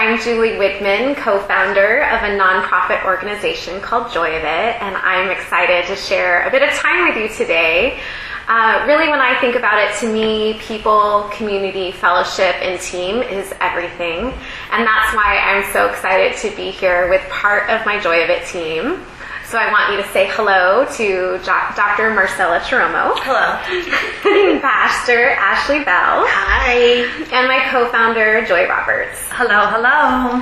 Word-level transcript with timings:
I'm 0.00 0.18
Julie 0.18 0.52
Widman, 0.52 1.14
co-founder 1.14 2.04
of 2.04 2.22
a 2.22 2.34
nonprofit 2.34 3.04
organization 3.04 3.82
called 3.82 4.10
Joy 4.10 4.34
of 4.34 4.44
It, 4.44 4.80
and 4.80 4.96
I'm 4.96 5.30
excited 5.30 5.84
to 5.88 5.94
share 5.94 6.48
a 6.48 6.50
bit 6.50 6.62
of 6.62 6.70
time 6.70 7.06
with 7.06 7.18
you 7.18 7.28
today. 7.28 8.00
Uh, 8.48 8.82
really, 8.86 9.10
when 9.10 9.20
I 9.20 9.38
think 9.42 9.56
about 9.56 9.78
it, 9.78 9.94
to 9.98 10.10
me, 10.10 10.54
people, 10.54 11.28
community, 11.34 11.92
fellowship, 11.92 12.54
and 12.62 12.80
team 12.80 13.16
is 13.16 13.52
everything. 13.60 14.32
And 14.72 14.86
that's 14.86 15.14
why 15.14 15.36
I'm 15.36 15.70
so 15.70 15.90
excited 15.90 16.34
to 16.38 16.56
be 16.56 16.70
here 16.70 17.10
with 17.10 17.20
part 17.28 17.68
of 17.68 17.84
my 17.84 18.00
Joy 18.00 18.24
of 18.24 18.30
It 18.30 18.46
team. 18.46 19.04
So 19.50 19.58
I 19.58 19.72
want 19.72 19.90
you 19.90 20.00
to 20.00 20.08
say 20.12 20.30
hello 20.30 20.86
to 20.94 21.44
Dr. 21.44 22.14
Marcella 22.14 22.60
Chiromo. 22.60 23.18
Hello. 23.18 23.58
Pastor 24.60 25.30
Ashley 25.30 25.82
Bell. 25.82 26.22
Hi. 26.22 27.02
And 27.34 27.48
my 27.48 27.66
co-founder, 27.68 28.46
Joy 28.46 28.68
Roberts. 28.68 29.18
Hello, 29.30 29.66
hello. 29.66 30.38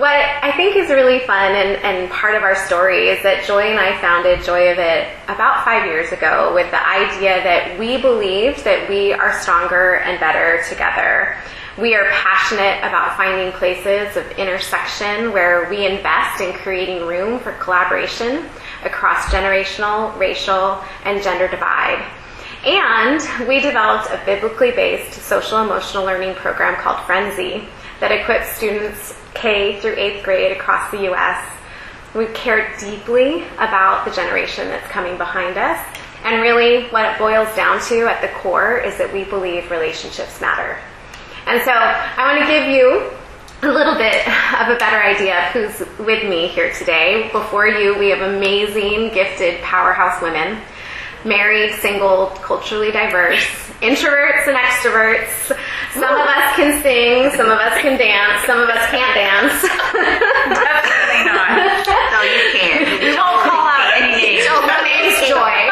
What 0.00 0.26
I 0.42 0.50
think 0.56 0.74
is 0.74 0.90
really 0.90 1.20
fun 1.20 1.54
and, 1.54 1.80
and 1.84 2.10
part 2.10 2.34
of 2.34 2.42
our 2.42 2.56
story 2.66 3.10
is 3.10 3.22
that 3.22 3.46
Joy 3.46 3.70
and 3.70 3.78
I 3.78 3.96
founded 4.00 4.44
Joy 4.44 4.72
of 4.72 4.78
It 4.80 5.06
about 5.28 5.64
five 5.64 5.86
years 5.86 6.10
ago 6.10 6.52
with 6.52 6.68
the 6.72 6.84
idea 6.84 7.40
that 7.44 7.78
we 7.78 8.02
believed 8.02 8.64
that 8.64 8.88
we 8.88 9.12
are 9.12 9.38
stronger 9.38 9.98
and 10.02 10.18
better 10.18 10.64
together. 10.68 11.36
We 11.78 11.94
are 11.94 12.08
passionate 12.08 12.78
about 12.78 13.18
finding 13.18 13.52
places 13.52 14.16
of 14.16 14.24
intersection 14.38 15.30
where 15.30 15.68
we 15.68 15.84
invest 15.84 16.40
in 16.40 16.54
creating 16.54 17.06
room 17.06 17.38
for 17.38 17.52
collaboration 17.52 18.48
across 18.82 19.26
generational, 19.26 20.16
racial, 20.18 20.82
and 21.04 21.22
gender 21.22 21.48
divide. 21.48 22.02
And 22.64 23.20
we 23.46 23.60
developed 23.60 24.08
a 24.10 24.22
biblically 24.24 24.70
based 24.70 25.20
social 25.20 25.62
emotional 25.62 26.06
learning 26.06 26.36
program 26.36 26.80
called 26.80 26.96
Friendzy 27.00 27.66
that 28.00 28.10
equips 28.10 28.56
students 28.56 29.14
K 29.34 29.78
through 29.78 29.96
eighth 29.98 30.24
grade 30.24 30.56
across 30.56 30.90
the 30.90 31.02
U.S. 31.02 31.46
We 32.14 32.24
care 32.28 32.74
deeply 32.80 33.44
about 33.58 34.06
the 34.06 34.12
generation 34.12 34.68
that's 34.68 34.88
coming 34.88 35.18
behind 35.18 35.58
us. 35.58 35.78
And 36.24 36.40
really, 36.40 36.88
what 36.88 37.04
it 37.04 37.18
boils 37.18 37.54
down 37.54 37.82
to 37.88 38.06
at 38.06 38.22
the 38.22 38.28
core 38.38 38.78
is 38.78 38.96
that 38.96 39.12
we 39.12 39.24
believe 39.24 39.70
relationships 39.70 40.40
matter. 40.40 40.78
And 41.46 41.62
so 41.62 41.70
I 41.70 42.26
want 42.26 42.42
to 42.42 42.46
give 42.50 42.66
you 42.68 43.10
a 43.62 43.70
little 43.72 43.94
bit 43.94 44.26
of 44.60 44.66
a 44.68 44.76
better 44.78 44.98
idea 44.98 45.46
of 45.46 45.52
who's 45.54 45.78
with 46.04 46.28
me 46.28 46.48
here 46.48 46.72
today. 46.72 47.30
Before 47.30 47.68
you, 47.68 47.96
we 47.96 48.10
have 48.10 48.20
amazing, 48.20 49.14
gifted, 49.14 49.62
powerhouse 49.62 50.20
women, 50.20 50.58
married, 51.24 51.74
single, 51.76 52.34
culturally 52.42 52.90
diverse, 52.90 53.46
introverts 53.78 54.50
and 54.50 54.58
extroverts. 54.58 55.54
Some 55.94 56.12
of 56.12 56.26
us 56.26 56.56
can 56.56 56.82
sing, 56.82 57.30
some 57.36 57.46
of 57.46 57.58
us 57.58 57.78
can 57.80 57.96
dance, 57.96 58.44
some 58.44 58.58
of 58.58 58.68
us 58.68 58.82
can't 58.90 59.14
dance. 59.14 59.62
Definitely 59.62 61.22
not. 61.30 61.86
No, 62.10 62.22
you 62.26 62.42
can't. 62.58 63.14
Don't 63.14 63.38
call 63.46 63.70
out 63.70 63.92
any 63.96 64.18
names. 64.18 64.50
My 64.66 64.82
name's 64.82 65.30
Joy. 65.30 65.70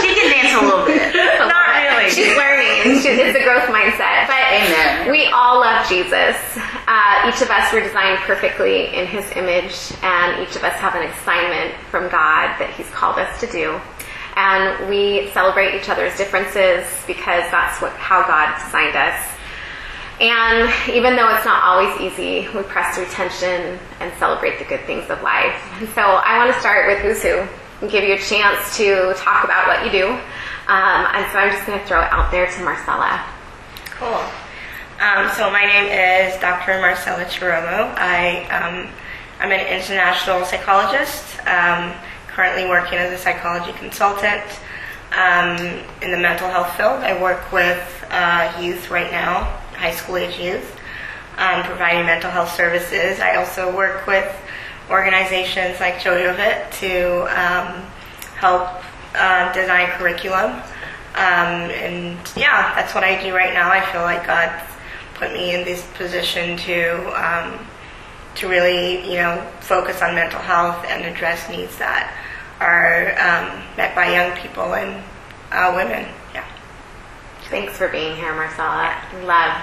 she 0.00 0.14
can 0.14 0.30
dance 0.30 0.54
a 0.54 0.64
little 0.64 0.86
bit. 0.86 1.12
Not 1.42 1.68
really. 1.76 2.10
She's 2.10 2.36
learning. 2.36 3.02
It's 3.06 3.38
a 3.38 3.44
growth 3.44 3.68
mindset. 3.68 4.26
But 4.26 4.40
Amen. 4.52 5.10
we 5.10 5.26
all 5.26 5.60
love 5.60 5.88
Jesus. 5.88 6.36
Uh, 6.86 7.23
each 7.34 7.42
of 7.42 7.50
us 7.50 7.72
were 7.72 7.80
designed 7.80 8.18
perfectly 8.20 8.94
in 8.94 9.06
his 9.06 9.28
image, 9.32 9.92
and 10.02 10.40
each 10.40 10.54
of 10.54 10.62
us 10.62 10.74
have 10.74 10.94
an 10.94 11.02
assignment 11.02 11.74
from 11.90 12.04
God 12.04 12.54
that 12.62 12.72
he's 12.76 12.88
called 12.90 13.18
us 13.18 13.40
to 13.40 13.46
do. 13.48 13.80
And 14.36 14.88
we 14.88 15.30
celebrate 15.32 15.74
each 15.74 15.88
other's 15.88 16.16
differences 16.16 16.86
because 17.08 17.42
that's 17.50 17.82
what, 17.82 17.90
how 17.94 18.22
God 18.22 18.54
designed 18.62 18.94
us. 18.94 19.18
And 20.20 20.70
even 20.94 21.16
though 21.16 21.34
it's 21.34 21.44
not 21.44 21.64
always 21.64 22.00
easy, 22.00 22.46
we 22.54 22.62
press 22.62 22.94
through 22.94 23.06
tension 23.06 23.80
and 23.98 24.12
celebrate 24.18 24.60
the 24.60 24.64
good 24.66 24.86
things 24.86 25.10
of 25.10 25.20
life. 25.22 25.58
And 25.80 25.88
so 25.88 26.02
I 26.02 26.38
want 26.38 26.54
to 26.54 26.60
start 26.60 26.86
with 26.86 26.98
who's 27.02 27.20
who 27.20 27.42
and 27.82 27.90
give 27.90 28.04
you 28.04 28.14
a 28.14 28.22
chance 28.22 28.76
to 28.76 29.12
talk 29.16 29.42
about 29.42 29.66
what 29.66 29.84
you 29.84 29.90
do. 29.90 30.06
Um, 30.70 31.02
and 31.18 31.26
so 31.32 31.38
I'm 31.38 31.50
just 31.50 31.66
going 31.66 31.80
to 31.80 31.86
throw 31.86 32.00
it 32.00 32.12
out 32.12 32.30
there 32.30 32.46
to 32.46 32.62
Marcella. 32.62 33.26
Cool. 33.90 34.22
Um, 35.00 35.28
so 35.32 35.50
my 35.50 35.64
name 35.64 35.86
is 35.86 36.40
Dr. 36.40 36.80
Marcella 36.80 37.24
Chiromo. 37.24 37.92
I, 37.98 38.44
um, 38.46 38.88
I'm 39.40 39.50
an 39.50 39.66
international 39.66 40.44
psychologist, 40.44 41.40
um, 41.48 41.92
currently 42.28 42.68
working 42.68 42.98
as 42.98 43.12
a 43.12 43.18
psychology 43.18 43.76
consultant 43.76 44.44
um, 45.18 45.56
in 46.00 46.12
the 46.12 46.16
mental 46.16 46.48
health 46.48 46.76
field. 46.76 47.02
I 47.02 47.20
work 47.20 47.50
with 47.50 48.06
uh, 48.10 48.56
youth 48.60 48.88
right 48.88 49.10
now, 49.10 49.42
high 49.74 49.90
school 49.90 50.16
age 50.16 50.38
youth, 50.38 50.78
um, 51.38 51.64
providing 51.64 52.06
mental 52.06 52.30
health 52.30 52.54
services. 52.54 53.18
I 53.18 53.34
also 53.34 53.74
work 53.76 54.06
with 54.06 54.32
organizations 54.90 55.80
like 55.80 56.00
Joy 56.00 56.28
of 56.28 56.38
It 56.38 56.70
to 56.74 57.22
um, 57.34 57.82
help 58.36 58.68
uh, 59.16 59.52
design 59.52 59.88
curriculum. 59.98 60.52
Um, 61.16 61.70
and 61.70 62.16
yeah, 62.36 62.74
that's 62.76 62.94
what 62.94 63.02
I 63.02 63.20
do 63.20 63.34
right 63.34 63.52
now. 63.52 63.70
I 63.70 63.80
feel 63.92 64.02
like 64.02 64.24
God's 64.24 64.73
put 65.24 65.32
me 65.32 65.54
in 65.54 65.64
this 65.64 65.86
position 65.94 66.56
to 66.58 66.98
um, 67.16 67.66
to 68.34 68.48
really, 68.48 69.08
you 69.08 69.16
know, 69.16 69.40
focus 69.60 70.02
on 70.02 70.14
mental 70.14 70.40
health 70.40 70.84
and 70.88 71.04
address 71.04 71.48
needs 71.48 71.76
that 71.78 72.12
are 72.60 73.12
um, 73.12 73.62
met 73.76 73.94
by 73.94 74.12
young 74.12 74.36
people 74.36 74.74
and 74.74 75.02
uh, 75.52 75.72
women. 75.76 76.08
Yeah. 76.34 76.44
Thanks 77.44 77.76
for 77.76 77.88
being 77.88 78.16
here, 78.16 78.34
Marcella. 78.34 79.00
Love 79.24 79.56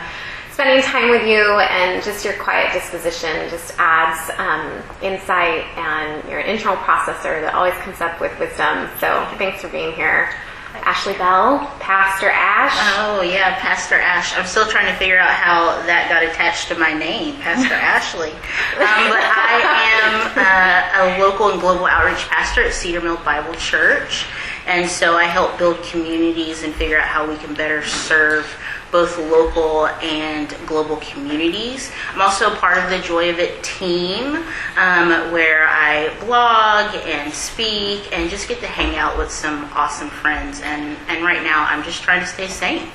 spending 0.53 0.81
time 0.83 1.09
with 1.09 1.25
you 1.25 1.41
and 1.59 2.03
just 2.03 2.23
your 2.23 2.33
quiet 2.35 2.71
disposition 2.73 3.50
just 3.50 3.73
adds 3.77 4.31
um, 4.38 4.81
insight 5.01 5.66
and 5.77 6.27
you're 6.29 6.39
an 6.39 6.50
internal 6.50 6.77
processor 6.77 7.41
that 7.41 7.53
always 7.53 7.73
comes 7.75 8.00
up 8.00 8.19
with 8.21 8.38
wisdom. 8.39 8.89
So 9.00 9.27
thanks 9.38 9.61
for 9.61 9.69
being 9.69 9.94
here. 9.94 10.33
Ashley 10.73 11.13
Bell, 11.13 11.59
Pastor 11.79 12.29
Ash. 12.29 12.73
Oh 12.97 13.21
yeah, 13.21 13.59
Pastor 13.59 13.95
Ash. 13.95 14.35
I'm 14.37 14.45
still 14.45 14.67
trying 14.67 14.91
to 14.91 14.97
figure 14.97 15.17
out 15.17 15.29
how 15.29 15.85
that 15.85 16.09
got 16.09 16.23
attached 16.23 16.69
to 16.69 16.75
my 16.75 16.93
name, 16.93 17.35
Pastor 17.41 17.73
Ashley. 17.75 18.31
Um, 18.31 19.11
but 19.11 19.23
I 19.23 19.59
am 20.03 21.17
uh, 21.17 21.17
a 21.17 21.19
local 21.19 21.51
and 21.51 21.59
global 21.59 21.85
outreach 21.85 22.27
pastor 22.29 22.63
at 22.63 22.73
Cedar 22.73 23.01
Mill 23.01 23.17
Bible 23.17 23.53
Church, 23.55 24.25
and 24.65 24.89
so 24.89 25.15
I 25.15 25.25
help 25.25 25.57
build 25.57 25.81
communities 25.83 26.63
and 26.63 26.73
figure 26.73 26.97
out 26.97 27.07
how 27.07 27.29
we 27.29 27.38
can 27.38 27.53
better 27.53 27.83
serve 27.83 28.45
both 28.91 29.18
local 29.18 29.88
and 29.88 30.53
global 30.66 30.97
communities. 30.97 31.91
I'm 32.13 32.22
also 32.22 32.53
part 32.56 32.78
of 32.78 32.90
the 32.90 33.00
Joy 33.00 33.29
of 33.29 33.40
It 33.40 33.63
team, 33.63 34.44
um, 34.78 35.31
where 35.31 35.68
I 35.68 36.13
blog 36.19 36.94
and 37.07 37.34
speak 37.34 38.12
and 38.12 38.30
just 38.30 38.47
get 38.47 38.59
to 38.59 38.68
hang 38.68 38.97
out 38.97 39.18
with 39.18 39.31
some 39.31 39.69
awesome 39.74 40.09
friends. 40.09 40.62
And, 40.62 40.97
and 41.07 41.24
right 41.24 41.44
now, 41.44 41.66
I'm 41.66 41.84
just 41.84 42.03
trying 42.03 42.19
to 42.22 42.28
stay 42.28 42.47
sane. 42.47 42.90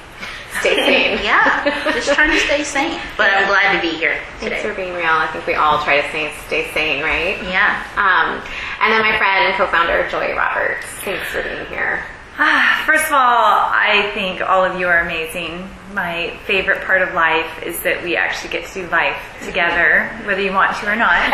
Stay 0.61 0.77
sane. 0.77 1.19
yeah, 1.25 1.93
just 1.93 2.13
trying 2.15 2.31
to 2.31 2.41
stay 2.41 2.63
sane. 2.63 3.01
But 3.17 3.31
I'm 3.33 3.47
glad 3.47 3.75
to 3.75 3.81
be 3.81 3.97
here 3.97 4.19
today. 4.41 4.51
Thanks 4.51 4.63
for 4.63 4.75
being 4.75 4.95
real. 4.95 5.07
I 5.07 5.27
think 5.29 5.47
we 5.47 5.55
all 5.55 5.83
try 5.83 6.01
to 6.01 6.09
stay, 6.09 6.33
stay 6.47 6.71
sane, 6.73 7.03
right? 7.03 7.43
Yeah. 7.45 7.83
Um, 7.97 8.43
and 8.81 8.93
then 8.93 9.03
my 9.03 9.17
friend 9.19 9.47
and 9.47 9.55
co-founder 9.55 10.09
Joy 10.09 10.35
Roberts. 10.35 10.87
Thanks 11.05 11.27
for 11.29 11.43
being 11.43 11.67
here. 11.67 12.05
First 12.37 13.07
of 13.07 13.13
all, 13.13 13.73
I 13.73 14.11
think 14.13 14.43
all 14.43 14.63
of 14.63 14.79
you 14.79 14.89
are 14.89 15.01
amazing. 15.01 15.67
My 15.95 16.37
favorite 16.45 16.85
part 16.85 17.01
of 17.01 17.15
life 17.15 17.63
is 17.63 17.81
that 17.81 18.05
we 18.05 18.15
actually 18.15 18.51
get 18.51 18.69
to 18.69 18.75
do 18.83 18.87
life 18.91 19.17
together, 19.43 20.11
whether 20.27 20.43
you 20.43 20.53
want 20.53 20.77
to 20.77 20.87
or 20.87 20.97
not. 20.97 21.17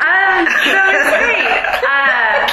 um, 0.00 0.48
so 0.64 0.80
it's 0.88 1.04
great. 1.12 1.52
Uh, 1.84 2.48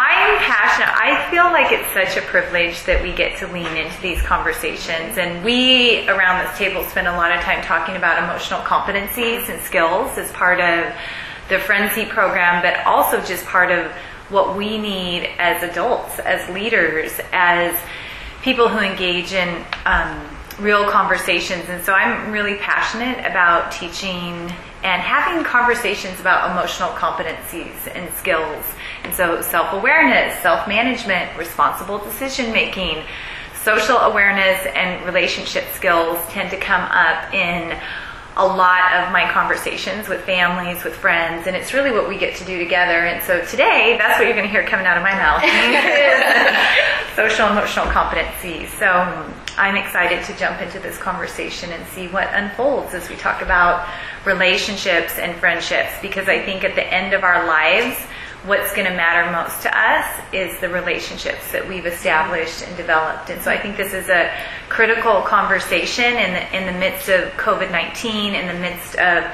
I'm 0.00 0.40
passionate. 0.40 0.96
I 0.96 1.28
feel 1.30 1.44
like 1.52 1.70
it's 1.70 1.92
such 1.92 2.16
a 2.16 2.26
privilege 2.26 2.82
that 2.84 3.02
we 3.02 3.12
get 3.12 3.38
to 3.40 3.52
lean 3.52 3.76
into 3.76 4.00
these 4.00 4.22
conversations. 4.22 5.18
And 5.18 5.44
we 5.44 6.08
around 6.08 6.42
this 6.42 6.56
table 6.56 6.84
spend 6.84 7.06
a 7.06 7.16
lot 7.18 7.36
of 7.36 7.42
time 7.42 7.62
talking 7.62 7.96
about 7.96 8.16
emotional 8.24 8.60
competencies 8.60 9.50
and 9.50 9.60
skills 9.60 10.16
as 10.16 10.32
part 10.32 10.58
of 10.58 10.90
the 11.50 11.56
Friendzy 11.56 12.08
program, 12.08 12.62
but 12.62 12.86
also 12.86 13.20
just 13.20 13.44
part 13.44 13.70
of 13.70 13.92
what 14.32 14.56
we 14.56 14.78
need 14.78 15.28
as 15.38 15.62
adults, 15.62 16.18
as 16.18 16.48
leaders, 16.52 17.20
as 17.32 17.78
people 18.42 18.68
who 18.68 18.78
engage 18.78 19.32
in 19.32 19.64
um, 19.86 20.26
real 20.58 20.90
conversations. 20.90 21.68
And 21.68 21.82
so 21.84 21.92
I'm 21.92 22.32
really 22.32 22.56
passionate 22.56 23.18
about 23.20 23.72
teaching 23.72 24.50
and 24.84 25.00
having 25.00 25.44
conversations 25.44 26.18
about 26.18 26.50
emotional 26.50 26.90
competencies 26.90 27.76
and 27.94 28.12
skills. 28.14 28.64
And 29.04 29.14
so 29.14 29.40
self 29.42 29.72
awareness, 29.72 30.38
self 30.40 30.66
management, 30.66 31.36
responsible 31.38 31.98
decision 31.98 32.52
making, 32.52 33.04
social 33.62 33.98
awareness, 33.98 34.66
and 34.74 35.04
relationship 35.06 35.64
skills 35.72 36.18
tend 36.30 36.50
to 36.50 36.56
come 36.56 36.82
up 36.82 37.32
in 37.32 37.78
a 38.36 38.46
lot 38.46 38.94
of 38.94 39.12
my 39.12 39.30
conversations 39.30 40.08
with 40.08 40.20
families, 40.22 40.84
with 40.84 40.94
friends, 40.94 41.46
and 41.46 41.54
it's 41.54 41.74
really 41.74 41.90
what 41.90 42.08
we 42.08 42.16
get 42.16 42.34
to 42.36 42.44
do 42.44 42.58
together. 42.58 43.06
And 43.06 43.22
so 43.22 43.44
today, 43.44 43.96
that's 43.98 44.18
what 44.18 44.26
you're 44.26 44.36
going 44.36 44.46
to 44.46 44.50
hear 44.50 44.66
coming 44.66 44.86
out 44.86 44.96
of 44.96 45.02
my 45.02 45.12
mouth 45.12 45.42
social 47.16 47.48
emotional 47.48 47.86
competency. 47.86 48.66
So 48.78 48.86
I'm 49.58 49.76
excited 49.76 50.24
to 50.24 50.36
jump 50.38 50.62
into 50.62 50.78
this 50.78 50.96
conversation 50.96 51.70
and 51.72 51.86
see 51.88 52.08
what 52.08 52.28
unfolds 52.32 52.94
as 52.94 53.08
we 53.10 53.16
talk 53.16 53.42
about 53.42 53.86
relationships 54.24 55.18
and 55.18 55.38
friendships 55.38 55.90
because 56.00 56.28
I 56.28 56.42
think 56.42 56.64
at 56.64 56.74
the 56.74 56.86
end 56.86 57.12
of 57.12 57.22
our 57.24 57.46
lives, 57.46 57.98
what's 58.44 58.74
going 58.74 58.88
to 58.88 58.96
matter 58.96 59.30
most 59.30 59.62
to 59.62 59.78
us 59.78 60.06
is 60.32 60.58
the 60.60 60.68
relationships 60.68 61.52
that 61.52 61.66
we've 61.66 61.86
established 61.86 62.66
and 62.66 62.76
developed. 62.76 63.30
And 63.30 63.40
so 63.40 63.50
I 63.50 63.58
think 63.58 63.76
this 63.76 63.92
is 63.94 64.08
a 64.08 64.32
critical 64.68 65.22
conversation 65.22 66.04
in 66.04 66.32
the, 66.32 66.56
in 66.56 66.66
the 66.66 66.78
midst 66.78 67.08
of 67.08 67.30
COVID 67.34 67.70
19, 67.70 68.34
in 68.34 68.46
the 68.48 68.60
midst 68.60 68.96
of 68.96 69.24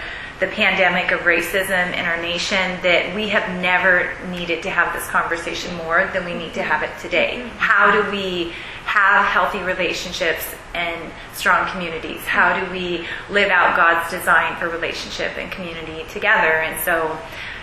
the 0.41 0.47
pandemic 0.49 1.11
of 1.11 1.21
racism 1.21 1.93
in 1.95 2.05
our 2.05 2.21
nation, 2.21 2.79
that 2.83 3.13
we 3.15 3.29
have 3.29 3.61
never 3.61 4.15
needed 4.31 4.63
to 4.63 4.71
have 4.71 4.93
this 4.93 5.07
conversation 5.09 5.75
more 5.77 6.09
than 6.13 6.25
we 6.25 6.35
need 6.35 6.55
to 6.55 6.63
have 6.63 6.83
it 6.83 6.91
today. 7.01 7.49
How 7.57 7.91
do 7.91 8.09
we 8.11 8.53
have 8.85 9.25
healthy 9.27 9.61
relationships 9.61 10.55
and 10.75 11.11
strong 11.35 11.69
communities? 11.71 12.21
How 12.21 12.59
do 12.59 12.71
we 12.71 13.07
live 13.31 13.51
out 13.51 13.77
God's 13.77 14.11
design 14.11 14.55
for 14.57 14.69
relationship 14.69 15.37
and 15.39 15.51
community 15.51 16.05
together? 16.11 16.63
And 16.63 16.79
so 16.85 17.19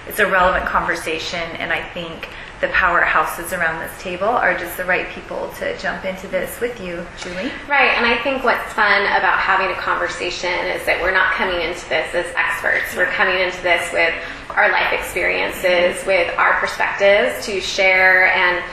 it's 0.08 0.20
a 0.20 0.30
relevant 0.30 0.66
conversation, 0.66 1.42
and 1.58 1.74
I 1.74 1.82
think 1.90 2.30
the 2.62 2.68
powerhouses 2.68 3.58
around 3.58 3.82
this 3.82 4.02
table 4.02 4.28
are 4.28 4.58
just 4.58 4.78
the 4.78 4.86
right 4.86 5.10
people 5.10 5.52
to 5.58 5.78
jump 5.78 6.06
into 6.06 6.28
this 6.28 6.60
with 6.62 6.80
you, 6.80 7.06
Julie. 7.22 7.52
Right, 7.68 7.92
and 7.98 8.06
I 8.06 8.18
think 8.24 8.44
what's 8.44 8.72
fun 8.74 9.02
about 9.02 9.40
having 9.40 9.76
a 9.76 9.80
conversation 9.80 10.54
is 10.72 10.86
that 10.86 11.02
we're 11.02 11.12
not 11.12 11.34
coming 11.34 11.60
into 11.62 11.88
this 11.90 12.14
as 12.16 12.26
experts. 12.36 12.96
We're 12.96 13.12
coming 13.12 13.40
into 13.40 13.62
this 13.62 13.92
with 13.92 14.14
our 14.56 14.72
life 14.72 14.94
experiences, 14.94 16.06
with 16.06 16.34
our 16.38 16.54
perspectives 16.60 17.46
to 17.46 17.60
share 17.60 18.28
and 18.28 18.64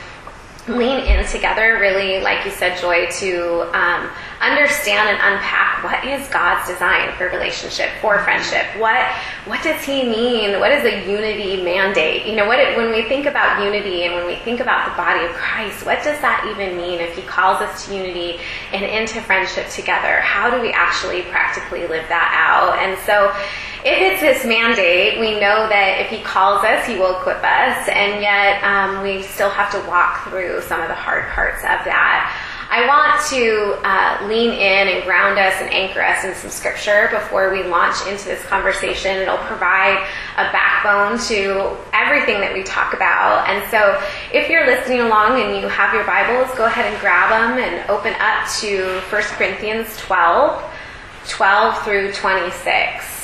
lean 0.67 0.99
in 1.05 1.25
together, 1.27 1.77
really, 1.79 2.21
like 2.21 2.45
you 2.45 2.51
said, 2.51 2.79
Joy, 2.79 3.07
to 3.19 3.61
um, 3.77 4.09
understand 4.39 5.09
and 5.09 5.35
unpack 5.35 5.83
what 5.83 6.05
is 6.05 6.25
God's 6.29 6.67
design 6.69 7.11
for 7.17 7.27
relationship, 7.29 7.89
for 7.99 8.19
friendship. 8.19 8.65
What 8.77 9.11
what 9.45 9.61
does 9.61 9.83
He 9.83 10.03
mean? 10.03 10.59
What 10.59 10.71
is 10.71 10.85
a 10.85 11.09
unity 11.09 11.61
mandate? 11.63 12.25
You 12.25 12.35
know, 12.35 12.47
what 12.47 12.59
it, 12.59 12.77
when 12.77 12.91
we 12.91 13.03
think 13.09 13.25
about 13.25 13.63
unity 13.63 14.03
and 14.03 14.15
when 14.15 14.25
we 14.25 14.35
think 14.37 14.61
about 14.61 14.89
the 14.89 14.95
body 14.95 15.25
of 15.25 15.31
Christ, 15.31 15.85
what 15.85 15.97
does 16.03 16.19
that 16.21 16.47
even 16.49 16.77
mean? 16.77 16.99
If 16.99 17.15
He 17.15 17.23
calls 17.23 17.61
us 17.61 17.85
to 17.87 17.95
unity 17.95 18.39
and 18.71 18.85
into 18.85 19.21
friendship 19.21 19.67
together, 19.69 20.21
how 20.21 20.49
do 20.49 20.61
we 20.61 20.71
actually 20.71 21.23
practically 21.23 21.81
live 21.87 22.07
that 22.07 22.31
out? 22.31 22.79
And 22.79 22.97
so 23.05 23.33
if 23.85 23.99
it's 23.99 24.21
his 24.21 24.47
mandate, 24.47 25.19
we 25.19 25.33
know 25.33 25.67
that 25.67 25.99
if 25.99 26.09
he 26.09 26.23
calls 26.23 26.63
us, 26.63 26.87
he 26.87 26.95
will 26.95 27.19
equip 27.19 27.43
us, 27.43 27.89
and 27.89 28.21
yet 28.21 28.63
um, 28.63 29.03
we 29.03 29.23
still 29.23 29.49
have 29.49 29.71
to 29.71 29.89
walk 29.89 30.29
through 30.29 30.61
some 30.61 30.81
of 30.81 30.87
the 30.87 30.95
hard 30.95 31.27
parts 31.31 31.59
of 31.63 31.83
that. 31.83 32.31
I 32.73 32.87
want 32.87 33.21
to 33.29 33.77
uh, 33.85 34.25
lean 34.27 34.49
in 34.49 34.87
and 34.87 35.03
ground 35.03 35.37
us 35.37 35.53
and 35.61 35.71
anchor 35.71 36.01
us 36.01 36.23
in 36.23 36.33
some 36.33 36.49
scripture 36.49 37.07
before 37.11 37.51
we 37.51 37.61
launch 37.61 38.07
into 38.07 38.25
this 38.25 38.41
conversation. 38.45 39.17
It'll 39.17 39.37
provide 39.45 40.01
a 40.37 40.49
backbone 40.49 41.19
to 41.27 41.77
everything 41.93 42.39
that 42.39 42.51
we 42.51 42.63
talk 42.63 42.95
about. 42.95 43.47
And 43.47 43.69
so 43.69 44.01
if 44.33 44.49
you're 44.49 44.65
listening 44.65 45.01
along 45.01 45.39
and 45.39 45.61
you 45.61 45.67
have 45.67 45.93
your 45.93 46.05
Bibles, 46.05 46.49
go 46.57 46.65
ahead 46.65 46.91
and 46.91 46.99
grab 46.99 47.29
them 47.29 47.59
and 47.59 47.87
open 47.91 48.15
up 48.17 48.49
to 48.61 49.01
1 49.11 49.21
Corinthians 49.37 49.95
12, 49.97 50.63
12 51.27 51.83
through 51.83 52.13
26. 52.13 53.22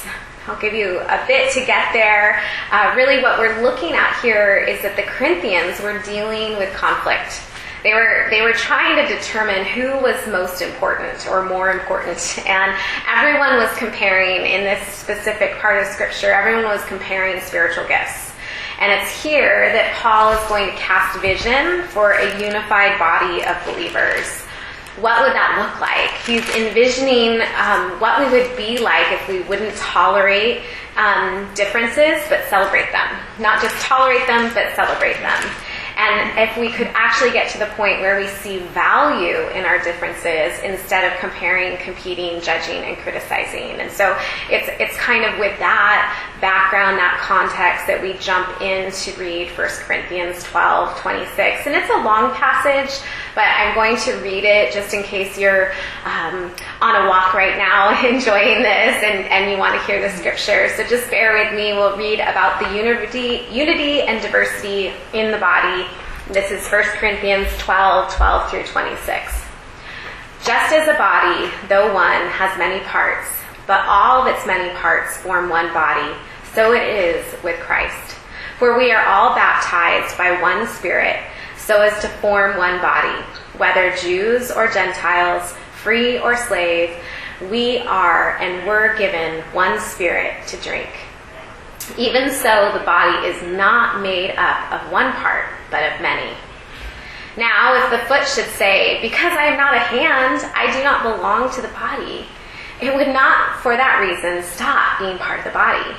I'll 0.49 0.59
give 0.59 0.73
you 0.73 0.99
a 1.01 1.23
bit 1.27 1.53
to 1.53 1.65
get 1.65 1.93
there. 1.93 2.41
Uh, 2.71 2.93
really, 2.95 3.21
what 3.21 3.37
we're 3.37 3.61
looking 3.61 3.93
at 3.93 4.19
here 4.19 4.57
is 4.57 4.81
that 4.81 4.95
the 4.95 5.03
Corinthians 5.03 5.79
were 5.79 6.01
dealing 6.01 6.57
with 6.57 6.73
conflict. 6.73 7.41
They 7.83 7.93
were 7.93 8.27
they 8.31 8.41
were 8.41 8.53
trying 8.53 8.97
to 8.97 9.15
determine 9.15 9.63
who 9.63 10.01
was 10.01 10.17
most 10.27 10.61
important 10.61 11.27
or 11.27 11.45
more 11.45 11.69
important, 11.69 12.17
and 12.47 12.75
everyone 13.07 13.57
was 13.57 13.71
comparing 13.77 14.41
in 14.51 14.63
this 14.63 14.85
specific 14.87 15.59
part 15.59 15.81
of 15.81 15.87
Scripture. 15.87 16.31
Everyone 16.33 16.65
was 16.65 16.83
comparing 16.85 17.39
spiritual 17.41 17.87
gifts. 17.87 18.33
And 18.79 18.91
it's 18.91 19.11
here 19.21 19.71
that 19.73 19.93
Paul 20.01 20.31
is 20.33 20.49
going 20.49 20.71
to 20.71 20.75
cast 20.77 21.19
vision 21.19 21.83
for 21.89 22.13
a 22.13 22.41
unified 22.41 22.97
body 22.97 23.45
of 23.45 23.55
believers 23.65 24.41
what 25.01 25.21
would 25.23 25.33
that 25.33 25.55
look 25.59 25.79
like? 25.79 26.11
He's 26.27 26.43
envisioning 26.55 27.41
um, 27.55 27.99
what 27.99 28.19
we 28.19 28.27
would 28.31 28.55
be 28.57 28.79
like 28.79 29.11
if 29.11 29.27
we 29.27 29.41
wouldn't 29.41 29.75
tolerate 29.77 30.63
um, 30.97 31.47
differences 31.55 32.21
but 32.29 32.43
celebrate 32.49 32.91
them. 32.91 33.07
Not 33.39 33.61
just 33.61 33.75
tolerate 33.81 34.27
them 34.27 34.51
but 34.53 34.75
celebrate 34.75 35.17
them. 35.23 35.41
And 35.99 36.39
if 36.39 36.57
we 36.57 36.71
could 36.71 36.87
actually 36.93 37.31
get 37.31 37.51
to 37.51 37.59
the 37.59 37.65
point 37.75 37.99
where 37.99 38.17
we 38.17 38.27
see 38.27 38.59
value 38.71 39.49
in 39.49 39.65
our 39.65 39.83
differences 39.83 40.57
instead 40.63 41.11
of 41.11 41.19
comparing, 41.19 41.75
competing, 41.79 42.39
judging, 42.39 42.81
and 42.83 42.95
criticizing. 42.99 43.81
And 43.81 43.91
so 43.91 44.17
it's, 44.49 44.69
it's 44.79 44.95
kind 44.95 45.25
of 45.25 45.37
with 45.39 45.59
that 45.59 46.15
background, 46.39 46.97
that 46.99 47.19
context 47.19 47.85
that 47.87 48.01
we 48.01 48.13
jump 48.13 48.61
in 48.61 48.91
to 48.91 49.11
read 49.19 49.49
1 49.57 49.67
Corinthians 49.83 50.41
12, 50.45 50.97
26. 50.99 51.67
And 51.67 51.75
it's 51.75 51.91
a 51.91 51.99
long 51.99 52.31
passage, 52.31 53.03
but 53.35 53.43
I'm 53.43 53.75
going 53.75 53.97
to 54.07 54.13
read 54.23 54.45
it 54.45 54.71
just 54.71 54.93
in 54.93 55.03
case 55.03 55.37
you're 55.37 55.73
um, 56.05 56.55
on 56.79 56.95
a 56.95 57.09
walk 57.09 57.33
right 57.33 57.57
now 57.57 57.91
enjoying 58.07 58.63
this 58.63 59.03
and, 59.03 59.27
and 59.27 59.51
you 59.51 59.57
want 59.57 59.75
to 59.75 59.85
hear 59.85 59.99
the 60.01 60.15
scripture. 60.15 60.71
So 60.77 60.87
just 60.87 61.11
bear 61.11 61.35
with 61.35 61.53
me. 61.53 61.73
We'll 61.73 61.97
read 61.97 62.21
about 62.21 62.63
the 62.63 62.71
unity, 62.71 63.43
unity 63.51 64.01
and 64.03 64.23
diversity 64.23 64.93
in 65.11 65.31
the 65.31 65.37
body. 65.37 65.88
This 66.31 66.51
is 66.51 66.67
1 66.67 66.83
Corinthians 66.99 67.47
12, 67.57 68.13
12 68.13 68.51
through 68.51 68.63
26. 68.65 69.33
Just 70.45 70.71
as 70.71 70.87
a 70.87 70.93
body, 70.93 71.51
though 71.67 71.91
one, 71.91 72.27
has 72.27 72.55
many 72.55 72.85
parts, 72.85 73.27
but 73.65 73.83
all 73.87 74.21
of 74.21 74.27
its 74.27 74.45
many 74.45 74.71
parts 74.75 75.17
form 75.17 75.49
one 75.49 75.73
body, 75.73 76.15
so 76.53 76.73
it 76.73 76.83
is 76.83 77.25
with 77.43 77.59
Christ. 77.61 78.15
For 78.59 78.77
we 78.77 78.91
are 78.91 79.03
all 79.07 79.33
baptized 79.33 80.19
by 80.19 80.39
one 80.39 80.67
Spirit, 80.67 81.19
so 81.57 81.81
as 81.81 81.99
to 82.03 82.07
form 82.07 82.59
one 82.59 82.79
body, 82.79 83.23
whether 83.57 83.95
Jews 83.95 84.51
or 84.51 84.67
Gentiles, 84.67 85.55
free 85.81 86.19
or 86.19 86.37
slave, 86.37 86.95
we 87.49 87.79
are 87.79 88.37
and 88.37 88.67
were 88.67 88.95
given 88.99 89.41
one 89.51 89.79
Spirit 89.79 90.45
to 90.49 90.57
drink. 90.57 90.89
Even 91.97 92.29
so, 92.29 92.71
the 92.77 92.85
body 92.85 93.25
is 93.25 93.41
not 93.57 94.03
made 94.03 94.35
up 94.35 94.71
of 94.71 94.91
one 94.91 95.11
part, 95.13 95.45
but 95.71 95.83
of 95.83 96.01
many. 96.01 96.35
Now, 97.37 97.75
if 97.75 97.91
the 97.91 98.05
foot 98.07 98.27
should 98.27 98.51
say, 98.55 99.01
Because 99.01 99.33
I 99.33 99.45
am 99.45 99.57
not 99.57 99.73
a 99.73 99.79
hand, 99.79 100.43
I 100.55 100.71
do 100.75 100.83
not 100.83 101.03
belong 101.03 101.51
to 101.53 101.61
the 101.61 101.69
body, 101.69 102.25
it 102.81 102.93
would 102.93 103.07
not, 103.07 103.59
for 103.59 103.75
that 103.75 103.99
reason, 103.99 104.43
stop 104.43 104.99
being 104.99 105.17
part 105.17 105.39
of 105.39 105.45
the 105.45 105.51
body. 105.51 105.95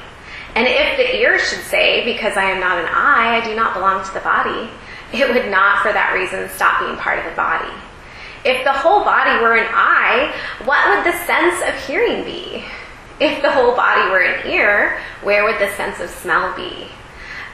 And 0.54 0.66
if 0.66 0.96
the 0.96 1.16
ear 1.16 1.38
should 1.38 1.64
say, 1.64 2.04
Because 2.04 2.36
I 2.36 2.44
am 2.44 2.60
not 2.60 2.78
an 2.78 2.86
eye, 2.86 3.40
I 3.40 3.44
do 3.46 3.54
not 3.54 3.74
belong 3.74 4.04
to 4.04 4.12
the 4.12 4.20
body, 4.20 4.68
it 5.12 5.32
would 5.32 5.50
not, 5.50 5.82
for 5.82 5.92
that 5.92 6.12
reason, 6.14 6.48
stop 6.50 6.80
being 6.80 6.96
part 6.96 7.18
of 7.18 7.24
the 7.24 7.36
body. 7.36 7.72
If 8.44 8.64
the 8.64 8.72
whole 8.72 9.04
body 9.04 9.42
were 9.42 9.56
an 9.56 9.68
eye, 9.70 10.34
what 10.64 10.80
would 10.88 11.04
the 11.04 11.16
sense 11.26 11.60
of 11.68 11.74
hearing 11.86 12.24
be? 12.24 12.64
If 13.20 13.42
the 13.42 13.50
whole 13.50 13.76
body 13.76 14.10
were 14.10 14.22
an 14.22 14.46
ear, 14.46 14.98
where 15.22 15.44
would 15.44 15.58
the 15.58 15.70
sense 15.76 16.00
of 16.00 16.08
smell 16.08 16.56
be? 16.56 16.88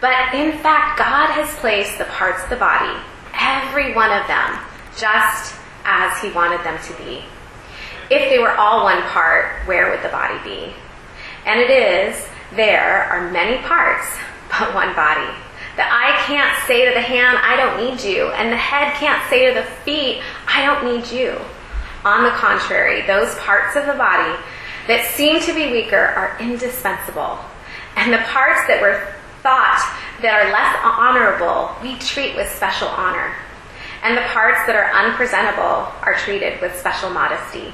But 0.00 0.34
in 0.34 0.58
fact, 0.58 0.98
God 0.98 1.30
has 1.30 1.54
placed 1.56 1.98
the 1.98 2.04
parts 2.04 2.42
of 2.44 2.50
the 2.50 2.56
body, 2.56 3.00
every 3.34 3.94
one 3.94 4.12
of 4.12 4.26
them, 4.26 4.58
just 4.96 5.54
as 5.84 6.20
He 6.20 6.30
wanted 6.30 6.62
them 6.64 6.78
to 6.82 6.92
be. 7.04 7.24
If 8.10 8.30
they 8.30 8.38
were 8.38 8.52
all 8.52 8.84
one 8.84 9.02
part, 9.02 9.66
where 9.66 9.90
would 9.90 10.02
the 10.02 10.10
body 10.10 10.38
be? 10.44 10.72
And 11.44 11.60
it 11.60 11.70
is, 11.70 12.28
there 12.54 13.04
are 13.04 13.30
many 13.30 13.62
parts, 13.62 14.06
but 14.50 14.74
one 14.74 14.94
body. 14.94 15.32
The 15.76 15.84
eye 15.84 16.22
can't 16.26 16.56
say 16.66 16.86
to 16.86 16.94
the 16.94 17.00
hand, 17.00 17.38
I 17.38 17.56
don't 17.56 17.76
need 17.84 18.02
you. 18.02 18.28
And 18.28 18.50
the 18.50 18.56
head 18.56 18.94
can't 18.94 19.28
say 19.28 19.46
to 19.46 19.60
the 19.60 19.66
feet, 19.84 20.22
I 20.48 20.64
don't 20.64 20.84
need 20.84 21.10
you. 21.10 21.38
On 22.04 22.24
the 22.24 22.30
contrary, 22.30 23.02
those 23.02 23.34
parts 23.36 23.76
of 23.76 23.84
the 23.86 23.92
body 23.92 24.40
that 24.86 25.04
seem 25.14 25.40
to 25.40 25.52
be 25.52 25.70
weaker 25.70 25.96
are 26.16 26.36
indispensable. 26.40 27.38
And 27.96 28.12
the 28.12 28.24
parts 28.28 28.66
that 28.68 28.80
were 28.80 29.12
thought 29.46 29.78
that 30.22 30.34
are 30.34 30.50
less 30.50 30.74
honorable, 30.82 31.70
we 31.78 31.94
treat 32.02 32.34
with 32.34 32.50
special 32.50 32.88
honor. 32.88 33.32
And 34.02 34.18
the 34.18 34.26
parts 34.34 34.66
that 34.66 34.74
are 34.74 34.90
unpresentable 34.90 35.86
are 36.02 36.18
treated 36.18 36.60
with 36.60 36.74
special 36.74 37.10
modesty, 37.10 37.70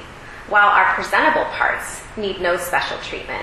while 0.49 0.69
our 0.69 0.93
presentable 0.93 1.45
parts 1.57 2.03
need 2.15 2.39
no 2.39 2.57
special 2.57 2.99
treatment. 2.99 3.41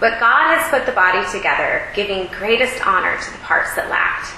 But 0.00 0.18
God 0.20 0.56
has 0.56 0.70
put 0.70 0.86
the 0.86 0.96
body 0.96 1.20
together, 1.30 1.84
giving 1.94 2.32
greatest 2.32 2.80
honor 2.86 3.20
to 3.20 3.30
the 3.30 3.44
parts 3.44 3.76
that 3.76 3.90
lacked, 3.90 4.32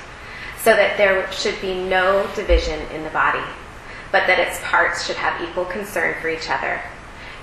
so 0.58 0.74
that 0.74 0.98
there 0.98 1.30
should 1.30 1.60
be 1.60 1.74
no 1.74 2.28
division 2.34 2.80
in 2.90 3.04
the 3.04 3.10
body, 3.10 3.46
but 4.10 4.26
that 4.26 4.42
its 4.42 4.58
parts 4.64 5.06
should 5.06 5.16
have 5.16 5.48
equal 5.48 5.66
concern 5.66 6.16
for 6.20 6.28
each 6.28 6.50
other. 6.50 6.82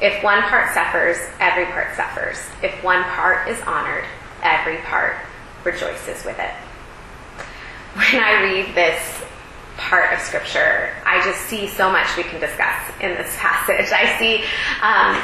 If 0.01 0.21
one 0.25 0.41
part 0.43 0.74
suffers, 0.74 1.15
every 1.39 1.71
part 1.71 1.95
suffers. 1.95 2.36
If 2.62 2.83
one 2.83 3.03
part 3.15 3.48
is 3.48 3.62
honored, 3.62 4.03
every 4.43 4.77
part 4.83 5.15
rejoices 5.63 6.24
with 6.25 6.39
it. 6.39 6.51
When 7.96 8.24
I 8.24 8.42
read 8.44 8.75
this 8.75 9.24
part 9.78 10.13
of 10.13 10.20
scripture, 10.20 10.94
I 11.06 11.24
just 11.24 11.42
see 11.42 11.68
so 11.68 11.92
much 11.92 12.16
we 12.18 12.24
can 12.24 12.39
discuss 12.39 12.82
in 13.01 13.16
this 13.16 13.36
passage. 13.38 13.92
I 13.92 14.18
see 14.20 14.44
um, 14.82 15.22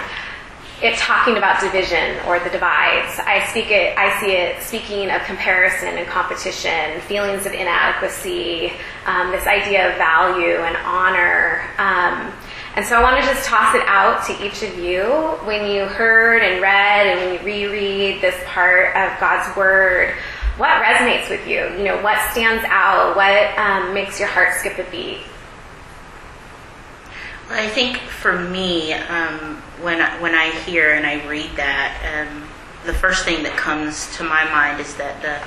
it 0.81 0.97
talking 0.97 1.37
about 1.37 1.61
division 1.61 2.17
or 2.27 2.39
the 2.39 2.49
divides. 2.49 3.19
I 3.19 3.45
speak 3.49 3.71
it. 3.71 3.97
I 3.97 4.19
see 4.19 4.31
it 4.31 4.61
speaking 4.61 5.09
of 5.09 5.21
comparison 5.23 5.97
and 5.97 6.07
competition, 6.07 6.99
feelings 7.01 7.45
of 7.45 7.53
inadequacy, 7.53 8.73
um, 9.05 9.31
this 9.31 9.47
idea 9.47 9.91
of 9.91 9.97
value 9.97 10.57
and 10.57 10.75
honor. 10.77 11.63
Um, 11.77 12.33
and 12.75 12.85
so 12.85 12.97
I 12.97 13.01
want 13.01 13.23
to 13.23 13.27
just 13.27 13.45
toss 13.45 13.73
it 13.75 13.83
out 13.87 14.25
to 14.27 14.45
each 14.45 14.61
of 14.63 14.77
you 14.77 15.03
when 15.45 15.69
you 15.69 15.85
heard 15.85 16.41
and 16.41 16.61
read 16.61 17.07
and 17.07 17.19
when 17.19 17.33
you 17.33 17.69
reread 17.69 18.21
this 18.21 18.35
part 18.45 18.95
of 18.95 19.19
God's 19.19 19.55
Word. 19.55 20.13
What 20.57 20.81
resonates 20.81 21.29
with 21.29 21.47
you? 21.47 21.67
You 21.77 21.83
know, 21.83 22.01
what 22.01 22.19
stands 22.31 22.63
out? 22.67 23.15
What 23.15 23.57
um, 23.57 23.93
makes 23.93 24.19
your 24.19 24.29
heart 24.29 24.53
skip 24.53 24.77
a 24.77 24.89
beat? 24.89 25.19
Well, 27.49 27.63
I 27.63 27.67
think 27.69 27.97
for 27.97 28.39
me, 28.39 28.93
um, 28.93 29.57
when 29.81 30.01
I, 30.01 30.21
when 30.21 30.33
I 30.33 30.51
hear 30.51 30.93
and 30.93 31.05
I 31.05 31.25
read 31.27 31.49
that, 31.57 32.27
um, 32.27 32.47
the 32.85 32.93
first 32.93 33.25
thing 33.25 33.43
that 33.43 33.57
comes 33.57 34.15
to 34.17 34.23
my 34.23 34.43
mind 34.45 34.79
is 34.79 34.95
that 34.95 35.21
the 35.21 35.39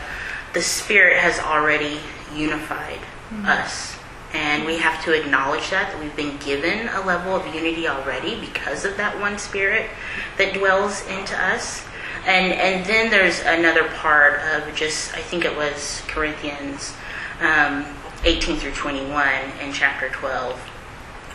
the 0.54 0.62
Spirit 0.62 1.18
has 1.18 1.38
already 1.38 1.99
unified 2.35 2.99
mm-hmm. 3.30 3.47
us 3.47 3.97
and 4.35 4.66
we 4.66 4.78
have 4.78 5.02
to 5.04 5.12
acknowledge 5.12 5.70
that, 5.70 5.90
that 5.92 6.00
we've 6.00 6.14
been 6.14 6.37
given 6.38 6.88
a 6.88 7.00
level 7.06 7.35
of 7.35 7.54
unity 7.54 7.88
already 7.88 8.38
because 8.40 8.85
of 8.85 8.97
that 8.97 9.18
one 9.18 9.38
spirit 9.38 9.88
that 10.37 10.54
dwells 10.54 11.06
into 11.06 11.37
us. 11.37 11.85
And, 12.26 12.52
and 12.52 12.85
then 12.85 13.11
there's 13.11 13.40
another 13.40 13.88
part 13.94 14.40
of 14.40 14.75
just, 14.75 15.14
I 15.14 15.20
think 15.20 15.44
it 15.44 15.56
was 15.56 16.02
Corinthians 16.08 16.94
um, 17.40 17.87
18 18.25 18.58
through 18.58 18.73
21 18.73 19.28
in 19.62 19.73
chapter 19.73 20.11
12, 20.11 20.58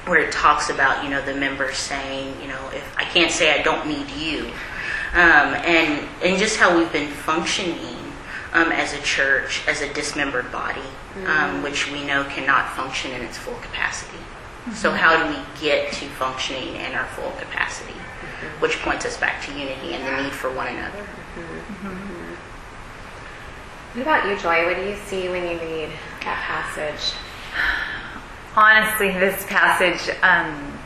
where 0.05 0.19
it 0.19 0.31
talks 0.31 0.69
about, 0.69 1.03
you 1.03 1.09
know, 1.09 1.21
the 1.25 1.33
members 1.33 1.77
saying, 1.77 2.39
you 2.41 2.47
know, 2.47 2.69
if 2.73 2.95
I 2.97 3.05
can't 3.05 3.31
say 3.31 3.59
I 3.59 3.63
don't 3.63 3.87
need 3.87 4.09
you. 4.11 4.51
Um, 5.13 5.53
and, 5.63 6.07
and 6.23 6.39
just 6.39 6.57
how 6.57 6.77
we've 6.77 6.91
been 6.91 7.09
functioning 7.09 8.02
um, 8.53 8.71
as 8.71 8.93
a 8.93 9.01
church, 9.01 9.67
as 9.67 9.81
a 9.81 9.91
dismembered 9.93 10.51
body, 10.51 10.79
um, 10.79 11.25
mm-hmm. 11.25 11.63
which 11.63 11.91
we 11.91 12.05
know 12.05 12.23
cannot 12.25 12.69
function 12.75 13.11
in 13.11 13.21
its 13.21 13.37
full 13.37 13.55
capacity. 13.55 14.17
Mm-hmm. 14.17 14.73
So, 14.73 14.91
how 14.91 15.21
do 15.21 15.29
we 15.29 15.39
get 15.59 15.91
to 15.93 16.05
functioning 16.05 16.75
in 16.75 16.93
our 16.93 17.05
full 17.07 17.31
capacity? 17.31 17.93
Mm-hmm. 17.93 18.61
Which 18.61 18.79
points 18.79 19.05
us 19.05 19.17
back 19.17 19.43
to 19.45 19.51
unity 19.51 19.93
and 19.93 20.05
the 20.05 20.23
need 20.23 20.31
for 20.31 20.53
one 20.53 20.67
another. 20.67 20.99
Mm-hmm. 20.99 22.33
What 23.93 24.01
about 24.01 24.29
you, 24.29 24.37
Joy? 24.37 24.65
What 24.65 24.77
do 24.77 24.87
you 24.87 24.95
see 25.07 25.29
when 25.29 25.43
you 25.43 25.59
read 25.59 25.89
that 26.21 26.39
passage? 26.45 27.15
Honestly, 28.55 29.11
this 29.11 29.45
passage 29.47 30.15
um, 30.21 30.79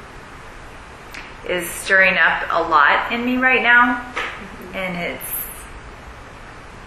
is 1.50 1.70
stirring 1.70 2.18
up 2.18 2.48
a 2.50 2.70
lot 2.70 3.12
in 3.12 3.26
me 3.26 3.38
right 3.38 3.62
now, 3.62 3.96
mm-hmm. 3.96 4.76
and 4.76 4.98
it's 4.98 5.37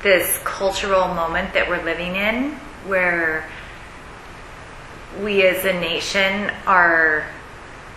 this 0.02 0.38
cultural 0.44 1.08
moment 1.08 1.52
that 1.54 1.68
we're 1.68 1.82
living 1.84 2.16
in 2.16 2.52
where 2.86 3.48
we 5.20 5.46
as 5.46 5.64
a 5.64 5.72
nation 5.72 6.50
are 6.66 7.26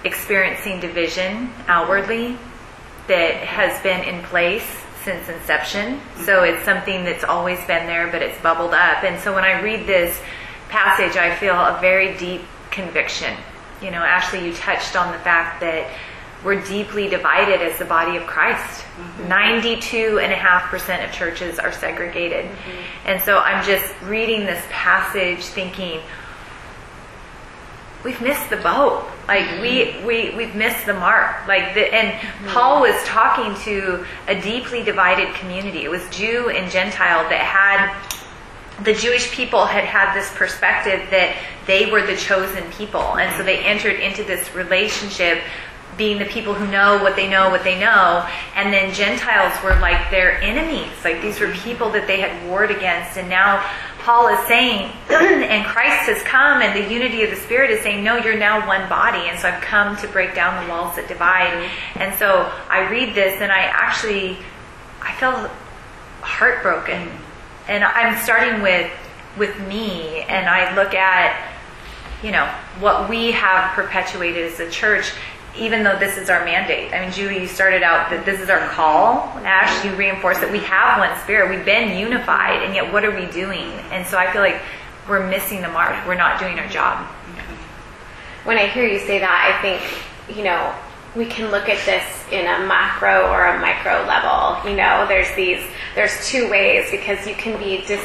experiencing 0.04 0.80
division 0.80 1.50
outwardly 1.68 2.38
that 3.08 3.36
has 3.36 3.82
been 3.84 4.04
in 4.04 4.22
place 4.24 4.66
since 5.04 5.28
inception. 5.30 6.00
So 6.18 6.42
mm-hmm. 6.42 6.56
it's 6.56 6.66
something 6.66 7.04
that's 7.04 7.24
always 7.24 7.60
been 7.66 7.88
there, 7.88 8.08
but 8.12 8.22
it's 8.22 8.40
bubbled 8.42 8.74
up. 8.74 9.04
And 9.04 9.22
so 9.22 9.34
when 9.34 9.44
I 9.44 9.62
read 9.62 9.86
this 9.86 10.20
passage, 10.70 11.18
I 11.18 11.36
feel 11.36 11.56
a 11.56 11.78
very 11.80 12.18
deep 12.18 12.42
conviction. 12.72 13.36
You 13.82 13.92
know, 13.92 14.00
Ashley, 14.00 14.46
you 14.46 14.54
touched 14.54 14.96
on 14.96 15.12
the 15.12 15.20
fact 15.20 15.60
that 15.62 15.90
we're 16.44 16.62
deeply 16.62 17.08
divided 17.08 17.62
as 17.62 17.78
the 17.80 17.86
body 17.86 18.18
of 18.18 18.26
Christ. 18.26 18.82
Mm-hmm. 18.82 19.32
92.5% 19.32 21.06
of 21.06 21.12
churches 21.14 21.60
are 21.60 21.72
segregated. 21.72 22.46
Mm-hmm. 22.46 23.08
And 23.08 23.22
so 23.22 23.40
I'm 23.40 23.64
just 23.66 23.94
reading 24.04 24.46
this 24.46 24.64
passage 24.70 25.44
thinking, 25.46 26.02
we've 28.04 28.22
missed 28.22 28.50
the 28.50 28.58
boat. 28.58 29.06
Like 29.28 29.46
mm-hmm. 29.46 29.62
we, 29.62 30.06
we, 30.06 30.36
we've 30.36 30.56
missed 30.56 30.86
the 30.86 30.94
mark. 30.94 31.48
Like 31.48 31.74
the, 31.74 31.94
and 31.94 32.20
mm-hmm. 32.20 32.48
Paul 32.50 32.82
was 32.82 33.02
talking 33.06 33.56
to 33.64 34.06
a 34.28 34.40
deeply 34.42 34.84
divided 34.84 35.34
community. 35.36 35.84
It 35.84 35.90
was 35.90 36.08
Jew 36.10 36.50
and 36.50 36.70
Gentile 36.70 37.28
that 37.30 37.40
had 37.40 37.94
the 38.84 38.94
Jewish 38.94 39.32
people 39.32 39.66
had 39.66 39.86
had 39.86 40.14
this 40.16 40.34
perspective 40.36 41.08
that 41.12 41.38
they 41.68 41.90
were 41.92 42.06
the 42.06 42.18
chosen 42.18 42.70
people. 42.72 43.18
And 43.18 43.34
so 43.38 43.44
they 43.44 43.60
entered 43.60 44.00
into 44.00 44.24
this 44.24 44.54
relationship 44.56 45.42
being 45.98 46.20
the 46.20 46.26
people 46.26 46.54
who 46.54 46.68
know 46.68 47.02
what 47.04 47.16
they 47.16 47.30
know, 47.30 47.50
what 47.50 47.64
they 47.64 47.80
know, 47.80 48.28
and 48.56 48.74
then 48.74 48.94
Gentiles 48.94 49.54
were 49.64 49.80
like 49.80 50.10
their 50.10 50.42
enemies. 50.42 50.92
Like 51.04 51.22
these 51.22 51.40
were 51.40 51.52
people 51.52 51.90
that 51.92 52.08
they 52.08 52.20
had 52.20 52.48
warred 52.48 52.72
against, 52.72 53.18
and 53.18 53.30
now 53.30 53.64
Paul 54.00 54.28
is 54.28 54.48
saying, 54.48 54.92
and 55.10 55.66
Christ 55.66 56.10
has 56.10 56.22
come, 56.24 56.62
and 56.62 56.76
the 56.76 56.92
unity 56.92 57.24
of 57.24 57.30
the 57.30 57.38
Spirit 57.38 57.72
is 57.72 57.82
saying, 57.82 58.04
no, 58.04 58.18
you're 58.18 58.38
now 58.38 58.68
one 58.68 58.88
body, 58.90 59.30
and 59.30 59.40
so 59.40 59.48
I've 59.48 59.62
come 59.62 59.96
to 59.98 60.08
break 60.08 60.36
down 60.36 60.64
the 60.64 60.70
walls 60.70 60.96
that 60.98 61.08
divide. 61.08 61.70
And 61.96 62.14
so 62.16 62.52
I 62.70 62.90
read 62.90 63.16
this, 63.16 63.42
and 63.42 63.52
I 63.52 63.62
actually, 63.62 64.38
I 65.02 65.14
feel 65.16 65.50
heartbroken, 66.22 67.10
and 67.68 67.84
I'm 67.84 68.22
starting 68.24 68.62
with 68.62 68.92
with 69.38 69.60
me, 69.68 70.22
and 70.22 70.48
I 70.48 70.76
look 70.76 70.94
at 70.94 71.52
you 72.22 72.32
know 72.32 72.46
what 72.80 73.10
we 73.10 73.32
have 73.32 73.74
perpetuated 73.74 74.52
as 74.52 74.60
a 74.60 74.70
church 74.70 75.12
even 75.58 75.84
though 75.84 75.98
this 76.00 76.18
is 76.18 76.30
our 76.30 76.44
mandate. 76.44 76.94
I 76.94 77.02
mean, 77.02 77.12
Julie, 77.12 77.42
you 77.42 77.48
started 77.48 77.84
out 77.84 78.10
that 78.10 78.26
this 78.26 78.40
is 78.40 78.50
our 78.50 78.68
call. 78.70 79.30
Ash, 79.46 79.86
you 79.86 79.96
reinforced 79.96 80.42
that 80.42 80.52
we 80.52 80.60
have 80.60 81.00
one 81.00 81.16
spirit. 81.22 81.50
We've 81.50 81.66
been 81.66 81.98
unified, 81.98 82.64
and 82.64 82.74
yet 82.74 82.92
what 82.92 83.06
are 83.06 83.16
we 83.16 83.28
doing? 83.28 83.72
And 83.92 84.06
so 84.06 84.18
I 84.18 84.32
feel 84.32 84.42
like 84.42 84.60
we're 85.08 85.28
missing 85.30 85.62
the 85.62 85.70
mark. 85.70 86.08
We're 86.08 86.16
not 86.16 86.40
doing 86.40 86.58
our 86.58 86.68
job. 86.68 87.06
When 88.46 88.58
I 88.58 88.68
hear 88.68 88.88
you 88.88 89.00
say 89.00 89.20
that, 89.20 89.56
I 89.56 89.62
think, 89.62 90.36
you 90.36 90.44
know, 90.44 90.74
we 91.16 91.26
can 91.26 91.52
look 91.52 91.70
at 91.70 91.86
this 91.86 92.04
in 92.32 92.46
a 92.46 92.66
macro 92.66 93.30
or 93.30 93.46
a 93.46 93.60
micro 93.60 94.04
level. 94.08 94.70
You 94.70 94.76
know, 94.76 95.06
there's 95.08 95.34
these, 95.36 95.64
there's 95.94 96.28
two 96.28 96.50
ways 96.50 96.90
because 96.90 97.28
you 97.28 97.36
can 97.36 97.58
be 97.60 97.86
dis 97.86 98.04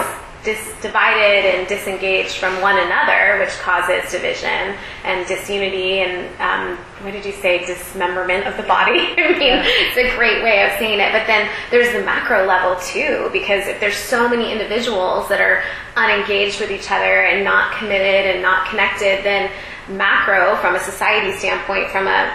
dis- 0.48 0.74
divided 0.80 1.44
and 1.44 1.68
disengaged 1.68 2.36
from 2.36 2.60
one 2.62 2.78
another, 2.78 3.38
which 3.38 3.52
causes 3.60 4.10
division 4.10 4.74
and 5.04 5.26
disunity 5.28 6.00
and 6.00 6.40
um, 6.40 6.78
what 7.02 7.12
did 7.12 7.24
you 7.26 7.32
say, 7.32 7.64
dismemberment 7.66 8.46
of 8.46 8.56
the 8.56 8.62
body? 8.62 8.98
I 9.18 9.36
mean, 9.38 9.60
it's 9.64 9.96
a 9.96 10.16
great 10.16 10.42
way 10.42 10.64
of 10.64 10.72
saying 10.78 11.00
it. 11.00 11.12
But 11.12 11.26
then 11.26 11.50
there's 11.70 11.92
the 11.92 12.02
macro 12.02 12.46
level 12.46 12.80
too, 12.80 13.28
because 13.32 13.66
if 13.66 13.78
there's 13.78 13.96
so 13.96 14.28
many 14.28 14.50
individuals 14.50 15.28
that 15.28 15.40
are 15.40 15.62
unengaged 15.96 16.60
with 16.60 16.70
each 16.70 16.90
other 16.90 17.28
and 17.28 17.44
not 17.44 17.76
committed 17.76 18.34
and 18.34 18.42
not 18.42 18.68
connected, 18.68 19.22
then 19.24 19.50
macro, 19.88 20.56
from 20.56 20.74
a 20.74 20.80
society 20.80 21.36
standpoint, 21.36 21.90
from 21.90 22.06
a 22.06 22.32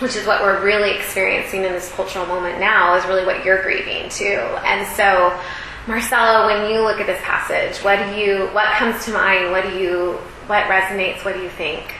which 0.00 0.16
is 0.16 0.26
what 0.26 0.42
we're 0.42 0.60
really 0.60 0.90
experiencing 0.90 1.62
in 1.62 1.70
this 1.70 1.92
cultural 1.92 2.26
moment 2.26 2.58
now, 2.58 2.96
is 2.96 3.06
really 3.06 3.24
what 3.24 3.44
you're 3.44 3.62
grieving 3.62 4.08
too. 4.08 4.42
And 4.66 4.84
so 4.96 5.38
Marcella, 5.86 6.46
when 6.46 6.70
you 6.70 6.80
look 6.80 6.98
at 6.98 7.06
this 7.06 7.20
passage, 7.22 7.84
what 7.84 7.98
do 7.98 8.18
you, 8.18 8.46
what 8.54 8.72
comes 8.76 9.04
to 9.04 9.12
mind? 9.12 9.50
What 9.50 9.64
do 9.64 9.76
you, 9.76 10.12
what 10.46 10.64
resonates? 10.64 11.24
What 11.26 11.34
do 11.34 11.42
you 11.42 11.50
think? 11.50 11.94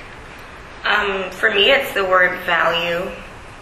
Um, 0.85 1.31
for 1.31 1.51
me, 1.51 1.71
it's 1.71 1.93
the 1.93 2.05
word 2.05 2.39
value 2.41 3.03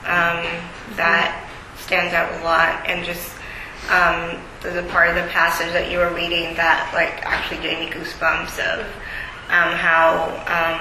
um, 0.07 0.47
that 0.95 1.49
stands 1.77 2.15
out 2.15 2.33
a 2.41 2.45
lot, 2.45 2.89
and 2.89 3.05
just 3.05 3.35
um, 3.91 4.39
a 4.65 4.89
part 4.91 5.09
of 5.09 5.17
the 5.17 5.29
passage 5.31 5.73
that 5.73 5.91
you 5.91 5.99
were 5.99 6.15
reading 6.15 6.55
that 6.55 6.91
like 6.95 7.27
actually 7.27 7.61
gave 7.61 7.81
me 7.81 7.87
goosebumps 7.87 8.59
of 8.61 8.87
um, 9.51 9.73
how 9.75 10.31
um, 10.47 10.79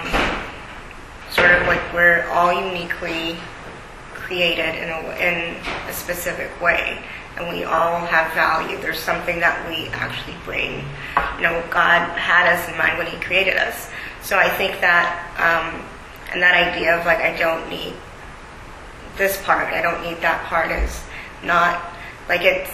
sort 1.31 1.51
of 1.51 1.67
like 1.67 1.81
we're 1.93 2.27
all 2.29 2.53
uniquely 2.53 3.37
created 4.31 4.75
in 4.81 4.87
a, 4.87 4.99
in 5.19 5.57
a 5.89 5.91
specific 5.91 6.49
way 6.61 7.03
and 7.35 7.49
we 7.49 7.65
all 7.65 7.99
have 8.05 8.33
value. 8.33 8.77
There's 8.77 8.99
something 8.99 9.41
that 9.41 9.67
we 9.67 9.87
actually 9.89 10.37
bring. 10.45 10.85
You 11.35 11.43
know, 11.43 11.63
God 11.69 12.07
had 12.17 12.47
us 12.47 12.69
in 12.69 12.77
mind 12.77 12.97
when 12.97 13.07
He 13.07 13.17
created 13.19 13.57
us. 13.57 13.89
So 14.21 14.37
I 14.37 14.49
think 14.49 14.79
that, 14.79 15.05
um, 15.35 15.83
and 16.31 16.41
that 16.41 16.55
idea 16.55 16.97
of 16.97 17.05
like, 17.05 17.19
I 17.19 17.35
don't 17.37 17.69
need 17.69 17.93
this 19.17 19.41
part, 19.43 19.73
I 19.73 19.81
don't 19.81 20.01
need 20.01 20.21
that 20.21 20.45
part 20.45 20.71
is 20.71 21.03
not, 21.43 21.81
like 22.29 22.41
it 22.41 22.69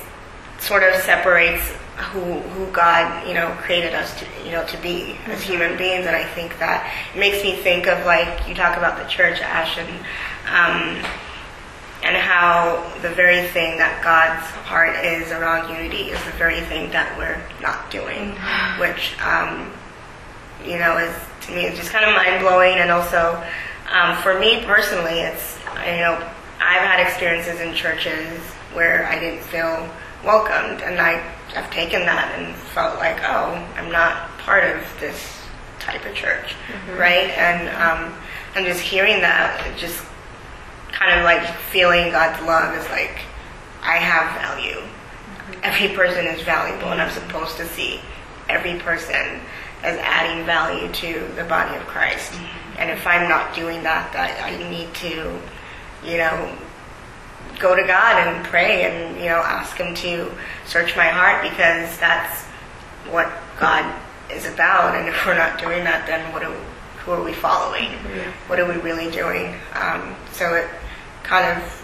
sort 0.59 0.83
of 0.83 0.95
separates 1.01 1.73
who, 2.11 2.39
who 2.39 2.71
God, 2.71 3.27
you 3.27 3.33
know, 3.33 3.49
created 3.61 3.95
us 3.95 4.19
to, 4.19 4.25
you 4.45 4.51
know, 4.51 4.65
to 4.67 4.77
be 4.77 5.17
as 5.25 5.41
mm-hmm. 5.41 5.51
human 5.51 5.77
beings. 5.77 6.05
And 6.05 6.15
I 6.15 6.23
think 6.23 6.59
that 6.59 6.91
it 7.15 7.19
makes 7.19 7.41
me 7.41 7.55
think 7.55 7.87
of 7.87 8.05
like, 8.05 8.47
you 8.47 8.53
talk 8.53 8.77
about 8.77 9.01
the 9.01 9.09
church, 9.09 9.39
Ash, 9.41 9.77
and, 9.77 9.89
um, 10.45 11.03
and 12.03 12.15
how 12.15 12.83
the 13.01 13.09
very 13.09 13.47
thing 13.47 13.77
that 13.77 14.03
God's 14.03 14.45
heart 14.67 15.03
is 15.03 15.31
around 15.31 15.69
unity 15.73 16.09
is 16.11 16.23
the 16.25 16.31
very 16.31 16.61
thing 16.61 16.91
that 16.91 17.17
we're 17.17 17.41
not 17.61 17.89
doing, 17.89 18.35
which 18.79 19.19
um, 19.21 19.71
you 20.63 20.77
know 20.77 20.97
is 20.97 21.13
to 21.47 21.55
me 21.55 21.69
just 21.75 21.91
kind 21.91 22.05
of 22.05 22.13
mind 22.13 22.41
blowing, 22.41 22.77
and 22.77 22.91
also 22.91 23.41
um, 23.91 24.17
for 24.21 24.39
me 24.39 24.63
personally, 24.63 25.19
it's 25.21 25.57
you 25.85 25.97
know 25.97 26.15
I've 26.59 26.85
had 26.85 26.99
experiences 26.99 27.59
in 27.59 27.73
churches 27.73 28.39
where 28.73 29.07
I 29.07 29.17
didn't 29.19 29.43
feel 29.43 29.89
welcomed, 30.23 30.81
and 30.81 30.99
I 30.99 31.13
have 31.53 31.71
taken 31.71 32.01
that 32.01 32.37
and 32.37 32.55
felt 32.55 32.97
like 32.99 33.17
oh 33.23 33.53
I'm 33.75 33.91
not 33.91 34.29
part 34.39 34.63
of 34.63 34.99
this 34.99 35.41
type 35.79 36.05
of 36.05 36.13
church, 36.13 36.53
right? 36.95 37.29
And 37.31 37.69
um, 37.69 38.13
and 38.55 38.65
just 38.65 38.81
hearing 38.81 39.21
that, 39.21 39.65
it 39.65 39.77
just 39.77 40.03
kind 40.97 41.19
of 41.19 41.25
like 41.25 41.45
feeling 41.71 42.11
God's 42.11 42.41
love 42.45 42.75
is 42.75 42.89
like, 42.89 43.19
I 43.81 43.97
have 43.97 44.41
value. 44.41 44.81
Every 45.63 45.95
person 45.95 46.25
is 46.25 46.41
valuable, 46.41 46.91
and 46.91 47.01
I'm 47.01 47.11
supposed 47.11 47.57
to 47.57 47.67
see 47.67 48.01
every 48.49 48.79
person 48.79 49.39
as 49.83 49.97
adding 49.99 50.45
value 50.45 50.91
to 50.91 51.27
the 51.35 51.43
body 51.43 51.75
of 51.75 51.83
Christ. 51.83 52.33
And 52.77 52.89
if 52.89 53.05
I'm 53.05 53.29
not 53.29 53.55
doing 53.55 53.83
that, 53.83 54.11
that 54.13 54.43
I 54.43 54.57
need 54.69 54.93
to, 54.95 55.39
you 56.03 56.17
know, 56.17 56.57
go 57.59 57.75
to 57.75 57.83
God 57.83 58.27
and 58.27 58.45
pray 58.45 58.83
and 58.83 59.17
you 59.17 59.25
know 59.25 59.37
ask 59.37 59.77
Him 59.77 59.95
to 59.95 60.31
search 60.65 60.95
my 60.95 61.07
heart 61.07 61.41
because 61.43 61.97
that's 61.99 62.43
what 63.11 63.31
God 63.59 63.93
is 64.31 64.45
about. 64.45 64.95
And 64.95 65.07
if 65.07 65.25
we're 65.25 65.35
not 65.35 65.59
doing 65.59 65.83
that, 65.83 66.05
then 66.07 66.31
what 66.33 66.43
who 66.43 67.11
are 67.11 67.23
we 67.23 67.33
following? 67.33 67.89
What 68.47 68.59
are 68.59 68.67
we 68.67 68.79
really 68.81 69.09
doing? 69.11 69.55
Um, 69.73 70.15
so 70.33 70.55
it 70.55 70.69
kind 71.27 71.57
of 71.57 71.83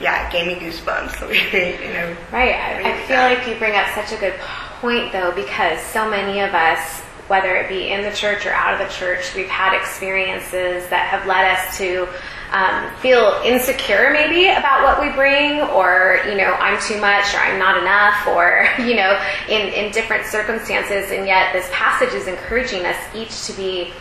yeah, 0.00 0.28
it 0.28 0.32
gave 0.32 0.46
me 0.46 0.54
goosebumps. 0.54 1.20
you 1.82 1.92
know, 1.92 2.16
Right. 2.32 2.54
I, 2.54 2.92
I 2.92 3.02
feel 3.06 3.18
like 3.18 3.46
you 3.48 3.56
bring 3.56 3.76
up 3.76 3.88
such 3.94 4.12
a 4.12 4.20
good 4.20 4.34
point, 4.80 5.12
though, 5.12 5.32
because 5.32 5.80
so 5.80 6.08
many 6.08 6.40
of 6.40 6.54
us, 6.54 7.00
whether 7.26 7.56
it 7.56 7.68
be 7.68 7.90
in 7.90 8.02
the 8.02 8.12
church 8.12 8.46
or 8.46 8.52
out 8.52 8.80
of 8.80 8.86
the 8.86 8.94
church, 8.94 9.34
we've 9.34 9.48
had 9.48 9.76
experiences 9.76 10.88
that 10.88 11.08
have 11.10 11.26
led 11.26 11.50
us 11.50 11.76
to 11.78 12.08
um, 12.52 12.94
feel 13.00 13.40
insecure, 13.44 14.10
maybe, 14.12 14.48
about 14.48 14.82
what 14.82 15.00
we 15.00 15.12
bring, 15.14 15.60
or, 15.60 16.20
you 16.26 16.36
know, 16.36 16.54
I'm 16.54 16.80
too 16.80 16.98
much, 17.00 17.34
or 17.34 17.38
I'm 17.38 17.58
not 17.58 17.76
enough, 17.76 18.26
or, 18.28 18.68
you 18.78 18.94
know, 18.94 19.20
in, 19.48 19.68
in 19.72 19.92
different 19.92 20.26
circumstances. 20.26 21.10
And 21.10 21.26
yet, 21.26 21.52
this 21.52 21.68
passage 21.72 22.14
is 22.14 22.28
encouraging 22.28 22.86
us 22.86 22.96
each 23.14 23.46
to 23.46 23.52
be 23.52 23.92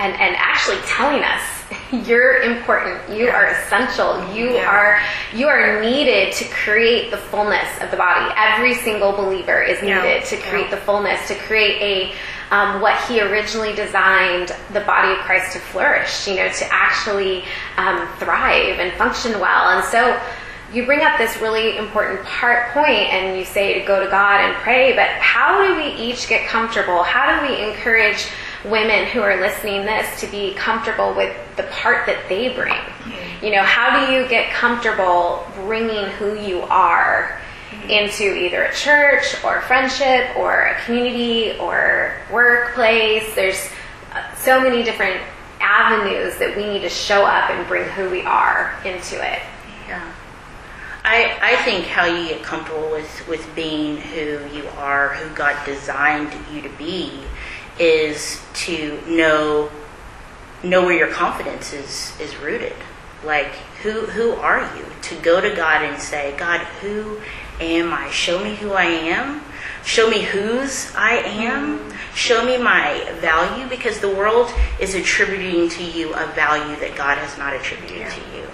and, 0.00 0.12
and 0.14 0.34
actually 0.36 0.78
telling 0.86 1.22
us 1.22 1.42
you're 2.08 2.42
important 2.42 2.98
you 3.16 3.28
are 3.28 3.46
essential 3.46 4.18
you 4.34 4.54
Yeah. 4.54 4.66
are 4.68 5.00
you 5.36 5.46
are 5.46 5.80
needed 5.80 6.32
to 6.34 6.44
create 6.48 7.10
the 7.10 7.16
fullness 7.16 7.68
of 7.80 7.90
the 7.92 7.96
body 7.96 8.32
every 8.36 8.74
single 8.74 9.12
believer 9.12 9.62
is 9.62 9.80
Yeah. 9.82 10.02
needed 10.02 10.24
to 10.26 10.36
create 10.48 10.64
Yeah. 10.64 10.70
the 10.76 10.76
fullness 10.78 11.28
to 11.28 11.34
create 11.36 11.80
a 11.82 12.14
um, 12.52 12.80
what 12.80 13.00
he 13.04 13.20
originally 13.20 13.72
designed 13.74 14.52
the 14.72 14.80
body 14.80 15.12
of 15.12 15.18
christ 15.18 15.52
to 15.52 15.58
flourish 15.60 16.26
you 16.26 16.34
know 16.36 16.48
to 16.48 16.66
actually 16.72 17.44
um, 17.76 18.08
thrive 18.18 18.80
and 18.80 18.92
function 18.94 19.38
well 19.38 19.70
and 19.76 19.84
so 19.84 20.18
you 20.72 20.86
bring 20.86 21.02
up 21.02 21.18
this 21.18 21.36
really 21.40 21.76
important 21.76 22.22
part 22.24 22.70
point 22.72 22.88
and 23.12 23.36
you 23.36 23.44
say 23.44 23.78
to 23.78 23.86
go 23.86 24.02
to 24.04 24.10
god 24.10 24.40
and 24.40 24.54
pray 24.56 24.92
but 24.94 25.08
how 25.20 25.64
do 25.66 25.76
we 25.76 25.88
each 25.94 26.28
get 26.28 26.48
comfortable 26.48 27.02
how 27.04 27.38
do 27.40 27.46
we 27.52 27.62
encourage 27.70 28.26
women 28.64 29.06
who 29.06 29.20
are 29.20 29.40
listening 29.40 29.84
this 29.84 30.20
to 30.20 30.26
be 30.26 30.54
comfortable 30.54 31.14
with 31.14 31.34
the 31.56 31.62
part 31.64 32.06
that 32.06 32.28
they 32.28 32.54
bring. 32.54 32.78
You 33.42 33.52
know, 33.52 33.62
how 33.62 34.06
do 34.06 34.12
you 34.12 34.28
get 34.28 34.52
comfortable 34.52 35.46
bringing 35.54 36.04
who 36.12 36.38
you 36.38 36.60
are 36.62 37.40
into 37.88 38.34
either 38.34 38.64
a 38.64 38.74
church 38.74 39.42
or 39.42 39.58
a 39.58 39.62
friendship 39.62 40.36
or 40.36 40.66
a 40.66 40.80
community 40.84 41.58
or 41.58 42.16
workplace? 42.30 43.34
There's 43.34 43.70
uh, 44.12 44.34
so 44.34 44.60
many 44.60 44.82
different 44.82 45.22
avenues 45.60 46.38
that 46.38 46.54
we 46.56 46.66
need 46.66 46.80
to 46.80 46.88
show 46.88 47.24
up 47.24 47.50
and 47.50 47.66
bring 47.66 47.88
who 47.90 48.10
we 48.10 48.22
are 48.22 48.74
into 48.84 49.16
it. 49.16 49.40
Yeah. 49.88 50.12
I, 51.02 51.38
I 51.40 51.56
think 51.64 51.86
how 51.86 52.04
you 52.04 52.28
get 52.28 52.42
comfortable 52.42 52.90
with, 52.90 53.26
with 53.26 53.54
being 53.54 53.96
who 53.96 54.46
you 54.54 54.66
are, 54.76 55.14
who 55.14 55.34
God 55.34 55.56
designed 55.64 56.32
you 56.52 56.60
to 56.62 56.68
be, 56.76 57.22
is 57.80 58.42
to 58.54 59.00
know 59.08 59.70
know 60.62 60.84
where 60.84 60.96
your 60.96 61.08
confidence 61.08 61.72
is, 61.72 62.14
is 62.20 62.36
rooted. 62.36 62.74
Like 63.24 63.52
who 63.82 64.02
who 64.02 64.32
are 64.32 64.60
you? 64.76 64.84
To 65.02 65.14
go 65.16 65.40
to 65.40 65.54
God 65.56 65.82
and 65.82 66.00
say, 66.00 66.36
God, 66.36 66.60
who 66.80 67.18
am 67.60 67.92
I? 67.92 68.10
Show 68.10 68.42
me 68.42 68.54
who 68.54 68.72
I 68.72 68.84
am. 68.84 69.40
Show 69.84 70.10
me 70.10 70.22
whose 70.22 70.94
I 70.94 71.14
am. 71.14 71.92
Show 72.14 72.44
me 72.44 72.58
my 72.58 73.10
value 73.20 73.66
because 73.68 74.00
the 74.00 74.08
world 74.08 74.52
is 74.78 74.94
attributing 74.94 75.68
to 75.70 75.84
you 75.84 76.12
a 76.14 76.26
value 76.34 76.76
that 76.80 76.94
God 76.96 77.18
has 77.18 77.38
not 77.38 77.54
attributed 77.54 78.10
to 78.10 78.20
you. 78.36 78.49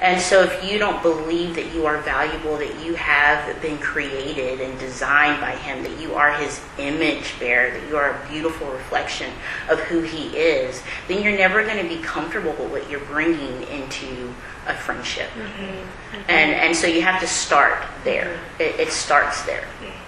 And 0.00 0.20
so, 0.20 0.42
if 0.42 0.70
you 0.70 0.78
don't 0.78 1.02
believe 1.02 1.54
that 1.56 1.72
you 1.74 1.86
are 1.86 1.98
valuable, 2.02 2.56
that 2.58 2.84
you 2.84 2.94
have 2.94 3.60
been 3.60 3.78
created 3.78 4.60
and 4.60 4.78
designed 4.78 5.40
by 5.40 5.52
Him, 5.52 5.82
that 5.82 6.00
you 6.00 6.14
are 6.14 6.32
His 6.32 6.60
image 6.78 7.38
bearer, 7.38 7.78
that 7.78 7.88
you 7.88 7.96
are 7.96 8.10
a 8.10 8.28
beautiful 8.28 8.70
reflection 8.70 9.32
of 9.68 9.78
who 9.80 10.02
He 10.02 10.28
is, 10.36 10.82
then 11.08 11.22
you're 11.22 11.36
never 11.36 11.64
going 11.64 11.82
to 11.82 11.88
be 11.88 12.02
comfortable 12.02 12.52
with 12.52 12.70
what 12.70 12.90
you're 12.90 13.00
bringing 13.00 13.62
into 13.64 14.34
a 14.66 14.74
friendship. 14.74 15.30
Mm-hmm. 15.30 16.20
And 16.28 16.52
and 16.52 16.76
so 16.76 16.86
you 16.86 17.02
have 17.02 17.20
to 17.20 17.26
start 17.26 17.82
there. 18.04 18.34
Mm-hmm. 18.34 18.62
It, 18.62 18.80
it 18.80 18.92
starts 18.92 19.42
there. 19.42 19.62
Mm-hmm. 19.82 19.99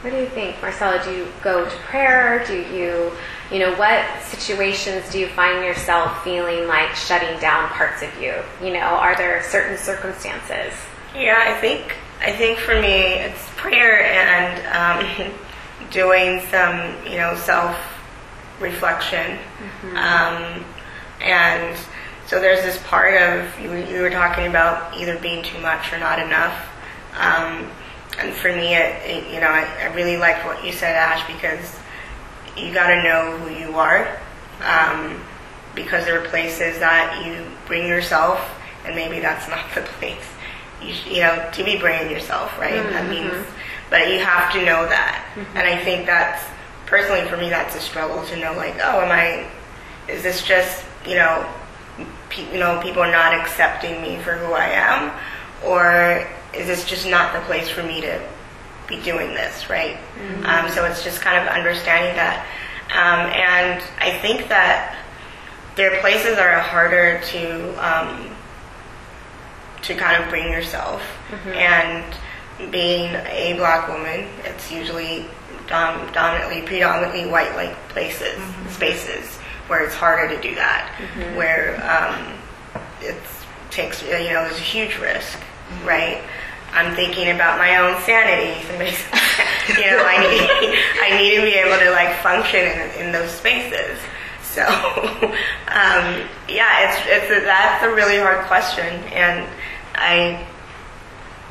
What 0.00 0.10
do 0.10 0.16
you 0.16 0.28
think, 0.28 0.60
Marcella? 0.62 1.02
Do 1.04 1.12
you 1.12 1.28
go 1.42 1.68
to 1.68 1.76
prayer? 1.78 2.42
Do 2.46 2.54
you, 2.54 3.12
you 3.52 3.58
know, 3.58 3.74
what 3.76 4.02
situations 4.22 5.10
do 5.12 5.18
you 5.18 5.28
find 5.28 5.62
yourself 5.62 6.24
feeling 6.24 6.66
like 6.66 6.94
shutting 6.94 7.38
down 7.38 7.68
parts 7.68 8.02
of 8.02 8.08
you? 8.18 8.34
You 8.62 8.72
know, 8.72 8.80
are 8.80 9.14
there 9.14 9.42
certain 9.42 9.76
circumstances? 9.76 10.72
Yeah, 11.14 11.36
I 11.38 11.60
think 11.60 11.96
I 12.20 12.32
think 12.32 12.58
for 12.58 12.80
me 12.80 13.14
it's 13.14 13.46
prayer 13.56 14.04
and 14.04 15.28
um, 15.28 15.32
doing 15.90 16.40
some 16.50 16.94
you 17.04 17.18
know 17.18 17.36
self 17.36 17.76
reflection, 18.58 19.38
um, 19.96 20.64
and 21.20 21.76
so 22.26 22.40
there's 22.40 22.62
this 22.62 22.82
part 22.84 23.20
of 23.20 23.60
you, 23.60 23.74
you 23.74 24.00
were 24.00 24.10
talking 24.10 24.46
about 24.46 24.96
either 24.96 25.18
being 25.18 25.42
too 25.42 25.58
much 25.60 25.92
or 25.92 25.98
not 25.98 26.18
enough. 26.18 26.68
Um, 27.18 27.70
and 28.18 28.34
for 28.34 28.48
me, 28.48 28.74
it, 28.74 28.94
it, 29.06 29.32
you 29.34 29.40
know, 29.40 29.48
I, 29.48 29.64
I 29.82 29.94
really 29.94 30.16
like 30.16 30.44
what 30.44 30.64
you 30.64 30.72
said, 30.72 30.96
Ash, 30.96 31.26
because 31.32 31.76
you 32.56 32.74
got 32.74 32.88
to 32.88 33.02
know 33.02 33.36
who 33.38 33.54
you 33.54 33.76
are. 33.76 34.18
Um, 34.62 35.20
because 35.74 36.04
there 36.04 36.20
are 36.20 36.28
places 36.28 36.78
that 36.80 37.24
you 37.24 37.44
bring 37.66 37.86
yourself, 37.86 38.40
and 38.84 38.94
maybe 38.94 39.20
that's 39.20 39.48
not 39.54 39.72
the 39.74 39.82
place 39.82 40.24
you, 40.82 40.92
sh- 40.92 41.06
you 41.06 41.20
know 41.20 41.48
to 41.52 41.64
be 41.64 41.78
bringing 41.78 42.10
yourself, 42.10 42.58
right? 42.58 42.82
That 42.90 43.08
means, 43.08 43.46
but 43.88 44.08
you 44.10 44.18
have 44.20 44.52
to 44.52 44.58
know 44.64 44.86
that, 44.86 45.24
and 45.54 45.66
I 45.66 45.82
think 45.84 46.06
that's 46.06 46.42
personally 46.86 47.26
for 47.28 47.36
me 47.36 47.48
that's 47.48 47.74
a 47.76 47.80
struggle 47.80 48.24
to 48.26 48.36
know, 48.36 48.52
like, 48.54 48.74
oh, 48.82 49.00
am 49.00 49.10
I? 49.10 49.46
Is 50.10 50.22
this 50.22 50.42
just 50.42 50.84
you 51.06 51.14
know, 51.14 51.46
pe- 52.28 52.52
you 52.52 52.58
know, 52.58 52.80
people 52.82 53.02
not 53.04 53.32
accepting 53.34 54.02
me 54.02 54.18
for 54.18 54.32
who 54.32 54.52
I 54.52 54.66
am, 54.66 55.12
or 55.64 56.26
is 56.54 56.66
this 56.66 56.84
just 56.84 57.06
not 57.06 57.32
the 57.32 57.40
place 57.40 57.68
for 57.68 57.82
me 57.82 58.00
to 58.00 58.20
be 58.88 59.00
doing 59.02 59.28
this, 59.34 59.68
right? 59.70 59.96
Um, 60.44 60.70
so 60.70 60.84
it's 60.84 61.02
just 61.04 61.20
kind 61.20 61.40
of 61.40 61.46
understanding 61.48 62.14
that. 62.16 62.44
Um, 62.90 63.30
and 63.32 63.82
I 64.00 64.18
think 64.18 64.48
that 64.48 64.96
there 65.76 65.94
are 65.94 66.00
places 66.00 66.36
that 66.36 66.46
are 66.52 66.58
harder 66.60 67.20
to 67.20 67.74
um, 67.86 68.30
to 69.82 69.94
kind 69.94 70.22
of 70.22 70.28
bring 70.28 70.50
yourself. 70.52 71.02
And 71.54 72.04
being 72.72 73.14
a 73.14 73.54
black 73.56 73.88
woman, 73.88 74.26
it's 74.44 74.70
usually 74.70 75.26
dom- 75.68 76.12
dominantly, 76.12 76.62
predominantly 76.62 77.26
white 77.30 77.54
like 77.54 77.74
places, 77.90 78.38
spaces 78.68 79.36
where 79.68 79.84
it's 79.84 79.94
harder 79.94 80.34
to 80.34 80.42
do 80.42 80.54
that, 80.56 80.90
where 81.36 81.76
um, 81.86 82.36
it 83.00 83.16
takes 83.70 84.02
you 84.02 84.10
know 84.10 84.42
there's 84.44 84.58
a 84.58 84.60
huge 84.60 84.98
risk, 84.98 85.38
right? 85.84 86.20
I'm 86.72 86.94
thinking 86.94 87.30
about 87.30 87.58
my 87.58 87.76
own 87.78 88.00
sanity. 88.02 88.56
You 89.70 89.86
know, 89.86 90.02
I 90.04 90.18
need 90.18 90.78
I 91.00 91.16
need 91.16 91.36
to 91.36 91.42
be 91.42 91.54
able 91.54 91.78
to 91.78 91.90
like 91.92 92.16
function 92.22 92.60
in, 92.60 93.06
in 93.06 93.12
those 93.12 93.30
spaces. 93.30 94.00
So, 94.42 94.62
um, 94.66 96.26
yeah, 96.48 96.90
it's 96.90 97.00
it's 97.06 97.30
a, 97.30 97.44
that's 97.44 97.84
a 97.84 97.94
really 97.94 98.18
hard 98.18 98.46
question, 98.46 98.84
and 99.14 99.48
I 99.94 100.44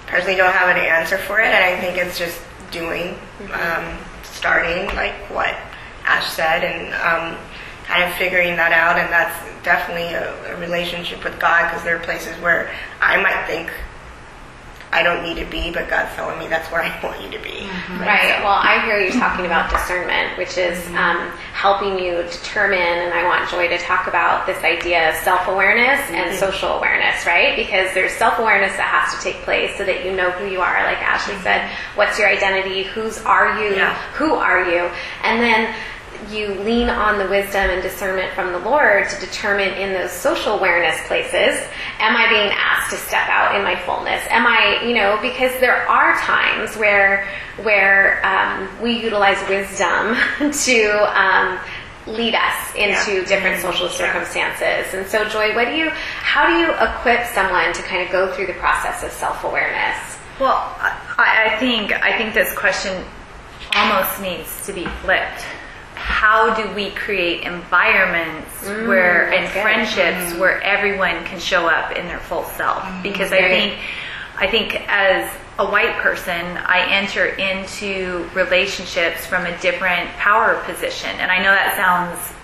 personally 0.08 0.36
don't 0.36 0.52
have 0.52 0.76
an 0.76 0.84
answer 0.84 1.18
for 1.18 1.40
it. 1.40 1.46
And 1.46 1.64
I 1.64 1.80
think 1.80 1.98
it's 1.98 2.20
just 2.20 2.42
doing, 2.72 3.16
um, 3.54 3.98
starting 4.24 4.94
like 4.98 5.16
what 5.30 5.56
Ash 6.04 6.30
said, 6.30 6.66
and 6.66 6.94
um, 6.96 7.40
kind 7.86 8.04
of 8.04 8.14
figuring 8.18 8.58
that 8.58 8.74
out, 8.74 9.00
and 9.00 9.10
that's 9.10 9.64
definitely 9.64 10.14
a, 10.14 10.54
a 10.54 10.60
relationship 10.60 11.24
with 11.24 11.40
God 11.40 11.70
because 11.70 11.84
there 11.86 11.96
are 11.96 12.04
places 12.04 12.38
where 12.42 12.70
I 13.00 13.22
might 13.22 13.46
think 13.48 13.72
I 14.92 15.04
don't 15.04 15.24
need 15.24 15.38
to 15.38 15.46
be, 15.50 15.72
but 15.72 15.88
God's 15.88 16.14
telling 16.16 16.40
me 16.40 16.48
that's 16.48 16.72
where 16.72 16.82
I 16.82 16.90
want 17.04 17.22
you 17.22 17.30
to 17.30 17.44
be. 17.44 17.70
Mm-hmm. 17.70 18.02
Right. 18.02 18.42
Well, 18.42 18.58
I 18.58 18.84
hear 18.86 19.00
you 19.00 19.12
talking 19.12 19.46
about 19.46 19.70
discernment, 19.70 20.38
which 20.38 20.58
is 20.58 20.80
mm-hmm. 20.80 20.98
um, 20.98 21.30
helping 21.54 22.00
you 22.00 22.24
determine, 22.24 22.80
and 22.80 23.14
I 23.14 23.24
want 23.26 23.50
Joy 23.50 23.68
to 23.68 23.78
talk 23.78 24.08
about 24.08 24.48
this 24.48 24.58
idea 24.64 25.10
of 25.10 25.16
self 25.18 25.48
awareness 25.48 26.00
and 26.10 26.32
mm-hmm. 26.32 26.40
social 26.40 26.70
awareness, 26.70 27.26
right? 27.26 27.56
Because 27.56 27.94
there's 27.94 28.14
self 28.14 28.40
awareness 28.40 28.76
that 28.78 28.90
has 28.90 29.18
to 29.18 29.24
take 29.24 29.42
place 29.44 29.78
so 29.78 29.86
that 29.86 30.06
you 30.06 30.16
know 30.16 30.32
who 30.32 30.50
you 30.50 30.62
are, 30.62 30.84
like 30.84 31.02
Ashley 31.02 31.38
said. 31.44 31.70
What's 31.96 32.18
your 32.18 32.28
identity? 32.28 32.84
Whose 32.84 33.20
are 33.24 33.62
you? 33.62 33.76
Yeah. 33.76 33.94
Who 34.14 34.34
are 34.34 34.66
you? 34.70 34.90
And 35.24 35.40
then 35.40 35.76
you 36.30 36.54
lean 36.64 36.90
on 36.90 37.18
the 37.18 37.28
wisdom 37.30 37.70
and 37.70 37.82
discernment 37.82 38.34
from 38.34 38.52
the 38.52 38.60
Lord 38.60 39.10
to 39.10 39.20
determine 39.20 39.70
in 39.74 39.94
those 39.94 40.12
social 40.12 40.58
awareness 40.58 41.00
places, 41.08 41.60
am 42.00 42.16
I 42.16 42.28
being 42.30 42.52
asked 42.52 42.92
to 42.92 42.98
step 42.98 43.28
out 43.30 43.56
in 43.56 43.64
my 43.64 43.76
fullness? 43.76 44.22
Am 44.30 44.46
I, 44.46 44.82
you 44.86 44.94
know, 44.96 45.18
because 45.22 45.52
there 45.60 45.88
are 45.88 46.18
times 46.20 46.76
where 46.76 47.28
where 47.64 48.26
um, 48.26 48.70
we 48.82 49.02
utilize 49.02 49.38
wisdom 49.50 50.16
to 50.52 51.20
um, 51.20 51.60
lead 52.08 52.34
us 52.36 52.74
into 52.76 53.22
Yeah. 53.22 53.26
different 53.28 53.62
social 53.62 53.90
circumstances. 53.90 54.94
And 54.94 55.06
so, 55.08 55.28
Joy, 55.28 55.54
what 55.56 55.66
do 55.66 55.74
you, 55.76 55.90
how 55.90 56.48
do 56.48 56.54
you 56.54 56.72
equip 56.72 57.26
someone 57.28 57.74
to 57.74 57.82
kind 57.84 58.02
of 58.06 58.12
go 58.12 58.32
through 58.34 58.48
the 58.48 58.54
process 58.54 59.04
of 59.04 59.12
self 59.12 59.44
awareness? 59.44 59.98
Well, 60.40 60.54
I, 60.80 61.52
I 61.54 61.58
think 61.60 61.92
I 61.92 62.18
think 62.18 62.34
this 62.34 62.54
question 62.58 63.04
almost 63.76 64.22
needs 64.22 64.66
to 64.66 64.74
be 64.74 64.86
flipped. 65.04 65.44
How 66.10 66.54
do 66.56 66.74
we 66.74 66.90
create 66.92 67.44
environments 67.44 68.66
mm, 68.66 68.88
where 68.88 69.32
and 69.32 69.46
good. 69.54 69.62
friendships 69.62 70.34
mm. 70.34 70.40
where 70.40 70.62
everyone 70.64 71.24
can 71.24 71.40
show 71.40 71.68
up 71.68 71.96
in 71.96 72.08
their 72.08 72.20
full 72.20 72.44
self? 72.44 72.84
Mm-hmm. 72.84 73.04
Because 73.04 73.32
I 73.32 73.48
think 73.48 73.80
I 74.36 74.48
think 74.48 74.76
as 74.90 75.32
a 75.60 75.66
white 75.66 75.96
person, 75.98 76.42
I 76.58 76.88
enter 76.90 77.28
into 77.28 78.28
relationships 78.34 79.26
from 79.26 79.46
a 79.46 79.58
different 79.60 80.10
power 80.18 80.62
position, 80.66 81.12
and 81.20 81.30
I 81.32 81.38
know 81.38 81.52
that 81.52 81.76
sounds 81.76 82.36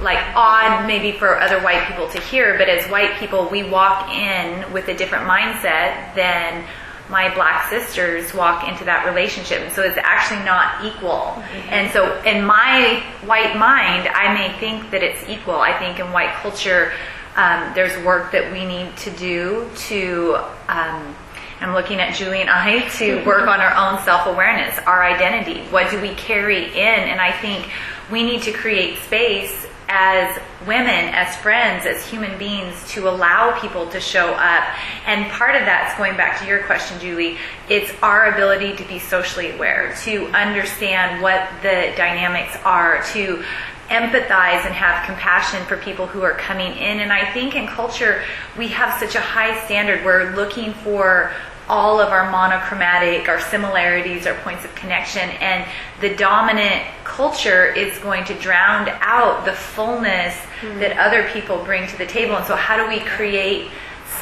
like 0.00 0.18
odd 0.34 0.86
maybe 0.86 1.12
for 1.12 1.40
other 1.40 1.60
white 1.62 1.86
people 1.88 2.08
to 2.10 2.20
hear, 2.20 2.58
but 2.58 2.68
as 2.68 2.88
white 2.90 3.14
people, 3.14 3.48
we 3.48 3.68
walk 3.68 4.10
in 4.10 4.70
with 4.72 4.88
a 4.88 4.94
different 4.94 5.24
mindset 5.24 6.14
than 6.14 6.64
my 7.08 7.32
black 7.34 7.68
sisters 7.70 8.34
walk 8.34 8.68
into 8.68 8.84
that 8.84 9.06
relationship. 9.06 9.60
And 9.60 9.72
so 9.72 9.82
it's 9.82 9.98
actually 9.98 10.44
not 10.44 10.84
equal. 10.84 11.42
And 11.70 11.90
so 11.92 12.20
in 12.22 12.44
my 12.44 13.02
white 13.24 13.56
mind, 13.56 14.08
I 14.08 14.32
may 14.34 14.58
think 14.58 14.90
that 14.90 15.02
it's 15.02 15.28
equal. 15.28 15.54
I 15.54 15.78
think 15.78 16.00
in 16.00 16.12
white 16.12 16.34
culture, 16.34 16.92
um, 17.36 17.72
there's 17.74 17.96
work 18.04 18.32
that 18.32 18.50
we 18.52 18.64
need 18.64 18.96
to 18.98 19.10
do 19.10 19.68
to, 19.88 20.36
um, 20.68 21.14
I'm 21.60 21.72
looking 21.74 22.00
at 22.00 22.14
Julie 22.14 22.40
and 22.40 22.50
I 22.50 22.88
to 22.96 23.24
work 23.26 23.46
on 23.48 23.60
our 23.60 23.74
own 23.74 24.02
self 24.04 24.26
awareness, 24.26 24.78
our 24.86 25.04
identity. 25.04 25.62
What 25.70 25.90
do 25.90 26.00
we 26.00 26.14
carry 26.14 26.66
in? 26.72 26.76
And 26.76 27.20
I 27.20 27.32
think 27.32 27.70
we 28.10 28.22
need 28.22 28.42
to 28.42 28.52
create 28.52 28.98
space 28.98 29.65
as 29.88 30.38
women, 30.66 31.14
as 31.14 31.36
friends, 31.36 31.86
as 31.86 32.04
human 32.04 32.36
beings 32.38 32.88
to 32.90 33.08
allow 33.08 33.58
people 33.60 33.88
to 33.90 34.00
show 34.00 34.32
up. 34.34 34.64
And 35.06 35.30
part 35.30 35.54
of 35.54 35.62
that's 35.62 35.96
going 35.96 36.16
back 36.16 36.40
to 36.40 36.46
your 36.46 36.64
question, 36.64 36.98
Julie, 36.98 37.38
it's 37.68 37.92
our 38.02 38.32
ability 38.34 38.74
to 38.76 38.84
be 38.84 38.98
socially 38.98 39.52
aware, 39.52 39.94
to 40.04 40.26
understand 40.28 41.22
what 41.22 41.48
the 41.62 41.92
dynamics 41.96 42.56
are, 42.64 43.02
to 43.12 43.44
empathize 43.88 44.66
and 44.66 44.74
have 44.74 45.06
compassion 45.06 45.64
for 45.66 45.76
people 45.76 46.06
who 46.06 46.22
are 46.22 46.34
coming 46.34 46.72
in. 46.72 46.98
And 46.98 47.12
I 47.12 47.32
think 47.32 47.54
in 47.54 47.68
culture, 47.68 48.22
we 48.58 48.68
have 48.68 48.98
such 48.98 49.14
a 49.14 49.20
high 49.20 49.64
standard. 49.66 50.04
We're 50.04 50.34
looking 50.34 50.74
for 50.74 51.32
all 51.68 52.00
of 52.00 52.10
our 52.10 52.30
monochromatic, 52.30 53.28
our 53.28 53.40
similarities, 53.40 54.26
our 54.26 54.34
points 54.40 54.64
of 54.64 54.74
connection, 54.74 55.28
and 55.40 55.68
the 56.00 56.14
dominant 56.16 56.84
culture 57.04 57.66
is 57.66 57.98
going 57.98 58.24
to 58.24 58.34
drown 58.34 58.88
out 59.00 59.44
the 59.44 59.52
fullness 59.52 60.36
that 60.78 60.96
other 60.98 61.28
people 61.30 61.62
bring 61.64 61.86
to 61.88 61.98
the 61.98 62.06
table. 62.06 62.36
And 62.36 62.46
so, 62.46 62.54
how 62.54 62.76
do 62.76 62.88
we 62.88 63.00
create 63.00 63.70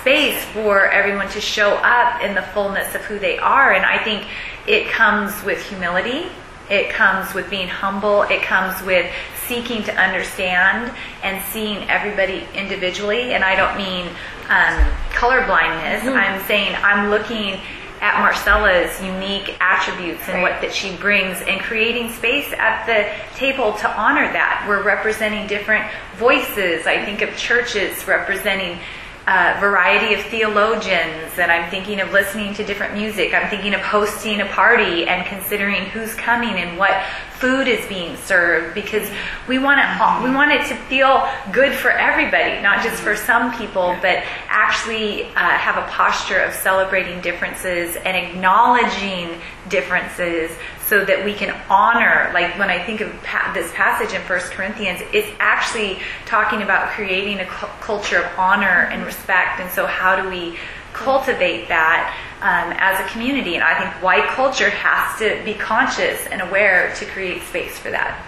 space 0.00 0.42
for 0.46 0.90
everyone 0.90 1.28
to 1.30 1.40
show 1.40 1.74
up 1.82 2.22
in 2.22 2.34
the 2.34 2.42
fullness 2.42 2.94
of 2.94 3.02
who 3.02 3.18
they 3.18 3.38
are? 3.38 3.72
And 3.72 3.84
I 3.84 4.02
think 4.02 4.26
it 4.66 4.88
comes 4.88 5.42
with 5.44 5.62
humility. 5.68 6.28
It 6.70 6.90
comes 6.90 7.34
with 7.34 7.50
being 7.50 7.68
humble. 7.68 8.22
It 8.22 8.42
comes 8.42 8.80
with 8.82 9.10
seeking 9.46 9.82
to 9.84 9.94
understand 9.94 10.94
and 11.22 11.42
seeing 11.52 11.88
everybody 11.90 12.46
individually. 12.54 13.34
And 13.34 13.44
I 13.44 13.54
don't 13.54 13.76
mean 13.76 14.08
um, 14.48 14.92
color 15.14 15.44
blindness. 15.46 16.02
Mm-hmm. 16.02 16.16
I'm 16.16 16.42
saying 16.46 16.74
I'm 16.82 17.10
looking 17.10 17.60
at 18.00 18.16
Marcella's 18.20 19.00
unique 19.02 19.56
attributes 19.60 20.20
and 20.28 20.42
Right. 20.42 20.52
what 20.52 20.60
that 20.60 20.74
she 20.74 20.94
brings 20.96 21.40
and 21.42 21.60
creating 21.60 22.10
space 22.12 22.52
at 22.52 22.84
the 22.84 23.08
table 23.38 23.72
to 23.74 23.90
honor 23.98 24.30
that. 24.32 24.66
We're 24.68 24.82
representing 24.82 25.46
different 25.46 25.90
voices. 26.16 26.86
I 26.86 27.02
think 27.04 27.22
of 27.22 27.34
churches 27.36 28.06
representing 28.06 28.78
a 29.26 29.58
variety 29.58 30.12
of 30.12 30.20
theologians 30.26 31.38
and 31.38 31.50
I'm 31.50 31.70
thinking 31.70 32.00
of 32.00 32.12
listening 32.12 32.52
to 32.54 32.64
different 32.64 32.92
music. 32.92 33.32
I'm 33.32 33.48
thinking 33.48 33.72
of 33.72 33.80
hosting 33.80 34.42
a 34.42 34.46
party 34.46 35.06
and 35.06 35.24
considering 35.26 35.84
who's 35.86 36.12
coming 36.14 36.56
and 36.56 36.78
what 36.78 37.02
food 37.38 37.66
is 37.66 37.86
being 37.86 38.16
served 38.18 38.74
because 38.74 39.10
we 39.48 39.58
want 39.58 39.80
it 39.80 40.22
we 40.22 40.30
want 40.34 40.52
it 40.52 40.66
to 40.68 40.76
feel 40.88 41.26
good 41.52 41.72
for 41.74 41.90
everybody, 41.90 42.60
not 42.60 42.84
just 42.84 43.02
for 43.02 43.16
some 43.16 43.56
people, 43.56 43.96
but 44.02 44.22
actually 44.48 45.24
uh, 45.24 45.50
have 45.56 45.78
a 45.78 45.86
posture 45.90 46.40
of 46.40 46.52
celebrating 46.52 47.20
differences 47.22 47.96
and 47.96 48.16
acknowledging 48.16 49.40
differences 49.70 50.50
so 50.94 51.04
that 51.04 51.24
we 51.24 51.34
can 51.34 51.50
honor 51.68 52.30
like 52.32 52.56
when 52.56 52.70
i 52.70 52.78
think 52.86 53.00
of 53.00 53.10
pa- 53.24 53.50
this 53.52 53.72
passage 53.72 54.14
in 54.14 54.22
First 54.22 54.52
corinthians 54.52 55.00
it's 55.12 55.28
actually 55.40 55.98
talking 56.24 56.62
about 56.62 56.90
creating 56.90 57.40
a 57.40 57.46
cu- 57.46 57.74
culture 57.80 58.18
of 58.18 58.38
honor 58.38 58.88
and 58.92 59.04
respect. 59.04 59.58
And 59.58 59.68
so 59.72 59.86
how 59.86 60.14
do 60.20 60.28
we 60.28 60.56
cultivate 60.92 61.66
that 61.66 62.14
um, 62.40 62.76
as 62.78 63.04
a 63.04 63.12
community? 63.12 63.56
And 63.56 63.64
i 63.64 63.74
think 63.76 63.90
white 64.04 64.28
culture 64.28 64.70
has 64.70 65.18
to 65.18 65.44
be 65.44 65.54
conscious 65.54 66.28
and 66.28 66.40
aware 66.40 66.94
to 66.94 67.04
create 67.06 67.42
space 67.42 67.76
for 67.76 67.90
that. 67.90 68.24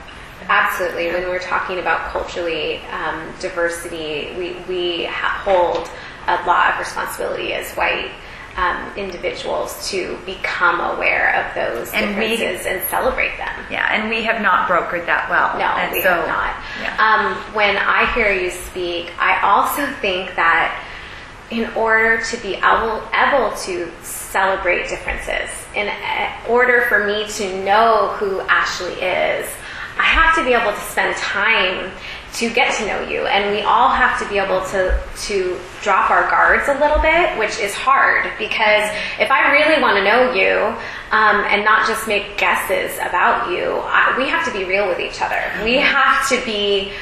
Absolutely. 0.48 1.12
When 1.12 1.22
we're 1.28 1.38
talking 1.38 1.78
about 1.78 2.10
culturally 2.10 2.78
um, 2.90 3.32
diversity, 3.40 4.34
we, 4.36 4.56
we 4.68 5.08
hold 5.10 5.88
a 6.26 6.36
lot 6.46 6.72
of 6.72 6.78
responsibility 6.80 7.52
as 7.52 7.70
white 7.74 8.10
um, 8.56 8.90
individuals 8.96 9.88
to 9.90 10.18
become 10.24 10.80
aware 10.80 11.34
of 11.44 11.54
those 11.54 11.92
And 11.92 12.16
we- 12.18 12.36
differences 12.36 12.66
and 12.66 12.82
celebrate 12.88 13.36
them. 13.36 13.54
yeah 13.70 13.92
and 13.92 14.08
we 14.08 14.22
have 14.24 14.40
not 14.40 14.68
brokered 14.68 15.04
that 15.06 15.28
well 15.28 15.56
No, 15.58 15.66
and 15.66 15.92
we 15.92 16.02
so, 16.02 16.14
have 16.14 16.26
not. 16.26 16.54
yeah. 16.80 16.96
Um, 16.98 17.54
when 17.54 17.76
I 17.76 18.06
hear 18.14 18.32
you 18.32 18.50
speak, 18.50 19.12
I 19.18 19.40
also 19.42 19.86
think 20.00 20.34
that 20.36 20.82
in 21.50 21.70
order 21.74 22.20
to 22.24 22.36
be 22.38 22.54
able, 22.56 23.02
able 23.14 23.54
to 23.58 23.88
celebrate 24.02 24.88
differences, 24.88 25.48
in 25.76 25.86
uh, 25.88 26.32
order 26.48 26.86
for 26.88 27.06
me 27.06 27.28
to 27.28 27.64
know 27.64 28.08
who 28.18 28.40
Ashley 28.48 28.94
is, 28.94 29.48
I 29.98 30.02
have 30.02 30.34
to 30.36 30.44
be 30.44 30.54
able 30.54 30.72
to 30.72 30.80
spend 30.80 31.14
time 31.16 31.92
to 32.36 32.50
get 32.52 32.74
to 32.76 32.86
know 32.86 33.00
you, 33.08 33.26
and 33.26 33.54
we 33.54 33.62
all 33.62 33.88
have 33.88 34.18
to 34.20 34.28
be 34.28 34.38
able 34.38 34.60
to 34.66 35.02
to 35.28 35.58
drop 35.82 36.10
our 36.10 36.28
guards 36.30 36.68
a 36.68 36.78
little 36.78 37.00
bit, 37.00 37.38
which 37.38 37.58
is 37.58 37.72
hard 37.74 38.30
because 38.38 38.84
if 39.18 39.30
I 39.30 39.52
really 39.52 39.80
want 39.80 39.96
to 39.96 40.04
know 40.04 40.32
you 40.32 40.76
um, 41.12 41.44
and 41.48 41.64
not 41.64 41.86
just 41.86 42.06
make 42.06 42.36
guesses 42.36 42.98
about 42.98 43.50
you, 43.50 43.80
I, 43.84 44.14
we 44.18 44.28
have 44.28 44.44
to 44.46 44.52
be 44.52 44.64
real 44.64 44.86
with 44.86 45.00
each 45.00 45.22
other. 45.22 45.42
We 45.64 45.76
have 45.76 46.28
to 46.28 46.44
be 46.44 46.92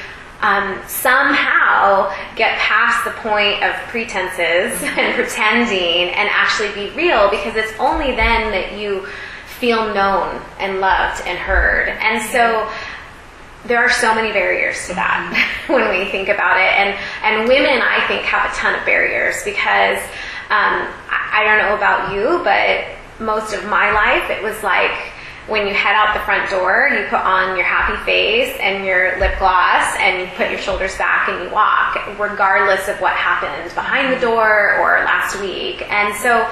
um, 0.41 0.79
somehow 0.87 2.13
get 2.35 2.57
past 2.59 3.03
the 3.03 3.11
point 3.21 3.63
of 3.63 3.75
pretenses 3.89 4.81
and 4.97 5.15
pretending 5.15 6.09
and 6.15 6.29
actually 6.31 6.71
be 6.73 6.95
real 6.95 7.29
because 7.29 7.55
it's 7.55 7.77
only 7.79 8.15
then 8.15 8.51
that 8.51 8.77
you 8.77 9.07
feel 9.59 9.93
known 9.93 10.41
and 10.59 10.79
loved 10.79 11.25
and 11.25 11.37
heard. 11.39 11.89
And 11.89 12.21
so 12.29 12.69
there 13.67 13.79
are 13.79 13.89
so 13.89 14.13
many 14.13 14.31
barriers 14.31 14.87
to 14.87 14.93
that 14.93 15.33
when 15.67 15.89
we 15.89 16.09
think 16.11 16.29
about 16.29 16.57
it. 16.57 16.71
And, 16.77 16.97
and 17.23 17.47
women, 17.47 17.81
I 17.81 18.05
think, 18.07 18.23
have 18.23 18.51
a 18.51 18.55
ton 18.55 18.77
of 18.77 18.85
barriers 18.85 19.43
because 19.43 19.99
um, 20.49 20.85
I, 21.09 21.41
I 21.41 21.43
don't 21.43 21.57
know 21.57 21.75
about 21.75 22.13
you, 22.13 22.41
but 22.43 22.85
most 23.23 23.53
of 23.53 23.65
my 23.65 23.91
life 23.91 24.29
it 24.29 24.43
was 24.43 24.61
like 24.61 24.91
when 25.47 25.67
you 25.67 25.73
head 25.73 25.93
out 25.93 26.13
the 26.13 26.19
front 26.21 26.49
door, 26.49 26.89
you 26.91 27.05
put 27.07 27.21
on 27.21 27.55
your 27.55 27.65
happy 27.65 27.95
face 28.03 28.57
and 28.59 28.83
your 28.83 29.19
lip 29.19 29.37
gloss 29.37 29.95
and 29.99 30.19
you 30.19 30.27
put 30.35 30.49
your 30.49 30.59
shoulders 30.59 30.97
back 30.97 31.29
and 31.29 31.43
you 31.43 31.53
walk, 31.53 31.95
regardless 32.17 32.87
of 32.87 32.99
what 32.99 33.13
happened 33.13 33.73
behind 33.75 34.11
the 34.11 34.19
door 34.19 34.75
or 34.79 35.05
last 35.05 35.39
week. 35.39 35.83
And 35.91 36.15
so 36.15 36.49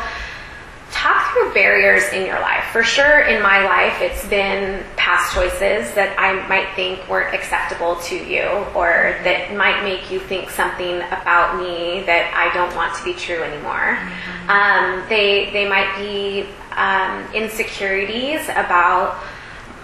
talk 0.93 1.33
through 1.33 1.53
barriers 1.53 2.03
in 2.13 2.25
your 2.25 2.39
life. 2.39 2.63
For 2.71 2.83
sure, 2.83 3.21
in 3.21 3.41
my 3.41 3.65
life, 3.65 3.99
it's 3.99 4.25
been 4.27 4.83
past 4.95 5.33
choices 5.33 5.93
that 5.95 6.15
I 6.17 6.47
might 6.47 6.73
think 6.75 7.07
weren't 7.09 7.33
acceptable 7.33 7.95
to 8.03 8.15
you 8.15 8.45
or 8.75 9.17
that 9.23 9.55
might 9.55 9.83
make 9.83 10.11
you 10.11 10.19
think 10.19 10.49
something 10.51 10.97
about 10.97 11.57
me 11.57 12.03
that 12.05 12.31
I 12.33 12.53
don't 12.53 12.73
want 12.75 12.95
to 12.95 13.03
be 13.03 13.13
true 13.13 13.41
anymore. 13.41 13.97
Mm-hmm. 13.97 14.49
Um, 14.49 15.09
they, 15.09 15.49
they 15.51 15.67
might 15.67 15.97
be 15.97 16.47
um, 16.77 17.25
insecurities 17.33 18.47
about 18.49 19.21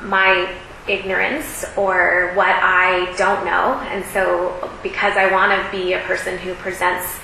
my 0.03 0.55
ignorance 0.87 1.65
or 1.75 2.31
what 2.35 2.55
I 2.61 3.13
don't 3.17 3.45
know. 3.45 3.79
And 3.89 4.05
so, 4.05 4.71
because 4.83 5.17
I 5.17 5.31
want 5.31 5.51
to 5.51 5.71
be 5.71 5.93
a 5.93 5.99
person 6.01 6.37
who 6.37 6.53
presents 6.55 7.19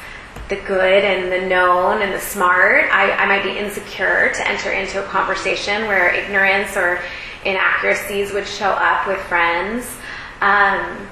the 0.50 0.56
good 0.58 1.04
and 1.04 1.32
the 1.32 1.48
known 1.48 2.02
and 2.02 2.14
the 2.14 2.20
smart, 2.20 2.86
I, 2.92 3.12
I 3.12 3.26
might 3.26 3.44
be 3.44 3.58
insecure 3.58 4.32
to 4.34 4.48
enter 4.48 4.72
into 4.72 5.04
a 5.04 5.08
conversation 5.08 5.88
where 5.88 6.14
ignorance 6.14 6.78
or 6.78 7.02
inaccuracies 7.44 8.32
would 8.32 8.48
show 8.48 8.70
up 8.70 9.08
with 9.08 9.20
friends. 9.22 9.88
Um, 10.42 11.08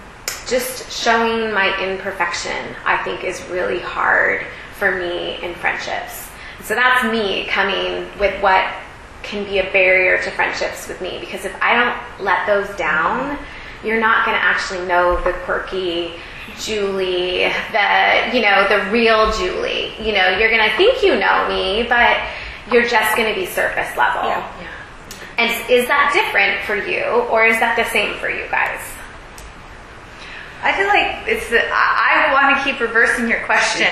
just 0.47 0.91
showing 0.91 1.53
my 1.53 1.75
imperfection, 1.81 2.75
I 2.85 2.97
think, 3.03 3.23
is 3.23 3.43
really 3.49 3.79
hard 3.79 4.45
for 4.77 4.91
me 4.91 5.41
in 5.41 5.55
friendships. 5.55 6.29
So 6.63 6.75
that's 6.75 7.03
me 7.11 7.45
coming 7.45 8.07
with 8.19 8.41
what 8.41 8.71
can 9.23 9.45
be 9.45 9.59
a 9.59 9.71
barrier 9.71 10.21
to 10.21 10.31
friendships 10.31 10.87
with 10.87 11.01
me 11.01 11.17
because 11.19 11.45
if 11.45 11.55
I 11.61 11.75
don't 11.75 12.23
let 12.23 12.45
those 12.45 12.75
down, 12.77 13.37
you're 13.83 13.99
not 13.99 14.25
going 14.25 14.37
to 14.37 14.43
actually 14.43 14.85
know 14.85 15.21
the 15.23 15.33
quirky 15.45 16.15
Julie, 16.60 17.51
the 17.71 18.29
you 18.34 18.41
know 18.41 18.67
the 18.69 18.89
real 18.91 19.32
Julie. 19.34 19.93
You 19.99 20.13
know, 20.13 20.38
you're 20.38 20.49
going 20.49 20.69
to 20.69 20.75
think 20.77 21.03
you 21.03 21.17
know 21.17 21.47
me, 21.47 21.86
but 21.88 22.21
you're 22.71 22.88
just 22.88 23.15
going 23.17 23.34
to 23.34 23.39
be 23.39 23.45
surface 23.45 23.95
level. 23.97 24.23
Yeah. 24.23 24.62
yeah. 24.62 24.69
And 25.38 25.49
is 25.69 25.88
that 25.88 26.12
different 26.13 26.62
for 26.65 26.75
you, 26.75 27.03
or 27.32 27.45
is 27.45 27.60
that 27.60 27.75
the 27.75 27.86
same 27.89 28.15
for 28.19 28.29
you 28.29 28.45
guys? 28.51 28.79
I 30.62 30.71
feel 30.77 30.88
like 30.88 31.27
it's. 31.27 31.49
The, 31.49 31.60
I, 31.60 32.29
I 32.29 32.34
want 32.34 32.56
to 32.56 32.63
keep 32.63 32.79
reversing 32.79 33.27
your 33.27 33.43
question. 33.43 33.91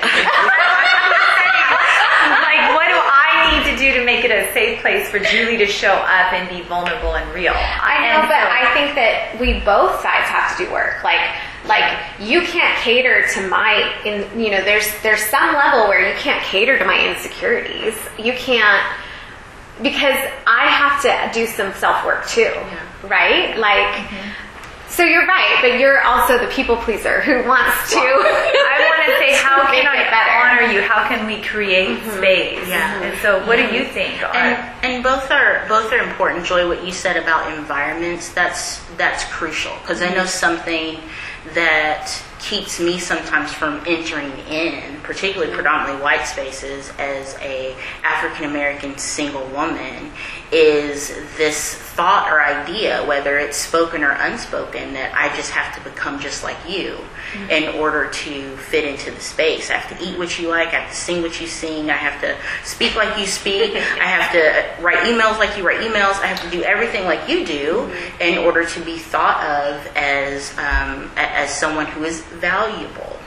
like, 2.40 2.62
what 2.72 2.88
do 2.88 2.96
I 2.96 3.52
need 3.52 3.68
to 3.68 3.76
do 3.76 3.92
to 3.98 4.04
make 4.06 4.24
it 4.24 4.30
a 4.30 4.50
safe 4.54 4.80
place 4.80 5.10
for 5.10 5.18
Julie 5.18 5.58
to 5.58 5.66
show 5.66 5.92
up 5.92 6.32
and 6.32 6.48
be 6.48 6.62
vulnerable 6.62 7.14
and 7.16 7.28
real? 7.34 7.52
I 7.52 8.00
know, 8.00 8.24
and 8.24 8.28
but 8.30 8.40
so, 8.40 8.48
I 8.48 8.72
think 8.72 8.94
that 8.94 9.36
we 9.38 9.60
both 9.60 10.00
sides 10.00 10.30
have 10.30 10.56
to 10.56 10.64
do 10.64 10.72
work. 10.72 11.04
Like, 11.04 11.20
like 11.66 12.00
you 12.20 12.42
can't 12.42 12.76
cater 12.78 13.26
to 13.34 13.48
my 13.48 13.94
in 14.04 14.40
you 14.40 14.50
know 14.50 14.62
there's 14.64 14.86
there's 15.02 15.22
some 15.26 15.54
level 15.54 15.88
where 15.88 16.08
you 16.08 16.14
can't 16.18 16.42
cater 16.44 16.78
to 16.78 16.84
my 16.84 17.08
insecurities 17.08 17.94
you 18.18 18.32
can't 18.32 18.84
because 19.80 20.16
i 20.46 20.66
have 20.66 21.00
to 21.00 21.38
do 21.38 21.46
some 21.46 21.72
self-work 21.74 22.26
too 22.26 22.42
yeah. 22.42 22.80
right 23.04 23.58
like 23.58 23.94
mm-hmm. 23.94 24.28
So 24.88 25.04
you're 25.04 25.26
right, 25.26 25.56
but 25.62 25.80
you're 25.80 26.02
also 26.02 26.38
the 26.38 26.48
people 26.48 26.76
pleaser 26.76 27.22
who 27.22 27.48
wants 27.48 27.90
to. 27.92 27.96
I 27.96 28.86
want 28.90 29.06
to 29.06 29.16
say, 29.24 29.34
how 29.42 29.64
can 29.72 29.86
I 29.86 30.02
honor 30.62 30.72
you? 30.72 30.82
How 30.82 31.08
can 31.08 31.26
we 31.26 31.42
create 31.42 31.98
mm-hmm. 31.98 32.18
space? 32.18 32.68
Yeah. 32.68 33.02
And 33.02 33.18
so, 33.20 33.44
what 33.46 33.56
do 33.56 33.74
you 33.74 33.84
think? 33.84 34.22
And, 34.22 34.84
and 34.84 35.02
both 35.02 35.30
are 35.30 35.66
both 35.68 35.92
are 35.92 35.98
important. 35.98 36.44
Joy, 36.44 36.68
what 36.68 36.84
you 36.84 36.92
said 36.92 37.16
about 37.16 37.56
environments 37.56 38.32
that's 38.32 38.84
that's 38.96 39.24
crucial 39.24 39.72
because 39.80 40.00
mm-hmm. 40.00 40.12
I 40.12 40.16
know 40.16 40.26
something 40.26 41.00
that 41.54 42.22
keeps 42.38 42.80
me 42.80 42.98
sometimes 42.98 43.52
from 43.52 43.80
entering 43.86 44.32
in, 44.48 45.00
particularly 45.02 45.52
predominantly 45.52 46.02
white 46.02 46.24
spaces, 46.24 46.92
as 46.98 47.36
a 47.40 47.76
African 48.02 48.44
American 48.44 48.96
single 48.98 49.46
woman, 49.48 50.10
is 50.52 51.08
this 51.38 51.74
thought 51.74 52.30
or 52.30 52.42
idea, 52.42 53.04
whether 53.06 53.38
it's 53.38 53.56
spoken 53.56 54.04
or 54.04 54.10
unspoken, 54.10 54.92
that 54.94 55.14
I 55.14 55.34
just 55.36 55.50
have 55.50 55.74
to 55.76 55.90
become 55.90 56.20
just 56.20 56.42
like 56.42 56.56
you 56.68 56.96
mm-hmm. 57.32 57.50
in 57.50 57.80
order 57.80 58.08
to 58.08 58.56
fit 58.56 58.84
into 58.84 59.10
the 59.10 59.20
space. 59.20 59.70
I 59.70 59.74
have 59.74 59.98
to 59.98 60.04
eat 60.04 60.18
what 60.18 60.38
you 60.38 60.48
like, 60.48 60.68
I 60.68 60.80
have 60.80 60.90
to 60.90 60.96
sing 60.96 61.22
what 61.22 61.40
you 61.40 61.46
sing, 61.46 61.90
I 61.90 61.96
have 61.96 62.20
to 62.20 62.36
speak 62.64 62.94
like 62.96 63.18
you 63.18 63.26
speak, 63.26 63.74
I 63.74 64.04
have 64.04 64.32
to 64.32 64.82
write 64.82 64.98
emails 64.98 65.38
like 65.38 65.56
you 65.56 65.66
write 65.66 65.80
emails, 65.80 66.20
I 66.22 66.26
have 66.26 66.42
to 66.42 66.50
do 66.50 66.62
everything 66.62 67.04
like 67.04 67.28
you 67.28 67.46
do 67.46 67.72
mm-hmm. 67.72 68.22
in 68.22 68.38
order 68.38 68.64
to 68.66 68.80
be 68.80 68.98
thought 68.98 69.42
of 69.44 69.86
as 69.96 70.56
um, 70.58 71.10
as 71.16 71.54
someone 71.54 71.86
who 71.86 72.04
is 72.04 72.20
valuable. 72.22 73.18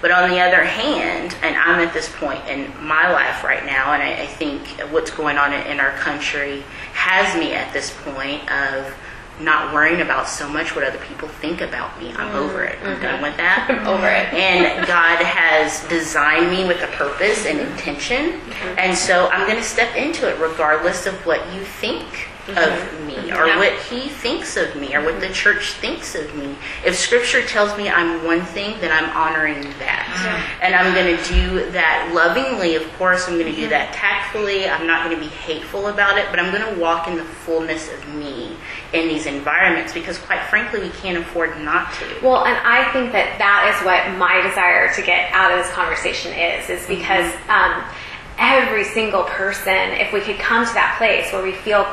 But 0.00 0.10
on 0.10 0.30
the 0.30 0.40
other 0.40 0.64
hand, 0.64 1.34
and 1.42 1.56
I'm 1.56 1.80
at 1.80 1.92
this 1.92 2.08
point 2.16 2.46
in 2.48 2.72
my 2.84 3.10
life 3.10 3.44
right 3.44 3.64
now, 3.64 3.92
and 3.92 4.02
I, 4.02 4.22
I 4.22 4.26
think 4.26 4.66
what's 4.92 5.10
going 5.10 5.38
on 5.38 5.52
in, 5.52 5.66
in 5.66 5.80
our 5.80 5.92
country 5.92 6.62
has 6.92 7.38
me 7.38 7.54
at 7.54 7.72
this 7.72 7.94
point 8.04 8.50
of 8.50 8.94
not 9.40 9.74
worrying 9.74 10.00
about 10.00 10.28
so 10.28 10.48
much 10.48 10.74
what 10.74 10.82
other 10.82 10.98
people 10.98 11.28
think 11.28 11.60
about 11.60 11.98
me. 12.00 12.08
I'm 12.10 12.28
mm-hmm. 12.28 12.36
over 12.36 12.64
it. 12.64 12.78
I'm 12.82 12.94
mm-hmm. 12.94 13.02
done 13.02 13.22
with 13.22 13.36
that. 13.36 13.66
I'm 13.70 13.86
over 13.86 14.06
it. 14.06 14.32
And 14.32 14.86
God 14.86 15.22
has 15.22 15.86
designed 15.88 16.50
me 16.50 16.66
with 16.66 16.82
a 16.82 16.88
purpose 16.88 17.44
and 17.44 17.60
intention. 17.60 18.32
Mm-hmm. 18.32 18.78
And 18.78 18.96
so 18.96 19.28
I'm 19.28 19.46
going 19.46 19.58
to 19.58 19.68
step 19.68 19.94
into 19.94 20.28
it 20.28 20.40
regardless 20.40 21.06
of 21.06 21.14
what 21.26 21.40
you 21.54 21.62
think 21.64 22.28
of 22.48 23.06
me 23.06 23.32
or 23.32 23.46
yeah. 23.46 23.58
what 23.58 23.72
he 23.84 24.08
thinks 24.08 24.56
of 24.56 24.76
me 24.76 24.94
or 24.94 25.04
what 25.04 25.20
the 25.20 25.28
church 25.30 25.72
thinks 25.72 26.14
of 26.14 26.34
me. 26.36 26.54
If 26.84 26.96
scripture 26.96 27.44
tells 27.44 27.76
me 27.76 27.88
I'm 27.88 28.24
one 28.24 28.42
thing, 28.42 28.78
then 28.80 28.92
I'm 28.92 29.10
honoring 29.16 29.62
that. 29.78 30.06
Mm-hmm. 30.06 30.62
And 30.62 30.74
I'm 30.74 30.94
going 30.94 31.16
to 31.16 31.24
do 31.28 31.70
that 31.72 32.12
lovingly, 32.14 32.76
of 32.76 32.90
course. 32.94 33.26
I'm 33.28 33.38
going 33.38 33.52
to 33.52 33.60
do 33.60 33.68
that 33.68 33.92
tactfully. 33.92 34.68
I'm 34.68 34.86
not 34.86 35.04
going 35.04 35.16
to 35.16 35.22
be 35.22 35.30
hateful 35.30 35.88
about 35.88 36.18
it, 36.18 36.26
but 36.30 36.38
I'm 36.38 36.52
going 36.52 36.74
to 36.74 36.80
walk 36.80 37.08
in 37.08 37.16
the 37.16 37.24
fullness 37.24 37.92
of 37.92 38.14
me 38.14 38.56
in 38.92 39.08
these 39.08 39.26
environments 39.26 39.92
because, 39.92 40.18
quite 40.18 40.42
frankly, 40.44 40.80
we 40.80 40.90
can't 40.90 41.18
afford 41.18 41.58
not 41.60 41.92
to. 41.94 42.06
Well, 42.22 42.44
and 42.44 42.56
I 42.58 42.90
think 42.92 43.12
that 43.12 43.38
that 43.38 43.74
is 43.74 43.84
what 43.84 44.16
my 44.18 44.40
desire 44.46 44.92
to 44.94 45.02
get 45.02 45.32
out 45.32 45.50
of 45.50 45.58
this 45.58 45.72
conversation 45.72 46.32
is, 46.32 46.70
is 46.70 46.86
because 46.86 47.32
mm-hmm. 47.32 47.50
um, 47.50 47.84
every 48.38 48.84
single 48.84 49.24
person, 49.24 49.92
if 49.98 50.12
we 50.12 50.20
could 50.20 50.38
come 50.38 50.66
to 50.66 50.74
that 50.74 50.96
place 50.98 51.32
where 51.32 51.42
we 51.42 51.52
feel 51.52 51.84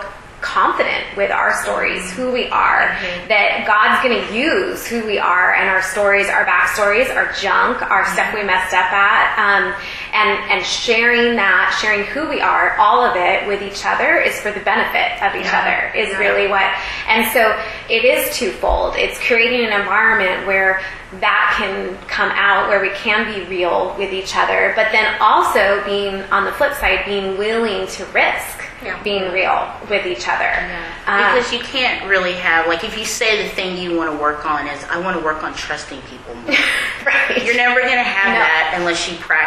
confident 0.44 1.16
with 1.18 1.32
our 1.32 1.56
stories, 1.64 2.12
who 2.12 2.32
we 2.32 2.48
are, 2.50 2.90
mm-hmm. 2.90 3.28
that 3.30 3.66
God's 3.66 4.04
going 4.04 4.28
to 4.28 4.36
use 4.36 4.86
who 4.86 5.06
we 5.06 5.18
are 5.18 5.56
and 5.56 5.70
our 5.70 5.82
stories, 5.82 6.28
our 6.28 6.46
backstories, 6.46 7.10
our 7.16 7.32
junk, 7.34 7.82
our 7.82 8.04
mm-hmm. 8.04 8.14
stuff 8.14 8.34
we 8.34 8.44
messed 8.44 8.74
up 8.74 8.92
at, 8.92 9.34
um, 9.40 9.74
and 10.14 10.52
and 10.52 10.66
sharing 10.66 11.36
that, 11.38 11.78
sharing 11.82 12.04
who 12.06 12.30
we 12.30 12.42
are, 12.42 12.78
all 12.78 13.04
of 13.04 13.16
it 13.16 13.48
with 13.48 13.64
each 13.64 13.86
other 13.86 14.20
is 14.20 14.40
for 14.40 14.52
the 14.52 14.60
benefit 14.62 15.18
of 15.24 15.34
each 15.34 15.50
yeah. 15.50 15.64
other. 15.64 15.98
Is 15.98 16.10
yeah. 16.10 16.18
really 16.18 16.48
what, 16.48 16.68
and 17.08 17.26
so 17.34 17.58
it 17.90 18.06
is 18.06 18.36
twofold. 18.36 18.96
It's 18.96 19.18
creating 19.20 19.66
an 19.66 19.74
environment 19.74 20.46
where 20.46 20.82
that 21.20 21.56
can 21.58 21.98
come 22.08 22.32
out 22.32 22.70
where 22.70 22.82
we 22.82 22.90
can 22.90 23.34
be 23.34 23.48
real 23.48 23.96
with 23.98 24.14
each 24.14 24.36
other, 24.36 24.74
but 24.76 24.92
then 24.92 25.16
also 25.20 25.84
being 25.86 26.22
on 26.32 26.46
the 26.46 26.52
flip 26.54 26.74
side, 26.74 27.06
being 27.06 27.38
willing 27.38 27.88
to 27.88 28.06
risk 28.08 28.64
yeah. 28.84 29.02
being 29.04 29.32
real 29.32 29.72
with 29.90 30.06
each 30.06 30.28
other. 30.28 30.44
Yeah. 30.44 30.84
Um, 31.08 31.36
because 31.36 31.52
you 31.52 31.60
can't 31.60 32.08
really 32.10 32.34
have, 32.34 32.68
like, 32.68 32.84
if 32.84 32.98
you 32.98 33.06
say 33.06 33.44
the 33.44 33.50
thing 33.50 33.78
you 33.78 33.98
want 33.98 34.12
to 34.12 34.18
work 34.18 34.46
on 34.46 34.68
is, 34.68 34.84
I 34.86 35.00
want 35.00 35.18
to 35.18 35.24
work 35.24 35.44
on 35.44 35.54
trusting 35.54 36.02
people 36.02 36.36
more. 36.36 36.56
right. 37.06 37.44
You're 37.44 37.56
never 37.56 37.82
going 37.82 37.98
to 37.98 38.04
have 38.04 38.34
no. 38.34 38.40
that 38.40 38.74
unless 38.78 39.10
you 39.10 39.18
practice 39.18 39.43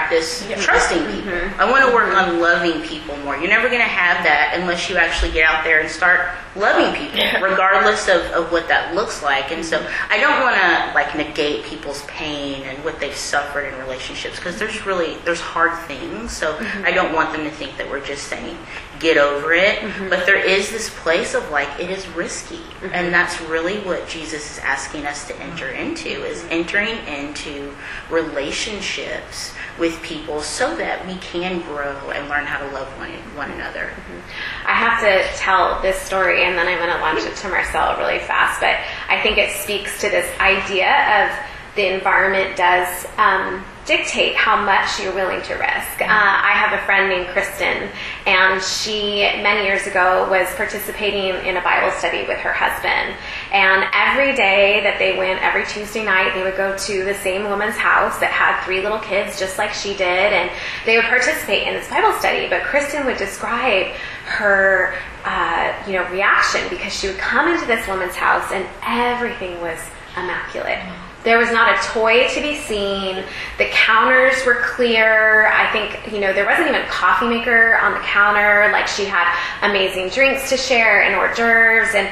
yeah. 0.48 0.56
trusting 0.56 0.98
people. 1.10 1.32
Mm-hmm. 1.32 1.60
I 1.60 1.70
want 1.70 1.84
to 1.86 1.94
work 1.94 2.12
mm-hmm. 2.12 2.30
on 2.30 2.40
loving 2.40 2.82
people 2.82 3.16
more. 3.18 3.36
You're 3.36 3.48
never 3.48 3.68
going 3.68 3.80
to 3.80 3.88
have 3.88 4.24
that 4.24 4.58
unless 4.58 4.88
you 4.88 4.96
actually 4.96 5.32
get 5.32 5.48
out 5.48 5.64
there 5.64 5.80
and 5.80 5.90
start 5.90 6.30
loving 6.54 6.94
people, 6.94 7.20
regardless 7.42 8.08
of, 8.08 8.22
of 8.32 8.50
what 8.50 8.68
that 8.68 8.94
looks 8.94 9.22
like. 9.22 9.52
And 9.52 9.64
so 9.64 9.86
I 10.08 10.18
don't 10.18 10.40
want 10.40 10.56
to, 10.56 10.94
like, 10.94 11.14
negate 11.14 11.64
people's 11.64 12.02
pain 12.06 12.62
and 12.64 12.82
what 12.84 12.98
they've 13.00 13.14
suffered 13.14 13.72
in 13.72 13.78
relationships 13.80 14.36
because 14.36 14.58
there's 14.58 14.86
really, 14.86 15.16
there's 15.24 15.40
hard 15.40 15.78
things. 15.86 16.32
So 16.32 16.56
mm-hmm. 16.56 16.86
I 16.86 16.92
don't 16.92 17.14
want 17.14 17.32
them 17.32 17.44
to 17.44 17.50
think 17.50 17.76
that 17.76 17.88
we're 17.88 18.04
just 18.04 18.28
saying, 18.28 18.56
get 18.98 19.16
over 19.16 19.52
it. 19.52 19.78
Mm-hmm. 19.78 20.08
But 20.08 20.26
there 20.26 20.42
is 20.42 20.70
this 20.70 20.90
place 21.00 21.34
of 21.34 21.48
like 21.50 21.68
it 21.80 21.90
is 21.90 22.06
risky, 22.08 22.56
mm-hmm. 22.56 22.88
and 22.92 23.12
that's 23.12 23.40
really 23.42 23.78
what 23.80 24.08
Jesus 24.08 24.52
is 24.52 24.58
asking 24.60 25.06
us 25.06 25.26
to 25.28 25.36
enter 25.40 25.68
into 25.68 26.08
is 26.08 26.44
entering 26.50 26.96
into 27.06 27.74
relationships 28.10 29.54
with 29.78 30.00
people 30.02 30.40
so 30.40 30.74
that 30.76 31.06
we 31.06 31.14
can 31.16 31.60
grow 31.62 32.10
and 32.10 32.28
learn 32.28 32.46
how 32.46 32.58
to 32.58 32.72
love 32.72 32.88
one, 32.98 33.10
one 33.36 33.50
another. 33.50 33.90
Mm-hmm. 33.90 34.68
I 34.68 34.72
have 34.72 35.00
to 35.00 35.38
tell 35.38 35.80
this 35.82 35.96
story 36.00 36.44
and 36.44 36.56
then 36.56 36.66
I'm 36.66 36.78
going 36.78 36.90
to 36.90 37.00
launch 37.00 37.20
it 37.20 37.36
to 37.42 37.48
Marcel 37.48 37.96
really 37.98 38.18
fast, 38.20 38.60
but 38.60 38.76
I 39.08 39.20
think 39.22 39.38
it 39.38 39.50
speaks 39.50 40.00
to 40.00 40.08
this 40.08 40.26
idea 40.40 40.88
of 41.24 41.76
the 41.76 41.92
environment 41.94 42.56
does 42.56 43.06
um, 43.18 43.64
dictate 43.86 44.34
how 44.34 44.60
much 44.60 45.00
you're 45.00 45.14
willing 45.14 45.40
to 45.42 45.54
risk. 45.54 46.02
Uh, 46.02 46.06
I 46.10 46.52
have 46.58 46.78
a 46.78 46.84
friend 46.84 47.08
named 47.08 47.28
Kristen, 47.28 47.88
and 48.26 48.60
she, 48.60 49.20
many 49.42 49.64
years 49.64 49.86
ago, 49.86 50.28
was 50.28 50.52
participating 50.56 51.34
in 51.46 51.56
a 51.56 51.62
Bible 51.62 51.92
study 51.92 52.26
with 52.26 52.38
her 52.38 52.52
husband. 52.52 53.14
And 53.52 53.86
every 53.94 54.34
day 54.34 54.82
that 54.82 54.98
they 54.98 55.16
went, 55.16 55.40
every 55.40 55.64
Tuesday 55.66 56.04
night, 56.04 56.34
they 56.34 56.42
would 56.42 56.56
go 56.56 56.76
to 56.76 57.04
the 57.04 57.14
same 57.14 57.44
woman's 57.44 57.76
house 57.76 58.18
that 58.18 58.32
had 58.32 58.60
three 58.64 58.82
little 58.82 58.98
kids, 58.98 59.38
just 59.38 59.56
like 59.56 59.72
she 59.72 59.96
did, 59.96 60.32
and 60.32 60.50
they 60.84 60.96
would 60.96 61.06
participate 61.06 61.68
in 61.68 61.74
this 61.74 61.88
Bible 61.88 62.12
study. 62.18 62.48
But 62.48 62.64
Kristen 62.64 63.06
would 63.06 63.18
describe 63.18 63.94
her, 64.26 64.94
uh, 65.24 65.72
you 65.86 65.92
know, 65.92 66.04
reaction 66.10 66.60
because 66.68 66.92
she 66.92 67.06
would 67.06 67.18
come 67.18 67.48
into 67.48 67.66
this 67.66 67.86
woman's 67.86 68.16
house 68.16 68.50
and 68.50 68.66
everything 68.82 69.60
was 69.60 69.78
immaculate. 70.16 70.82
There 71.26 71.38
was 71.38 71.50
not 71.50 71.76
a 71.76 71.88
toy 71.88 72.28
to 72.28 72.40
be 72.40 72.54
seen. 72.54 73.24
The 73.58 73.66
counters 73.72 74.46
were 74.46 74.62
clear. 74.62 75.48
I 75.48 75.68
think, 75.72 76.12
you 76.12 76.20
know, 76.20 76.32
there 76.32 76.46
wasn't 76.46 76.68
even 76.68 76.80
a 76.80 76.86
coffee 76.86 77.26
maker 77.26 77.78
on 77.78 77.94
the 77.94 77.98
counter. 78.06 78.70
Like 78.70 78.86
she 78.86 79.06
had 79.06 79.26
amazing 79.68 80.10
drinks 80.10 80.48
to 80.50 80.56
share 80.56 81.02
and 81.02 81.16
hors 81.16 81.34
d'oeuvres. 81.34 81.96
And 81.96 82.08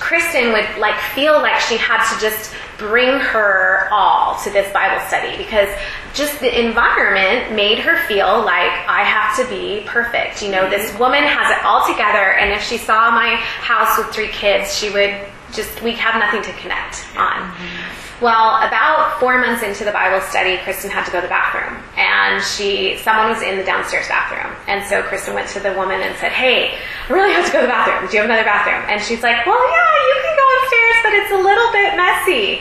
Kristen 0.00 0.50
would 0.50 0.66
like 0.80 0.98
feel 1.14 1.34
like 1.34 1.60
she 1.60 1.76
had 1.76 2.02
to 2.12 2.20
just 2.20 2.52
bring 2.76 3.20
her 3.20 3.88
all 3.92 4.36
to 4.42 4.50
this 4.50 4.72
Bible 4.72 5.00
study 5.06 5.36
because 5.36 5.68
just 6.12 6.40
the 6.40 6.50
environment 6.50 7.54
made 7.54 7.78
her 7.78 8.04
feel 8.08 8.42
like 8.42 8.72
I 8.88 9.04
have 9.04 9.36
to 9.36 9.48
be 9.48 9.84
perfect. 9.86 10.42
You 10.42 10.50
know, 10.50 10.68
this 10.68 10.90
mm-hmm. 10.90 10.98
woman 10.98 11.22
has 11.22 11.56
it 11.56 11.64
all 11.64 11.86
together. 11.86 12.34
And 12.34 12.50
if 12.50 12.64
she 12.64 12.78
saw 12.78 13.12
my 13.12 13.36
house 13.36 13.96
with 13.96 14.08
three 14.08 14.26
kids, 14.26 14.76
she 14.76 14.90
would 14.90 15.14
just, 15.52 15.82
we 15.82 15.92
have 15.92 16.18
nothing 16.20 16.42
to 16.42 16.52
connect 16.60 17.06
on. 17.16 17.50
Mm-hmm. 17.50 18.24
Well, 18.24 18.60
about 18.60 19.18
four 19.18 19.40
months 19.40 19.62
into 19.62 19.82
the 19.82 19.92
Bible 19.92 20.20
study, 20.20 20.58
Kristen 20.58 20.90
had 20.90 21.06
to 21.06 21.10
go 21.10 21.20
to 21.20 21.26
the 21.26 21.32
bathroom, 21.32 21.80
and 21.96 22.44
she 22.44 22.98
someone 22.98 23.32
was 23.32 23.40
in 23.40 23.56
the 23.56 23.64
downstairs 23.64 24.08
bathroom, 24.08 24.52
and 24.68 24.84
so 24.84 25.00
Kristen 25.00 25.32
went 25.32 25.48
to 25.56 25.60
the 25.60 25.72
woman 25.72 26.02
and 26.02 26.14
said, 26.18 26.30
"Hey, 26.30 26.76
I 27.08 27.12
really 27.12 27.32
have 27.32 27.46
to 27.46 27.52
go 27.52 27.60
to 27.60 27.66
the 27.66 27.72
bathroom. 27.72 28.10
Do 28.10 28.12
you 28.12 28.20
have 28.20 28.28
another 28.28 28.44
bathroom?" 28.44 28.84
And 28.92 29.00
she's 29.00 29.22
like, 29.22 29.46
"Well, 29.46 29.56
yeah, 29.56 29.92
you 30.04 30.16
can 30.20 30.36
go 30.36 30.46
upstairs, 30.60 30.96
but 31.02 31.12
it's 31.14 31.32
a 31.32 31.40
little 31.40 31.72
bit 31.72 31.96
messy." 31.96 32.60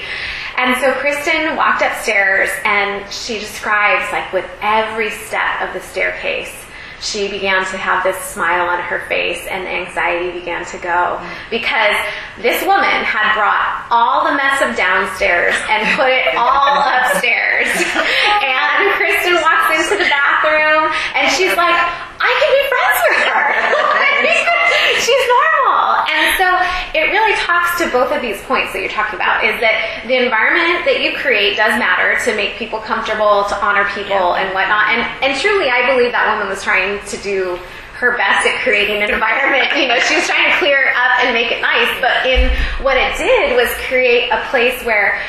And 0.55 0.79
so 0.79 0.93
Kristen 0.93 1.57
walked 1.57 1.81
upstairs, 1.81 2.49
and 2.63 3.03
she 3.11 3.37
describes 3.39 4.09
like 4.13 4.31
with 4.31 4.47
every 4.61 5.11
step 5.11 5.59
of 5.59 5.73
the 5.73 5.81
staircase 5.81 6.55
she 7.01 7.29
began 7.29 7.65
to 7.71 7.77
have 7.77 8.03
this 8.03 8.17
smile 8.17 8.67
on 8.67 8.79
her 8.81 9.07
face 9.07 9.45
and 9.47 9.65
the 9.65 9.69
anxiety 9.69 10.37
began 10.37 10.65
to 10.65 10.77
go 10.79 11.19
because 11.49 11.95
this 12.39 12.59
woman 12.67 13.03
had 13.07 13.33
brought 13.35 13.87
all 13.89 14.27
the 14.27 14.35
mess 14.35 14.61
of 14.61 14.75
downstairs 14.75 15.55
and 15.71 15.87
put 15.95 16.11
it 16.11 16.35
all 16.35 16.83
upstairs. 16.83 17.67
and 18.43 18.79
Kristen 18.99 19.35
walks 19.39 19.71
into 19.75 20.03
the 20.03 20.09
bathroom 20.11 20.91
and 21.15 21.31
she's 21.35 21.55
like, 21.55 21.75
I 22.19 22.31
can 22.35 22.51
be 22.51 22.63
friends 22.67 22.99
with. 23.07 23.08
She's 24.99 25.25
normal. 25.27 26.03
And 26.07 26.35
so 26.35 26.47
it 26.93 27.11
really 27.11 27.35
talks 27.39 27.79
to 27.79 27.89
both 27.91 28.11
of 28.11 28.21
these 28.21 28.41
points 28.43 28.73
that 28.73 28.79
you're 28.79 28.91
talking 28.91 29.15
about 29.15 29.43
is 29.43 29.59
that 29.61 30.03
the 30.07 30.19
environment 30.19 30.85
that 30.85 31.01
you 31.01 31.15
create 31.15 31.55
does 31.55 31.77
matter 31.79 32.19
to 32.25 32.35
make 32.35 32.55
people 32.55 32.79
comfortable, 32.79 33.47
to 33.47 33.55
honor 33.63 33.87
people 33.95 34.35
and 34.35 34.53
whatnot. 34.53 34.91
And, 34.91 35.01
and 35.23 35.31
truly, 35.39 35.69
I 35.69 35.87
believe 35.87 36.11
that 36.11 36.27
woman 36.35 36.47
was 36.47 36.63
trying 36.63 36.99
to 37.07 37.17
do 37.23 37.59
her 37.99 38.15
best 38.15 38.47
at 38.47 38.55
creating 38.63 39.03
an 39.03 39.11
environment. 39.11 39.75
You 39.75 39.87
know, 39.87 39.99
she 39.99 40.15
was 40.15 40.25
trying 40.25 40.47
to 40.51 40.55
clear 40.57 40.87
it 40.87 40.95
up 40.95 41.19
and 41.19 41.35
make 41.35 41.51
it 41.51 41.59
nice, 41.59 41.91
but 41.99 42.23
in 42.23 42.47
what 42.83 42.95
it 42.95 43.15
did 43.19 43.55
was 43.55 43.67
create 43.87 44.31
a 44.31 44.39
place 44.47 44.79
where 44.83 45.19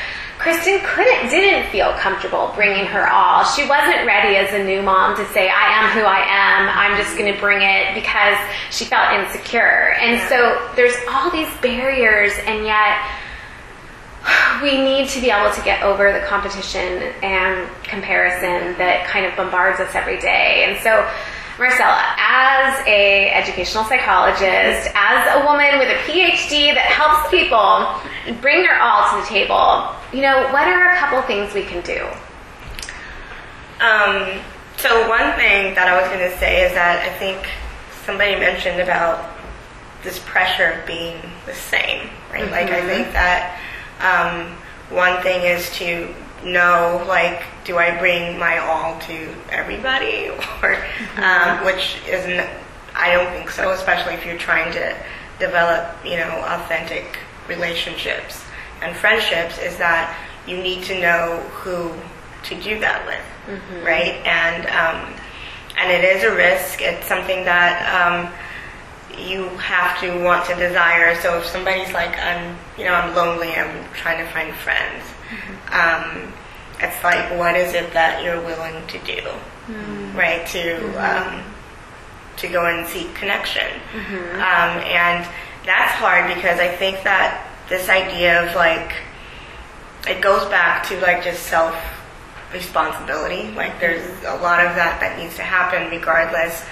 Kristen 0.41 0.79
couldn't, 0.83 1.29
didn't 1.29 1.69
feel 1.71 1.93
comfortable 1.93 2.51
bringing 2.55 2.85
her 2.87 3.07
all. 3.07 3.45
She 3.45 3.67
wasn't 3.67 4.07
ready 4.07 4.37
as 4.37 4.51
a 4.53 4.63
new 4.63 4.81
mom 4.81 5.15
to 5.17 5.25
say, 5.33 5.49
I 5.49 5.83
am 5.83 5.91
who 5.91 6.01
I 6.01 6.25
am. 6.25 6.69
I'm 6.69 6.97
just 6.97 7.15
going 7.15 7.31
to 7.31 7.39
bring 7.39 7.61
it 7.61 7.93
because 7.93 8.37
she 8.71 8.85
felt 8.85 9.13
insecure. 9.13 9.93
And 10.01 10.27
so 10.27 10.73
there's 10.75 10.95
all 11.09 11.29
these 11.29 11.49
barriers 11.61 12.33
and 12.47 12.65
yet 12.65 12.97
we 14.63 14.81
need 14.81 15.09
to 15.09 15.21
be 15.21 15.29
able 15.29 15.53
to 15.53 15.61
get 15.61 15.83
over 15.83 16.11
the 16.11 16.25
competition 16.25 17.13
and 17.21 17.69
comparison 17.83 18.77
that 18.77 19.05
kind 19.07 19.25
of 19.25 19.35
bombards 19.35 19.79
us 19.79 19.93
every 19.93 20.19
day. 20.19 20.65
And 20.67 20.79
so 20.81 21.07
Marcella, 21.61 22.03
as 22.17 22.85
a 22.87 23.29
educational 23.29 23.83
psychologist, 23.83 24.89
as 24.95 25.41
a 25.41 25.45
woman 25.45 25.77
with 25.77 25.89
a 25.89 25.99
PhD 26.09 26.73
that 26.73 26.89
helps 26.89 27.29
people 27.29 27.85
bring 28.41 28.63
their 28.63 28.81
all 28.81 29.11
to 29.11 29.21
the 29.21 29.27
table, 29.27 29.93
you 30.11 30.21
know, 30.21 30.51
what 30.51 30.67
are 30.67 30.89
a 30.89 30.97
couple 30.97 31.21
things 31.21 31.53
we 31.53 31.61
can 31.61 31.83
do? 31.83 32.01
Um, 33.79 34.41
so 34.77 35.07
one 35.07 35.37
thing 35.37 35.75
that 35.75 35.85
I 35.87 36.01
was 36.01 36.09
going 36.09 36.31
to 36.31 36.35
say 36.39 36.65
is 36.65 36.73
that 36.73 37.07
I 37.07 37.13
think 37.19 37.47
somebody 38.05 38.35
mentioned 38.35 38.81
about 38.81 39.29
this 40.01 40.17
pressure 40.25 40.65
of 40.65 40.87
being 40.87 41.21
the 41.45 41.53
same, 41.53 42.09
right? 42.31 42.41
Mm-hmm. 42.41 42.51
Like 42.51 42.71
I 42.71 42.81
think 42.87 43.07
mm-hmm. 43.07 43.13
that 43.13 43.61
um, 44.01 44.57
one 44.89 45.21
thing 45.21 45.45
is 45.45 45.69
to 45.77 46.11
know 46.43 47.05
like 47.07 47.43
do 47.71 47.77
I 47.77 47.97
bring 47.97 48.37
my 48.37 48.57
all 48.57 48.99
to 49.07 49.35
everybody? 49.49 50.29
Or 50.61 50.75
um, 51.17 51.65
which 51.65 51.97
isn't 52.07 52.47
I 52.93 53.13
don't 53.13 53.31
think 53.31 53.49
so 53.49 53.71
especially 53.71 54.13
if 54.13 54.25
you're 54.25 54.37
trying 54.37 54.71
to 54.73 54.95
develop 55.39 55.83
you 56.05 56.17
know 56.17 56.31
authentic 56.55 57.17
relationships. 57.47 58.43
And 58.81 58.95
friendships 58.95 59.57
is 59.57 59.77
that 59.77 60.05
you 60.47 60.57
need 60.57 60.83
to 60.83 60.99
know 60.99 61.39
who 61.61 61.93
to 62.47 62.61
do 62.61 62.79
that 62.79 62.99
with 63.07 63.25
mm-hmm. 63.47 63.85
right? 63.85 64.15
And 64.25 64.63
um, 64.81 64.99
and 65.79 65.87
it 65.91 66.03
is 66.03 66.23
a 66.23 66.35
risk. 66.35 66.81
It's 66.81 67.07
something 67.07 67.45
that 67.45 67.75
um, 67.97 68.31
you 69.17 69.47
have 69.57 69.99
to 70.01 70.23
want 70.23 70.45
to 70.45 70.55
desire. 70.55 71.15
So 71.21 71.39
if 71.39 71.45
somebody's 71.45 71.93
like 71.93 72.15
I'm 72.19 72.57
you 72.77 72.85
know 72.85 72.93
I'm 72.93 73.15
lonely 73.15 73.51
I'm 73.53 73.73
trying 73.93 74.19
to 74.23 74.31
find 74.31 74.53
friends 74.53 75.03
um, 75.71 76.33
it's 76.81 77.03
like, 77.03 77.37
what 77.37 77.55
is 77.55 77.73
it 77.73 77.93
that 77.93 78.23
you're 78.23 78.41
willing 78.41 78.85
to 78.87 78.97
do, 78.99 79.21
mm-hmm. 79.21 80.17
right? 80.17 80.45
To 80.47 80.57
mm-hmm. 80.57 80.97
um, 80.97 81.53
to 82.37 82.47
go 82.47 82.65
and 82.65 82.87
seek 82.87 83.13
connection, 83.15 83.67
mm-hmm. 83.93 84.35
um, 84.35 84.81
and 84.85 85.27
that's 85.65 85.93
hard 85.93 86.33
because 86.33 86.59
I 86.59 86.69
think 86.69 87.03
that 87.03 87.47
this 87.69 87.87
idea 87.87 88.43
of 88.43 88.55
like 88.55 88.95
it 90.07 90.21
goes 90.21 90.45
back 90.49 90.87
to 90.87 90.99
like 91.01 91.23
just 91.23 91.43
self 91.43 91.75
responsibility. 92.53 93.51
Like 93.51 93.79
there's 93.79 94.07
a 94.23 94.35
lot 94.41 94.65
of 94.65 94.75
that 94.75 94.99
that 95.01 95.19
needs 95.19 95.35
to 95.35 95.43
happen 95.43 95.89
regardless 95.91 96.65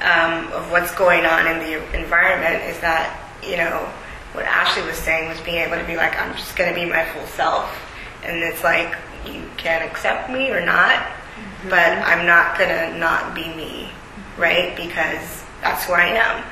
um, 0.00 0.52
of 0.52 0.70
what's 0.70 0.92
going 0.94 1.24
on 1.24 1.46
in 1.46 1.58
the 1.60 1.98
environment. 1.98 2.64
Is 2.64 2.80
that 2.80 3.16
you 3.42 3.56
know 3.56 3.88
what 4.32 4.44
Ashley 4.44 4.82
was 4.82 4.96
saying 4.96 5.28
was 5.28 5.40
being 5.42 5.58
able 5.58 5.76
to 5.76 5.84
be 5.84 5.96
like, 5.96 6.18
I'm 6.18 6.34
just 6.34 6.56
going 6.56 6.72
to 6.72 6.74
be 6.74 6.86
my 6.86 7.04
full 7.04 7.26
self 7.26 7.70
and 8.24 8.42
it's 8.42 8.62
like 8.62 8.96
you 9.26 9.48
can 9.56 9.86
accept 9.88 10.30
me 10.30 10.50
or 10.50 10.64
not, 10.64 10.94
mm-hmm. 10.94 11.68
but 11.68 11.78
I'm 11.78 12.26
not 12.26 12.58
gonna 12.58 12.96
not 12.98 13.34
be 13.34 13.48
me, 13.54 13.90
right? 14.36 14.76
Because 14.76 15.44
that's 15.60 15.84
who 15.84 15.92
I 15.92 16.06
am. 16.06 16.44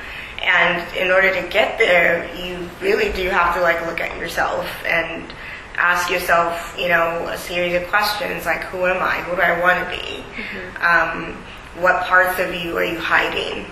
And 0.43 0.97
in 0.97 1.11
order 1.11 1.35
to 1.35 1.49
get 1.49 1.79
there, 1.79 2.35
you 2.35 2.69
really 2.81 3.13
do 3.13 3.29
have 3.29 3.55
to 3.57 3.61
like 3.61 3.85
look 3.87 4.01
at 4.01 4.17
yourself 4.19 4.67
and 4.87 5.33
ask 5.77 6.11
yourself, 6.11 6.75
you 6.79 6.89
know, 6.89 7.27
a 7.29 7.37
series 7.37 7.75
of 7.75 7.89
questions 7.89 8.47
like, 8.47 8.63
who 8.65 8.87
am 8.87 9.03
I? 9.03 9.21
Who 9.23 9.37
do 9.37 9.43
I 9.43 9.61
want 9.61 9.85
to 9.85 9.91
be? 9.91 10.23
Mm-hmm. 10.23 10.83
Um, 10.83 11.35
what 11.83 12.05
parts 12.05 12.39
of 12.39 12.55
you 12.55 12.77
are 12.77 12.85
you 12.85 12.99
hiding 12.99 13.67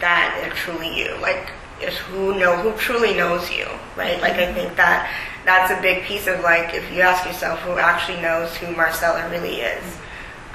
that 0.00 0.42
are 0.44 0.54
truly 0.54 0.96
you? 0.96 1.16
Like, 1.20 1.52
is 1.80 1.96
who 1.96 2.38
know 2.38 2.56
who 2.56 2.76
truly 2.78 3.14
knows 3.14 3.50
you, 3.50 3.66
right? 3.96 4.20
Like, 4.20 4.34
I 4.34 4.52
think 4.52 4.76
that 4.76 5.10
that's 5.44 5.72
a 5.72 5.80
big 5.80 6.04
piece 6.04 6.26
of 6.26 6.40
like 6.40 6.74
if 6.74 6.90
you 6.92 7.00
ask 7.00 7.24
yourself 7.26 7.60
who 7.60 7.72
actually 7.72 8.20
knows 8.20 8.54
who 8.56 8.74
Marcella 8.74 9.28
really 9.30 9.60
is. 9.60 9.96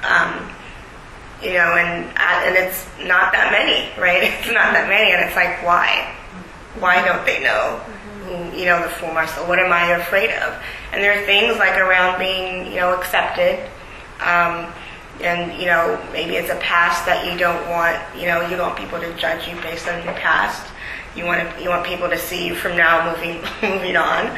Um, 0.02 0.50
you 1.42 1.52
know, 1.52 1.76
and 1.76 2.06
and 2.16 2.56
it's 2.56 2.86
not 3.04 3.32
that 3.32 3.52
many, 3.52 3.90
right? 4.00 4.22
It's 4.38 4.46
not 4.46 4.72
that 4.72 4.88
many, 4.88 5.12
and 5.12 5.24
it's 5.24 5.36
like 5.36 5.62
why? 5.64 6.14
Why 6.78 7.04
don't 7.04 7.24
they 7.26 7.42
know 7.42 7.78
who 8.24 8.58
you 8.58 8.66
know 8.66 8.82
the 8.82 8.88
full 8.88 9.12
Marcella? 9.12 9.46
What 9.48 9.58
am 9.58 9.72
I 9.72 9.96
afraid 9.96 10.30
of? 10.30 10.62
And 10.92 11.02
there 11.02 11.20
are 11.20 11.26
things 11.26 11.58
like 11.58 11.76
around 11.76 12.18
being 12.18 12.66
you 12.72 12.80
know 12.80 12.94
accepted. 12.94 13.58
Um, 14.20 14.72
and 15.20 15.58
you 15.58 15.66
know 15.66 15.98
maybe 16.12 16.36
it's 16.36 16.50
a 16.50 16.56
past 16.56 17.06
that 17.06 17.30
you 17.30 17.38
don't 17.38 17.68
want 17.70 17.96
you 18.14 18.26
know 18.26 18.42
you 18.42 18.56
don't 18.56 18.68
want 18.68 18.78
people 18.78 19.00
to 19.00 19.12
judge 19.16 19.48
you 19.48 19.54
based 19.62 19.88
on 19.88 20.04
your 20.04 20.12
past 20.14 20.66
you 21.16 21.24
want 21.24 21.40
to, 21.48 21.62
you 21.62 21.68
want 21.68 21.86
people 21.86 22.08
to 22.08 22.18
see 22.18 22.46
you 22.46 22.54
from 22.54 22.76
now 22.76 23.10
moving 23.10 23.42
moving 23.62 23.96
on 23.96 24.36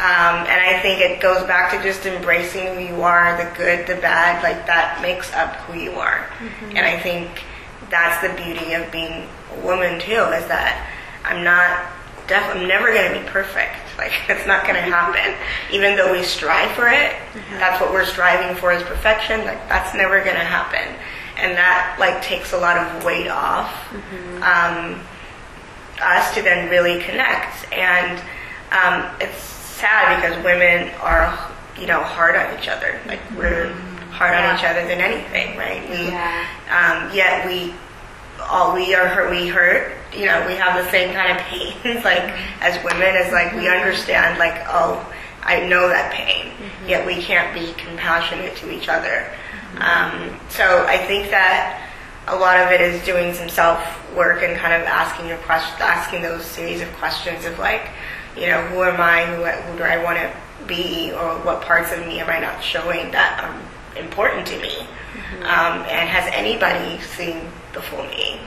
um, 0.00 0.46
and 0.46 0.48
I 0.48 0.80
think 0.80 1.02
it 1.02 1.20
goes 1.20 1.46
back 1.46 1.72
to 1.72 1.82
just 1.82 2.06
embracing 2.06 2.74
who 2.74 2.80
you 2.80 3.02
are, 3.02 3.36
the 3.36 3.54
good, 3.54 3.86
the 3.86 4.00
bad, 4.00 4.42
like 4.42 4.64
that 4.64 5.02
makes 5.02 5.30
up 5.34 5.56
who 5.66 5.78
you 5.78 5.92
are. 5.92 6.26
Mm-hmm. 6.38 6.76
And 6.76 6.86
I 6.86 6.98
think 6.98 7.42
that's 7.90 8.22
the 8.26 8.32
beauty 8.42 8.72
of 8.72 8.90
being 8.90 9.28
a 9.52 9.60
woman 9.60 10.00
too, 10.00 10.24
is 10.32 10.46
that 10.48 10.88
I'm 11.24 11.44
not 11.44 11.84
def- 12.28 12.56
I'm 12.56 12.66
never 12.66 12.94
going 12.94 13.12
to 13.12 13.20
be 13.20 13.26
perfect. 13.26 13.76
Like 14.00 14.12
it's 14.30 14.46
not 14.46 14.62
going 14.62 14.76
to 14.76 14.80
happen. 14.80 15.36
Even 15.74 15.94
though 15.94 16.10
we 16.10 16.22
strive 16.22 16.70
for 16.70 16.88
it, 16.88 17.14
that's 17.50 17.78
what 17.82 17.92
we're 17.92 18.06
striving 18.06 18.56
for 18.56 18.72
is 18.72 18.82
perfection. 18.84 19.44
Like 19.44 19.68
that's 19.68 19.94
never 19.94 20.24
going 20.24 20.36
to 20.36 20.42
happen, 20.42 20.96
and 21.36 21.52
that 21.58 21.96
like 22.00 22.22
takes 22.22 22.54
a 22.54 22.56
lot 22.56 22.78
of 22.78 23.04
weight 23.04 23.28
off 23.28 23.92
um, 24.40 24.98
us 26.02 26.34
to 26.34 26.42
then 26.42 26.68
really 26.70 27.00
connect. 27.02 27.70
And 27.72 28.18
um, 28.72 29.10
it's 29.20 29.38
sad 29.38 30.16
because 30.20 30.42
women 30.44 30.92
are 31.00 31.38
you 31.78 31.86
know 31.86 32.02
hard 32.02 32.36
on 32.36 32.58
each 32.58 32.68
other. 32.68 33.00
Like 33.06 33.20
we're 33.36 33.72
hard 34.10 34.34
on 34.34 34.58
each 34.58 34.64
other 34.64 34.86
than 34.86 35.00
anything, 35.00 35.56
right? 35.56 35.88
We, 35.88 36.08
Yeah. 36.08 36.46
um, 36.70 37.14
yet 37.14 37.46
we 37.46 37.74
all 38.50 38.74
we 38.74 38.94
are 38.94 39.06
hurt 39.06 39.30
we 39.30 39.48
hurt 39.48 39.92
you 40.16 40.24
know 40.24 40.44
we 40.46 40.54
have 40.54 40.82
the 40.82 40.90
same 40.90 41.12
kind 41.14 41.30
of 41.30 41.36
pains 41.44 42.02
like 42.04 42.32
as 42.62 42.82
women 42.82 43.14
is 43.16 43.30
like 43.32 43.52
we 43.54 43.68
understand 43.68 44.38
like 44.38 44.64
oh 44.66 44.96
i 45.42 45.60
know 45.68 45.88
that 45.88 46.10
pain 46.10 46.50
yet 46.88 47.06
we 47.06 47.16
can't 47.22 47.52
be 47.54 47.72
compassionate 47.74 48.56
to 48.56 48.70
each 48.72 48.88
other 48.88 49.30
um, 49.76 50.40
so 50.48 50.84
i 50.88 50.96
think 51.06 51.30
that 51.30 51.89
a 52.30 52.36
lot 52.36 52.56
of 52.58 52.70
it 52.70 52.80
is 52.80 53.04
doing 53.04 53.34
some 53.34 53.48
self 53.48 53.78
work 54.14 54.42
and 54.42 54.56
kind 54.56 54.72
of 54.72 54.86
asking 54.86 55.28
your 55.28 55.38
question 55.38 55.76
asking 55.80 56.22
those 56.22 56.44
series 56.44 56.80
of 56.80 56.88
questions 56.94 57.44
of 57.44 57.58
like 57.58 57.88
you 58.36 58.46
know 58.46 58.60
who 58.68 58.82
am 58.82 59.00
i 59.00 59.24
who, 59.26 59.44
who 59.44 59.78
do 59.78 59.84
i 59.84 60.02
want 60.02 60.18
to 60.18 60.32
be 60.66 61.12
or 61.12 61.34
what 61.40 61.62
parts 61.62 61.92
of 61.92 61.98
me 62.06 62.20
am 62.20 62.28
i 62.28 62.38
not 62.38 62.62
showing 62.62 63.10
that 63.10 63.40
are 63.42 63.70
important 63.96 64.46
to 64.48 64.58
me? 64.60 64.78
Um, 65.42 65.82
and 65.88 66.08
has 66.08 66.30
anybody 66.34 67.00
seen 67.02 67.40
the 67.72 67.80
full 67.80 68.04
me? 68.04 68.38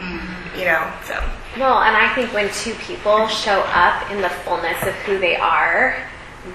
You 0.57 0.65
know, 0.65 0.93
so. 1.03 1.13
Well, 1.57 1.79
and 1.79 1.95
I 1.95 2.13
think 2.13 2.33
when 2.33 2.51
two 2.53 2.73
people 2.75 3.27
show 3.27 3.61
up 3.67 4.09
in 4.11 4.21
the 4.21 4.29
fullness 4.29 4.81
of 4.83 4.93
who 5.05 5.19
they 5.19 5.35
are, 5.35 5.97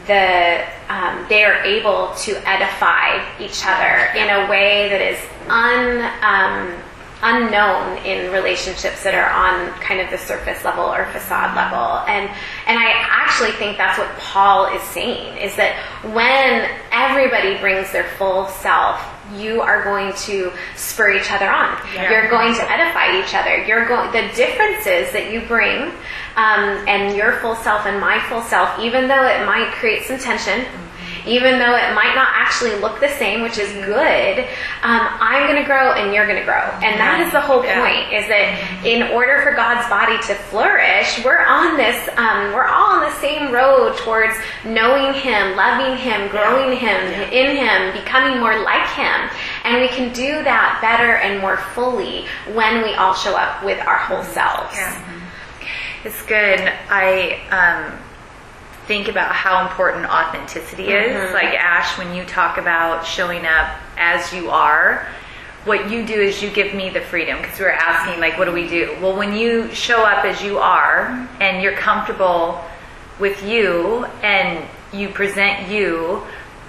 the 0.06 0.64
um, 0.88 1.24
they 1.28 1.44
are 1.44 1.62
able 1.62 2.14
to 2.14 2.36
edify 2.48 3.24
each 3.40 3.62
other 3.64 4.12
in 4.14 4.28
a 4.28 4.48
way 4.50 4.88
that 4.90 5.00
is 5.00 5.18
un, 5.48 6.04
um, 6.22 6.78
unknown 7.22 7.98
in 7.98 8.32
relationships 8.32 9.02
that 9.02 9.14
are 9.14 9.30
on 9.30 9.72
kind 9.80 10.00
of 10.00 10.10
the 10.10 10.18
surface 10.18 10.64
level 10.64 10.84
or 10.84 11.06
facade 11.06 11.56
level. 11.56 12.04
And 12.06 12.30
and 12.66 12.78
I 12.78 12.92
actually 12.94 13.52
think 13.52 13.76
that's 13.76 13.98
what 13.98 14.08
Paul 14.18 14.66
is 14.66 14.82
saying 14.82 15.36
is 15.38 15.56
that 15.56 15.76
when 16.14 16.70
everybody 16.92 17.58
brings 17.58 17.90
their 17.92 18.08
full 18.16 18.46
self, 18.46 19.00
you 19.36 19.60
are 19.60 19.82
going 19.84 20.12
to 20.14 20.52
spur 20.76 21.12
each 21.12 21.30
other 21.30 21.48
on. 21.50 21.76
Yeah. 21.94 22.10
You're 22.10 22.30
going 22.30 22.54
to 22.54 22.70
edify 22.70 23.18
each 23.20 23.34
other. 23.34 23.64
You're 23.64 23.86
going 23.86 24.10
the 24.12 24.32
differences 24.34 25.12
that 25.12 25.30
you 25.32 25.42
bring, 25.42 25.92
um, 26.36 26.86
and 26.88 27.16
your 27.16 27.32
full 27.40 27.56
self 27.56 27.84
and 27.86 28.00
my 28.00 28.20
full 28.28 28.42
self, 28.42 28.78
even 28.78 29.08
though 29.08 29.26
it 29.26 29.44
might 29.44 29.70
create 29.72 30.04
some 30.04 30.18
tension, 30.18 30.64
even 31.28 31.58
though 31.58 31.76
it 31.76 31.94
might 31.94 32.14
not 32.14 32.28
actually 32.32 32.74
look 32.80 32.98
the 33.00 33.08
same, 33.20 33.42
which 33.42 33.58
is 33.58 33.70
good. 33.84 34.38
Um, 34.82 35.02
I'm 35.20 35.46
going 35.46 35.60
to 35.60 35.66
grow, 35.66 35.92
and 35.92 36.14
you're 36.14 36.26
going 36.26 36.38
to 36.38 36.44
grow, 36.44 36.64
and 36.82 36.98
that 36.98 37.20
is 37.20 37.30
the 37.32 37.40
whole 37.40 37.62
Yeah. 37.64 37.80
point. 37.84 38.12
Is 38.12 38.26
that 38.28 38.84
in 38.84 39.02
order 39.12 39.42
for 39.42 39.52
God's 39.54 39.86
body 39.88 40.16
to 40.28 40.34
flourish, 40.48 41.22
we're 41.24 41.44
on 41.44 41.76
this. 41.76 42.08
Um, 42.16 42.52
we're 42.54 42.66
all 42.66 42.92
on 42.98 43.00
the 43.02 43.12
same 43.20 43.52
road 43.52 43.96
towards 43.98 44.34
knowing 44.64 45.12
Him, 45.12 45.54
loving 45.56 45.96
Him, 45.98 46.28
growing 46.28 46.76
Him, 46.78 47.00
in 47.30 47.56
Him, 47.56 47.92
becoming 47.92 48.40
more 48.40 48.58
like 48.64 48.88
Him. 48.88 49.30
And 49.64 49.80
we 49.82 49.88
can 49.88 50.12
do 50.12 50.42
that 50.44 50.78
better 50.80 51.16
and 51.16 51.40
more 51.40 51.58
fully 51.74 52.24
when 52.54 52.82
we 52.82 52.94
all 52.94 53.14
show 53.14 53.36
up 53.36 53.62
with 53.64 53.78
our 53.86 53.98
whole 53.98 54.24
selves. 54.24 54.74
yeah. 54.74 55.04
It's 56.04 56.22
good. 56.26 56.60
I 56.88 57.40
um, 57.50 57.98
think 58.88 59.06
about 59.06 59.32
how 59.32 59.68
important 59.68 60.06
authenticity 60.06 60.88
is. 60.88 61.12
Mm-hmm. 61.14 61.34
Like 61.34 61.54
Ash, 61.54 61.96
when 61.98 62.16
you 62.16 62.24
talk 62.24 62.58
about 62.58 63.06
showing 63.06 63.46
up 63.46 63.78
as 63.96 64.32
you 64.32 64.50
are, 64.50 65.06
what 65.64 65.90
you 65.90 66.06
do 66.06 66.14
is 66.14 66.42
you 66.42 66.50
give 66.50 66.74
me 66.74 66.88
the 66.88 67.02
freedom 67.02 67.36
because 67.36 67.58
we 67.58 67.66
were 67.66 67.72
asking, 67.72 68.18
like, 68.20 68.38
what 68.38 68.46
do 68.46 68.52
we 68.52 68.66
do? 68.66 68.96
Well, 69.02 69.14
when 69.16 69.34
you 69.34 69.72
show 69.74 70.02
up 70.02 70.24
as 70.24 70.42
you 70.42 70.58
are 70.58 71.28
and 71.40 71.62
you're 71.62 71.76
comfortable 71.76 72.64
with 73.20 73.42
you 73.42 74.06
and 74.22 74.66
you 74.92 75.10
present 75.10 75.68
you, 75.68 76.22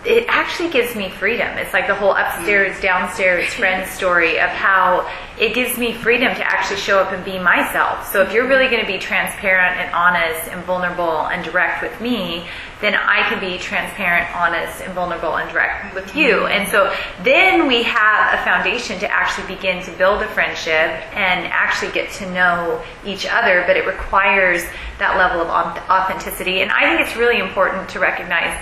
it 0.05 0.25
actually 0.29 0.69
gives 0.69 0.95
me 0.95 1.09
freedom. 1.09 1.57
It's 1.57 1.73
like 1.73 1.87
the 1.87 1.95
whole 1.95 2.13
upstairs, 2.13 2.77
mm. 2.77 2.81
downstairs 2.81 3.53
friend 3.53 3.89
story 3.89 4.39
of 4.39 4.49
how 4.49 5.09
it 5.37 5.53
gives 5.53 5.77
me 5.77 5.93
freedom 5.93 6.33
to 6.35 6.43
actually 6.43 6.79
show 6.79 6.99
up 6.99 7.11
and 7.11 7.23
be 7.23 7.39
myself. 7.39 8.11
So 8.11 8.21
if 8.21 8.33
you're 8.33 8.47
really 8.47 8.67
going 8.67 8.81
to 8.81 8.87
be 8.87 8.97
transparent 8.97 9.77
and 9.77 9.93
honest 9.93 10.49
and 10.49 10.63
vulnerable 10.65 11.27
and 11.27 11.43
direct 11.43 11.81
with 11.81 11.99
me, 12.01 12.47
then 12.81 12.95
I 12.95 13.27
can 13.29 13.39
be 13.39 13.57
transparent, 13.57 14.33
honest, 14.35 14.81
and 14.81 14.93
vulnerable 14.93 15.37
and 15.37 15.49
direct 15.51 15.93
with 15.93 16.15
you. 16.15 16.35
Mm-hmm. 16.35 16.51
And 16.51 16.69
so 16.69 16.93
then 17.23 17.67
we 17.67 17.83
have 17.83 18.39
a 18.39 18.43
foundation 18.43 18.99
to 18.99 19.11
actually 19.11 19.53
begin 19.53 19.83
to 19.83 19.91
build 19.93 20.21
a 20.21 20.27
friendship 20.27 20.89
and 21.15 21.45
actually 21.47 21.91
get 21.91 22.11
to 22.13 22.31
know 22.31 22.81
each 23.05 23.25
other, 23.25 23.63
but 23.67 23.75
it 23.75 23.85
requires 23.85 24.63
that 24.97 25.17
level 25.17 25.41
of 25.41 25.49
authenticity. 25.89 26.61
And 26.61 26.71
I 26.71 26.81
think 26.83 27.07
it's 27.07 27.17
really 27.17 27.39
important 27.39 27.89
to 27.89 27.99
recognize 27.99 28.59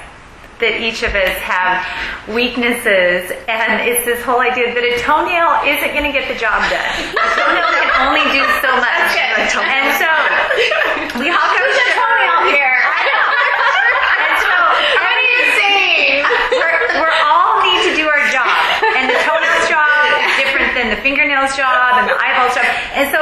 that 0.60 0.82
each 0.82 1.04
of 1.06 1.14
us 1.14 1.38
have 1.46 1.86
weaknesses, 2.34 3.30
and 3.46 3.70
it's 3.86 4.04
this 4.10 4.22
whole 4.26 4.42
idea 4.42 4.74
that 4.74 4.82
a 4.82 4.98
toenail 5.06 5.62
isn't 5.70 5.94
going 5.94 6.06
to 6.06 6.12
get 6.14 6.26
the 6.26 6.38
job 6.38 6.60
done. 6.74 6.94
A 7.14 7.28
toenail 7.38 7.70
can 7.78 7.90
only 8.10 8.26
do 8.34 8.42
so 8.66 8.72
much. 8.82 9.14
And 9.54 9.88
so 10.02 10.10
we 11.22 11.30
all 11.30 11.50
come 11.54 11.70
to 11.72 11.86
Toenail 11.94 12.42
here. 12.52 12.78
I 12.84 13.02
know. 13.06 13.28
And 14.18 14.34
so 14.44 14.54
What 14.98 15.14
are 15.14 15.30
you 15.30 15.46
saying? 15.62 16.26
we're, 16.58 17.06
we're 17.06 17.18
all 17.22 17.62
need 17.62 17.82
to 17.88 17.94
do 17.96 18.06
our 18.10 18.24
job, 18.34 18.50
and 18.98 19.08
the 19.08 19.18
toenail's 19.24 19.38
job 19.38 19.46
is 19.46 19.46
different 19.46 19.47
than 20.78 20.94
the 20.94 21.02
fingernail's 21.02 21.58
job 21.58 21.98
and 21.98 22.06
the 22.06 22.14
eyeball's 22.14 22.54
job. 22.54 22.70
And 22.94 23.10
so 23.10 23.20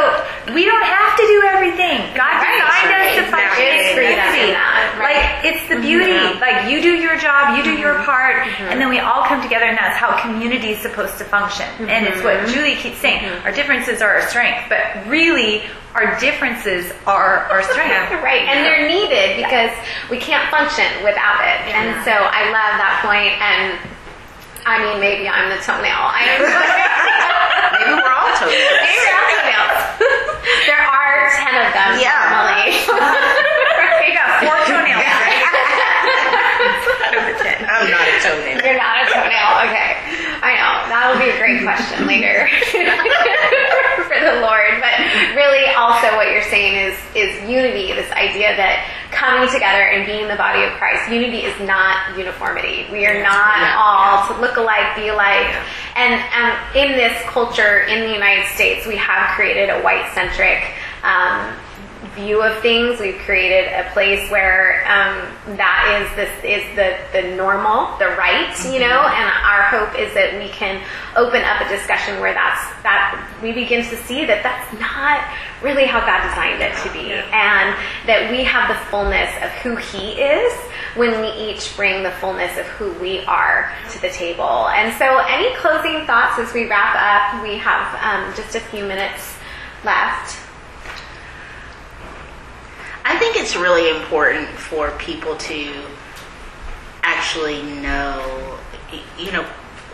we 0.51 0.67
don't 0.67 0.83
have 0.83 1.15
to 1.15 1.23
do 1.23 1.37
everything. 1.47 2.03
God 2.11 2.35
Right. 2.43 2.59
designed 2.59 2.91
us 2.91 3.09
to 3.15 3.23
function 3.31 3.63
in 3.63 3.95
freedom 3.95 4.19
unity. 4.19 4.51
in 4.51 4.53
that, 4.59 4.99
right. 4.99 5.15
Like 5.15 5.45
it's 5.47 5.63
the 5.71 5.79
mm-hmm. 5.79 5.87
beauty. 5.87 6.39
Like 6.43 6.69
you 6.69 6.81
do 6.83 6.93
your 6.99 7.15
job, 7.17 7.55
you 7.57 7.63
do 7.63 7.71
mm-hmm. 7.71 7.79
your 7.79 8.03
part, 8.03 8.43
mm-hmm. 8.43 8.69
and 8.69 8.81
then 8.81 8.89
we 8.89 8.99
all 8.99 9.23
come 9.23 9.41
together, 9.41 9.65
and 9.65 9.77
that's 9.77 9.97
how 9.97 10.19
community 10.19 10.75
is 10.75 10.79
supposed 10.83 11.17
to 11.17 11.25
function. 11.25 11.65
And 11.87 12.05
it's 12.05 12.21
what 12.23 12.47
Julie 12.51 12.75
keeps 12.75 12.99
saying: 12.99 13.23
our 13.47 13.51
differences 13.51 14.01
are 14.01 14.19
our 14.19 14.27
strength, 14.27 14.67
but 14.67 15.07
really, 15.07 15.63
our 15.95 16.19
differences 16.19 16.91
are 17.07 17.47
our 17.47 17.63
strength. 17.63 18.11
Right, 18.25 18.47
and 18.49 18.65
they're 18.65 18.89
needed 18.89 19.37
because 19.37 19.69
we 20.09 20.17
can't 20.17 20.49
function 20.49 20.87
without 21.03 21.45
it. 21.45 21.61
And 21.77 21.93
so 22.03 22.11
I 22.11 22.49
love 22.49 22.73
that 22.81 23.05
point. 23.05 23.37
And 23.37 23.77
I 24.65 24.81
mean, 24.81 24.99
maybe 24.99 25.29
I'm 25.29 25.53
the 25.53 25.61
toenail. 25.61 25.93
I 25.93 26.25
Maybe 26.25 26.49
we're 28.41 28.47
all 28.47 28.51
toenails. 28.51 28.81
maybe 28.83 28.99
we're 28.99 29.15
all 29.55 29.71
there 30.67 30.83
are 30.83 31.31
ten 31.39 31.55
of 31.63 31.71
them 31.73 31.91
Yeah. 31.99 32.31
normally. 32.31 32.75
You 34.05 34.13
got 34.13 34.37
four 34.43 34.57
toenails. 34.69 35.01
out 35.01 35.23
of 37.15 37.23
ten. 37.41 37.57
I'm 37.65 37.89
not 37.89 38.05
a 38.05 38.07
toenail. 38.21 38.61
You're 38.63 38.77
not 38.77 39.01
a 39.01 39.05
toenail. 39.09 39.49
Okay, 39.65 39.97
I 40.45 40.51
know 40.61 40.85
that'll 40.89 41.17
be 41.19 41.29
a 41.33 41.37
great 41.41 41.63
question 41.63 42.05
later 42.05 42.47
for 44.05 44.19
the 44.21 44.35
Lord. 44.45 44.77
But 44.81 44.93
really, 45.35 45.65
also 45.73 46.13
what 46.15 46.29
you're 46.29 46.45
saying 46.53 46.75
is 46.91 46.95
is 47.15 47.33
unity. 47.49 47.93
This 47.93 48.11
idea 48.13 48.55
that 48.55 48.85
coming 49.15 49.47
together 49.51 49.81
and 49.81 50.05
being 50.05 50.27
the 50.27 50.35
body 50.35 50.63
of 50.63 50.71
Christ. 50.73 51.09
Unity 51.09 51.39
is 51.47 51.57
not 51.65 52.17
uniformity. 52.17 52.87
We 52.91 53.05
are 53.07 53.23
not 53.23 53.57
Yeah. 53.57 53.75
all 53.79 54.27
to 54.27 54.41
look 54.41 54.57
alike, 54.57 54.95
be 54.95 55.07
alike. 55.07 55.55
And 55.95 56.13
um, 56.35 56.57
in 56.75 56.91
this 56.93 57.15
culture 57.27 57.79
in 57.81 58.01
the 58.01 58.13
United 58.13 58.45
States, 58.53 58.85
we 58.85 58.97
have 58.97 59.29
created 59.35 59.69
a 59.69 59.81
white 59.81 60.11
centric. 60.13 60.61
Um, 61.03 61.53
view 62.15 62.41
of 62.41 62.61
things. 62.61 62.99
We've 62.99 63.19
created 63.19 63.71
a 63.73 63.89
place 63.91 64.29
where 64.31 64.81
um, 64.87 65.57
that 65.57 66.01
is 66.01 66.15
this 66.15 66.31
is 66.43 66.63
the 66.75 66.97
the 67.11 67.35
normal, 67.35 67.97
the 67.99 68.07
right, 68.17 68.55
you 68.65 68.79
know. 68.79 69.01
And 69.03 69.29
our 69.43 69.63
hope 69.69 69.99
is 69.99 70.13
that 70.13 70.39
we 70.41 70.49
can 70.49 70.81
open 71.15 71.43
up 71.43 71.61
a 71.61 71.69
discussion 71.69 72.19
where 72.19 72.33
that's 72.33 72.61
that 72.83 73.21
we 73.43 73.51
begin 73.51 73.83
to 73.83 73.95
see 74.03 74.25
that 74.25 74.41
that's 74.43 74.79
not 74.79 75.21
really 75.61 75.85
how 75.85 75.99
God 75.99 76.27
designed 76.27 76.61
it 76.61 76.75
to 76.83 76.89
be, 76.91 77.13
and 77.13 77.75
that 78.07 78.31
we 78.31 78.43
have 78.43 78.67
the 78.69 78.79
fullness 78.89 79.29
of 79.43 79.49
who 79.61 79.75
He 79.75 80.13
is 80.13 80.53
when 80.95 81.19
we 81.19 81.27
each 81.51 81.75
bring 81.75 82.03
the 82.03 82.11
fullness 82.23 82.57
of 82.57 82.65
who 82.65 82.91
we 82.99 83.23
are 83.25 83.71
to 83.91 84.01
the 84.01 84.09
table. 84.09 84.69
And 84.69 84.95
so, 84.97 85.19
any 85.27 85.53
closing 85.57 86.05
thoughts 86.07 86.39
as 86.39 86.53
we 86.53 86.69
wrap 86.69 86.95
up? 86.95 87.43
We 87.43 87.57
have 87.57 87.85
um, 88.01 88.33
just 88.35 88.55
a 88.55 88.59
few 88.59 88.85
minutes 88.85 89.35
left. 89.83 90.44
I 93.05 93.17
think 93.19 93.37
it's 93.37 93.55
really 93.55 93.89
important 93.95 94.49
for 94.49 94.89
people 94.97 95.37
to 95.37 95.71
actually 97.03 97.61
know, 97.61 98.57
you 99.17 99.31
know, 99.31 99.45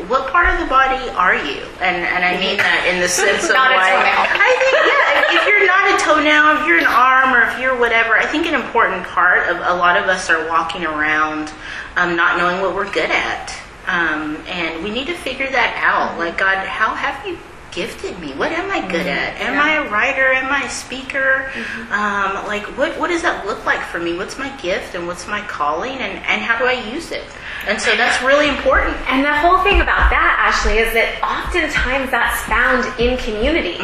what 0.07 0.32
part 0.32 0.47
of 0.53 0.59
the 0.59 0.66
body 0.66 1.09
are 1.12 1.36
you? 1.36 1.62
And 1.84 2.01
and 2.07 2.24
I 2.24 2.39
mean 2.39 2.57
that 2.57 2.88
in 2.88 3.01
the 3.01 3.09
sense 3.12 3.43
of 3.43 3.53
Not 3.53 3.72
a 3.72 3.76
like. 3.76 3.99
I 3.99 4.51
think 4.57 4.74
yeah, 4.88 5.36
if 5.36 5.43
you're 5.45 5.68
not 5.68 5.91
a 5.91 5.95
toenail, 5.99 6.62
if 6.62 6.68
you're 6.68 6.80
an 6.80 6.88
arm, 6.88 7.36
or 7.36 7.43
if 7.51 7.59
you're 7.59 7.78
whatever, 7.78 8.18
I 8.18 8.26
think 8.26 8.47
an 8.47 8.55
important 8.55 9.03
part 9.03 9.49
of 9.49 9.57
a 9.57 9.76
lot 9.76 9.97
of 9.97 10.07
us 10.07 10.30
are 10.30 10.47
walking 10.47 10.86
around 10.86 11.51
um, 11.97 12.16
not 12.16 12.38
knowing 12.38 12.62
what 12.62 12.74
we're 12.74 12.91
good 12.91 13.12
at, 13.12 13.53
um, 13.88 14.38
and 14.47 14.82
we 14.84 14.89
need 14.89 15.07
to 15.07 15.16
figure 15.16 15.51
that 15.51 15.76
out. 15.84 16.18
Like 16.18 16.38
God, 16.38 16.66
how 16.66 16.95
have 16.95 17.28
you 17.28 17.38
gifted 17.72 18.19
me? 18.19 18.34
What 18.34 18.51
am 18.51 18.69
I 18.69 18.82
good 18.89 19.07
at? 19.07 19.39
Am 19.41 19.59
I 19.59 19.86
a 19.86 19.89
writer? 19.89 20.32
Am 20.34 20.51
I 20.51 20.65
a 20.65 20.69
speaker? 20.69 21.51
Um, 21.91 22.45
like 22.47 22.63
what 22.78 22.97
what 22.99 23.09
does 23.09 23.22
that 23.22 23.45
look 23.45 23.65
like 23.65 23.82
for 23.82 23.99
me? 23.99 24.17
What's 24.17 24.38
my 24.38 24.49
gift 24.57 24.95
and 24.95 25.07
what's 25.07 25.28
my 25.28 25.41
calling 25.41 25.93
and, 25.93 26.17
and 26.26 26.41
how 26.41 26.57
do 26.57 26.65
I 26.65 26.74
use 26.91 27.11
it? 27.11 27.24
And 27.67 27.80
so 27.80 27.95
that's 27.95 28.24
really 28.24 28.49
important. 28.49 28.97
And 29.09 29.24
the 29.24 29.34
whole 29.34 29.59
thing 29.63 29.82
about 29.82 30.09
that, 30.09 30.36
Ashley, 30.39 30.80
is 30.80 30.93
that 30.93 31.22
oftentimes 31.22 32.09
that's 32.09 32.41
found 32.49 32.86
in 32.99 33.17
community 33.17 33.78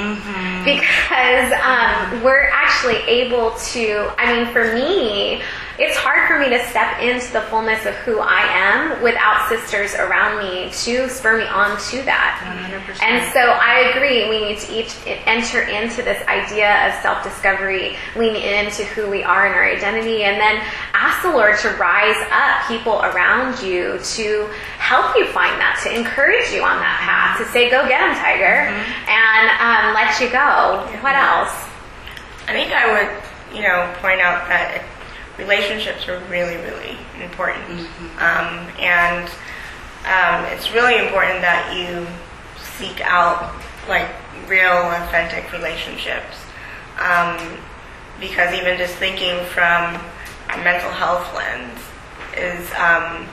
because 0.66 1.54
um, 1.62 2.24
we're 2.24 2.50
actually 2.50 2.98
able 3.08 3.52
to. 3.72 4.12
I 4.18 4.34
mean, 4.34 4.52
for 4.52 4.74
me, 4.74 5.44
it's 5.80 5.96
hard 5.96 6.28
for 6.28 6.40
me 6.40 6.50
to 6.50 6.58
step 6.70 7.00
into 7.02 7.32
the 7.34 7.42
fullness 7.54 7.86
of 7.86 7.94
who 8.02 8.18
I 8.18 8.42
am 8.50 9.04
without 9.04 9.48
sisters 9.48 9.94
around 9.94 10.42
me 10.42 10.72
to 10.72 11.08
spur 11.08 11.38
me 11.38 11.46
on 11.46 11.78
to 11.94 12.02
that. 12.02 12.42
100%. 12.42 13.04
And 13.06 13.22
so 13.32 13.40
I 13.40 13.94
agree, 13.94 14.28
we 14.28 14.42
need 14.42 14.58
to 14.60 14.74
each 14.74 14.98
enter 15.06 15.62
into 15.62 16.02
this 16.02 16.18
idea 16.28 16.90
of 16.90 17.00
self 17.04 17.24
discovery, 17.24 17.96
lean 18.16 18.36
into 18.36 18.86
who 18.86 19.08
we 19.08 19.22
are 19.22 19.46
in 19.46 19.54
our 19.54 19.70
identity, 19.70 20.24
and 20.24 20.42
then 20.42 20.66
ask 20.94 21.22
the 21.22 21.30
Lord 21.30 21.60
to 21.60 21.70
rise 21.78 22.18
up 22.34 22.66
people 22.68 22.98
around 23.06 23.62
you 23.62 24.00
to 24.18 24.50
help 24.82 25.16
you 25.16 25.28
find 25.30 25.62
that, 25.62 25.78
to 25.86 25.94
encourage 25.94 26.50
you 26.50 26.66
on 26.66 26.82
that 26.82 26.98
path, 27.06 27.38
to 27.38 27.46
say, 27.54 27.70
go 27.70 27.88
get 27.88 28.02
them, 28.02 28.18
Tiger, 28.18 28.74
and 29.06 29.46
um, 29.62 29.94
let 29.94 30.18
you 30.18 30.26
go. 30.34 30.82
What 31.06 31.14
else? 31.14 31.54
I 32.50 32.54
think 32.54 32.74
I 32.74 32.90
would, 32.90 33.54
you 33.54 33.62
know, 33.62 33.94
point 34.02 34.22
out 34.22 34.48
that 34.50 34.82
relationships 35.38 36.08
are 36.08 36.20
really, 36.30 36.58
really 36.58 36.98
important. 37.22 37.88
Um, 38.20 38.68
and 38.80 39.28
um, 40.06 40.46
it's 40.54 40.74
really 40.74 40.98
important 40.98 41.42
that 41.42 41.76
you 41.76 42.08
seek 42.78 43.02
out 43.02 43.54
like 43.88 44.08
real, 44.48 44.72
authentic 44.72 45.52
relationships. 45.52 46.38
Um, 47.00 47.58
because 48.20 48.54
even 48.54 48.78
just 48.78 48.96
thinking 48.96 49.44
from 49.46 49.96
a 50.50 50.58
mental 50.64 50.92
health 50.92 51.34
lens 51.36 51.80
is 52.36 52.68
um, 52.72 53.28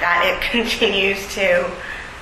that 0.00 0.22
it 0.26 0.40
continues 0.50 1.26
to 1.34 1.64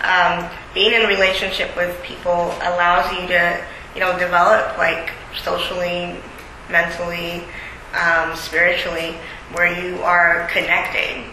um, 0.04 0.48
being 0.74 0.92
in 0.92 1.08
relationship 1.08 1.74
with 1.76 2.00
people 2.02 2.54
allows 2.60 3.10
you 3.12 3.26
to 3.28 3.64
you 3.94 4.00
know 4.00 4.16
develop 4.18 4.76
like 4.76 5.12
socially, 5.42 6.16
mentally, 6.70 7.42
um, 7.94 8.36
spiritually, 8.36 9.16
where 9.52 9.70
you 9.80 10.02
are 10.02 10.48
connecting. 10.52 11.24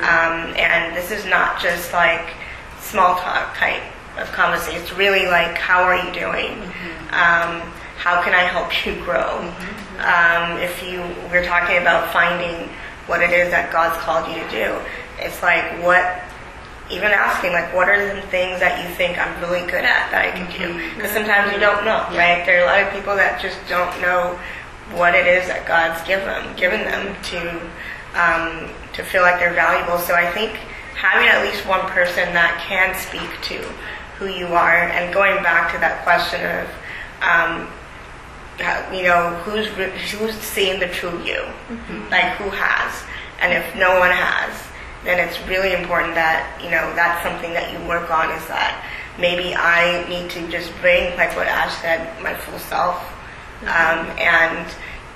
Um, 0.00 0.54
and 0.56 0.96
this 0.96 1.10
is 1.10 1.24
not 1.26 1.60
just 1.60 1.92
like 1.92 2.34
small 2.80 3.16
talk 3.16 3.56
type 3.56 3.82
of 4.18 4.30
conversation. 4.32 4.80
It's 4.80 4.92
really 4.92 5.26
like, 5.26 5.56
how 5.56 5.82
are 5.82 5.96
you 5.96 6.12
doing? 6.12 6.62
Um, 7.10 7.62
how 8.00 8.22
can 8.22 8.34
I 8.34 8.42
help 8.48 8.86
you 8.86 8.94
grow? 9.04 9.38
Um, 10.00 10.58
if 10.58 10.82
you 10.82 11.00
we're 11.30 11.44
talking 11.44 11.76
about 11.76 12.12
finding 12.12 12.70
what 13.06 13.20
it 13.20 13.30
is 13.30 13.50
that 13.50 13.70
God's 13.70 14.00
called 14.00 14.26
you 14.28 14.42
to 14.42 14.50
do, 14.50 14.78
it's 15.20 15.42
like 15.42 15.84
what 15.84 16.22
even 16.90 17.12
asking 17.12 17.52
like 17.52 17.72
what 17.74 17.88
are 17.88 18.14
the 18.14 18.22
things 18.28 18.58
that 18.58 18.82
you 18.82 18.94
think 18.96 19.18
I'm 19.18 19.38
really 19.40 19.60
good 19.70 19.84
at 19.84 20.10
that 20.10 20.26
I 20.26 20.30
can 20.34 20.50
do 20.50 20.74
because 20.94 21.12
sometimes 21.12 21.52
you 21.52 21.60
don't 21.60 21.84
know 21.84 22.02
right 22.18 22.42
there 22.44 22.60
are 22.60 22.64
a 22.64 22.66
lot 22.66 22.82
of 22.82 22.90
people 22.92 23.14
that 23.14 23.40
just 23.40 23.58
don't 23.68 23.94
know 24.02 24.34
what 24.96 25.14
it 25.14 25.26
is 25.26 25.46
that 25.48 25.66
God's 25.66 26.00
given 26.06 26.56
given 26.56 26.80
them 26.84 27.16
to 27.30 27.40
um, 28.14 28.70
to 28.94 29.02
feel 29.02 29.22
like 29.22 29.38
they're 29.38 29.54
valuable. 29.54 29.98
So 29.98 30.14
I 30.14 30.30
think 30.32 30.52
having 30.94 31.28
at 31.28 31.42
least 31.42 31.66
one 31.66 31.80
person 31.90 32.32
that 32.34 32.62
can 32.66 32.94
speak 32.98 33.30
to 33.48 33.58
who 34.18 34.26
you 34.26 34.46
are 34.48 34.88
and 34.90 35.14
going 35.14 35.42
back 35.42 35.72
to 35.72 35.78
that 35.78 36.02
question 36.02 36.40
of 36.44 36.68
um, 37.22 37.68
you 38.94 39.04
know 39.04 39.30
who's 39.44 39.66
who's 40.12 40.34
seeing 40.34 40.80
the 40.80 40.88
true 40.88 41.22
you? 41.22 41.42
Like 42.10 42.36
who 42.36 42.50
has? 42.50 43.04
And 43.40 43.52
if 43.52 43.74
no 43.76 43.98
one 43.98 44.10
has 44.10 44.70
then 45.04 45.18
it's 45.26 45.40
really 45.48 45.72
important 45.72 46.14
that 46.14 46.60
you 46.62 46.70
know 46.70 46.92
that's 46.94 47.22
something 47.24 47.52
that 47.52 47.72
you 47.72 47.78
work 47.88 48.10
on 48.10 48.30
is 48.30 48.46
that 48.48 48.76
maybe 49.18 49.54
i 49.54 50.06
need 50.08 50.28
to 50.30 50.46
just 50.50 50.72
bring 50.80 51.16
like 51.16 51.34
what 51.36 51.46
ash 51.46 51.74
said 51.80 52.00
my 52.22 52.34
full 52.34 52.58
self 52.58 53.00
um, 53.62 54.06
and 54.18 54.66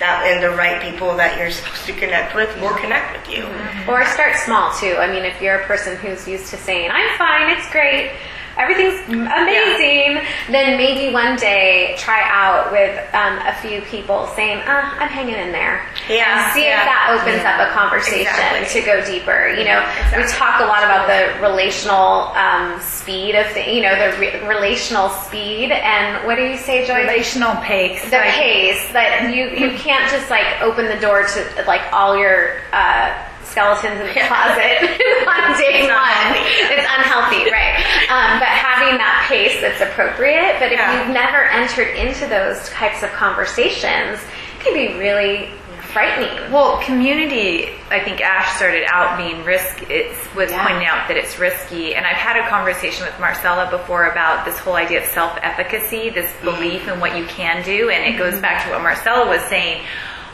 that 0.00 0.26
and 0.26 0.42
the 0.42 0.50
right 0.50 0.82
people 0.82 1.16
that 1.16 1.38
you're 1.38 1.50
supposed 1.50 1.86
to 1.86 1.92
connect 1.92 2.34
with 2.34 2.50
will 2.60 2.74
connect 2.74 3.12
with 3.16 3.36
you 3.36 3.46
Or 3.86 4.04
start 4.06 4.36
small 4.36 4.74
too. 4.74 4.96
I 4.98 5.06
mean, 5.10 5.24
if 5.24 5.40
you're 5.40 5.60
a 5.60 5.64
person 5.66 5.96
who's 5.96 6.26
used 6.26 6.50
to 6.50 6.56
saying, 6.56 6.90
I'm 6.90 7.16
fine, 7.16 7.56
it's 7.56 7.70
great, 7.70 8.10
everything's 8.56 9.00
amazing, 9.08 10.22
then 10.50 10.76
maybe 10.76 11.12
one 11.12 11.36
day 11.36 11.94
try 11.98 12.22
out 12.30 12.72
with 12.72 12.96
um, 13.14 13.38
a 13.46 13.54
few 13.60 13.80
people 13.82 14.26
saying, 14.36 14.58
uh, 14.58 14.94
I'm 14.98 15.08
hanging 15.08 15.34
in 15.34 15.52
there. 15.52 15.86
Yeah, 16.08 16.46
And 16.46 16.54
see 16.54 16.64
yeah. 16.64 16.80
if 16.80 16.84
that 16.86 17.18
opens 17.20 17.42
up 17.44 17.58
a 17.68 17.72
conversation 17.72 18.30
Exactly. 18.30 18.80
to 18.80 18.86
go 18.86 19.04
deeper. 19.04 19.48
You 19.48 19.64
know, 19.64 19.80
we 20.16 20.24
talk 20.28 20.60
a 20.60 20.64
lot 20.66 20.82
about 20.84 21.06
the 21.08 21.40
relational 21.42 22.32
um, 22.36 22.80
speed 22.80 23.34
of 23.34 23.52
the, 23.54 23.72
you 23.72 23.82
know, 23.82 23.94
the 23.98 24.18
re- 24.18 24.46
relational 24.46 25.08
speed. 25.08 25.72
And 25.72 26.26
what 26.26 26.36
do 26.36 26.42
you 26.42 26.56
say, 26.56 26.86
Joy? 26.86 27.02
Relational 27.02 27.56
pace. 27.56 28.02
the 28.10 28.16
like- 28.18 28.30
pace 28.34 28.92
that 28.92 29.32
you 29.34 29.44
you 29.50 29.76
can't 29.78 30.10
just 30.10 30.30
like 30.30 30.60
open 30.60 30.86
the 30.86 30.96
door 31.00 31.24
to 31.26 31.64
like 31.66 31.82
all 31.92 32.16
your 32.16 32.60
uh, 32.72 33.12
skeletons 33.54 34.00
in 34.02 34.06
the 34.10 34.20
closet 34.26 34.82
on 35.30 35.54
day 35.62 35.86
one. 35.86 36.30
It's 36.74 36.88
unhealthy, 36.90 37.46
right? 37.54 37.78
Um, 38.10 38.40
but 38.42 38.50
having 38.50 38.98
that 38.98 39.26
pace 39.28 39.60
that's 39.60 39.80
appropriate. 39.80 40.58
But 40.58 40.72
if 40.72 40.78
Yeah. 40.78 40.98
you've 40.98 41.14
never 41.14 41.44
entered 41.44 41.94
into 41.94 42.26
those 42.26 42.68
types 42.70 43.04
of 43.04 43.12
conversations, 43.12 44.18
it 44.58 44.64
can 44.64 44.74
be 44.74 44.98
really 44.98 45.50
frightening. 45.92 46.50
Well, 46.50 46.78
community, 46.82 47.68
I 47.92 48.00
think 48.00 48.20
Ash 48.20 48.56
started 48.56 48.84
out 48.92 49.16
being 49.16 49.44
risk. 49.44 49.88
It 49.88 50.10
was 50.34 50.50
Yeah. 50.50 50.66
pointing 50.66 50.84
out 50.88 51.06
that 51.06 51.16
it's 51.16 51.38
risky, 51.38 51.94
and 51.94 52.04
I've 52.04 52.16
had 52.16 52.36
a 52.36 52.48
conversation 52.48 53.06
with 53.06 53.16
Marcella 53.20 53.70
before 53.70 54.06
about 54.06 54.44
this 54.44 54.58
whole 54.58 54.74
idea 54.74 54.98
of 55.02 55.06
self-efficacy, 55.06 56.10
this 56.10 56.32
belief 56.42 56.88
in 56.88 56.98
what 56.98 57.16
you 57.16 57.24
can 57.26 57.62
do, 57.62 57.90
and 57.90 58.02
it 58.04 58.18
goes 58.18 58.40
back 58.40 58.64
to 58.64 58.70
what 58.72 58.82
Marcella 58.82 59.26
was 59.28 59.42
saying 59.42 59.84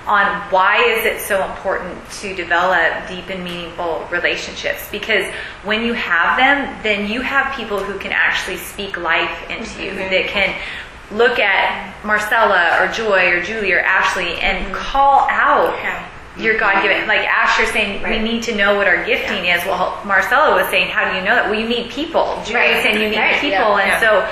on 0.07 0.25
why 0.51 0.83
is 0.83 1.05
it 1.05 1.21
so 1.21 1.45
important 1.51 1.99
to 2.11 2.35
develop 2.35 3.07
deep 3.09 3.29
and 3.29 3.45
meaningful 3.45 4.07
relationships 4.11 4.89
because 4.91 5.25
when 5.63 5.85
you 5.85 5.93
have 5.93 6.37
them 6.39 6.77
then 6.83 7.11
you 7.11 7.21
have 7.21 7.55
people 7.55 7.79
who 7.79 7.99
can 7.99 8.11
actually 8.13 8.57
speak 8.57 8.97
life 8.97 9.51
into 9.51 9.83
you 9.85 9.91
mm-hmm. 9.91 10.11
that 10.11 10.27
can 10.27 10.55
look 11.13 11.39
at 11.39 11.95
Marcella 12.05 12.79
or 12.81 12.93
Joy 12.93 13.29
or 13.31 13.43
Julie 13.43 13.73
or 13.73 13.81
Ashley 13.81 14.35
and 14.41 14.65
mm-hmm. 14.65 14.75
call 14.75 15.27
out 15.29 15.75
Yeah. 15.83 16.09
your 16.39 16.57
God 16.59 16.83
given. 16.83 17.07
Like 17.09 17.27
Asher 17.27 17.67
saying, 17.67 18.03
we 18.09 18.21
need 18.21 18.45
to 18.45 18.55
know 18.55 18.77
what 18.77 18.87
our 18.87 19.05
gifting 19.05 19.45
is. 19.47 19.63
Well, 19.67 20.01
Marcella 20.07 20.55
was 20.55 20.71
saying, 20.71 20.89
how 20.89 21.11
do 21.11 21.19
you 21.19 21.25
know 21.25 21.35
that? 21.35 21.51
Well, 21.51 21.59
you 21.59 21.69
need 21.69 21.91
people. 21.91 22.25
Julie 22.47 22.55
was 22.55 22.55
Right. 22.55 22.83
saying, 22.83 23.03
you 23.03 23.11
need 23.11 23.19
Right, 23.19 23.41
people. 23.41 23.51
yeah. 23.77 23.79
And 23.81 23.91
Yeah. 23.91 24.01
so, 24.01 24.29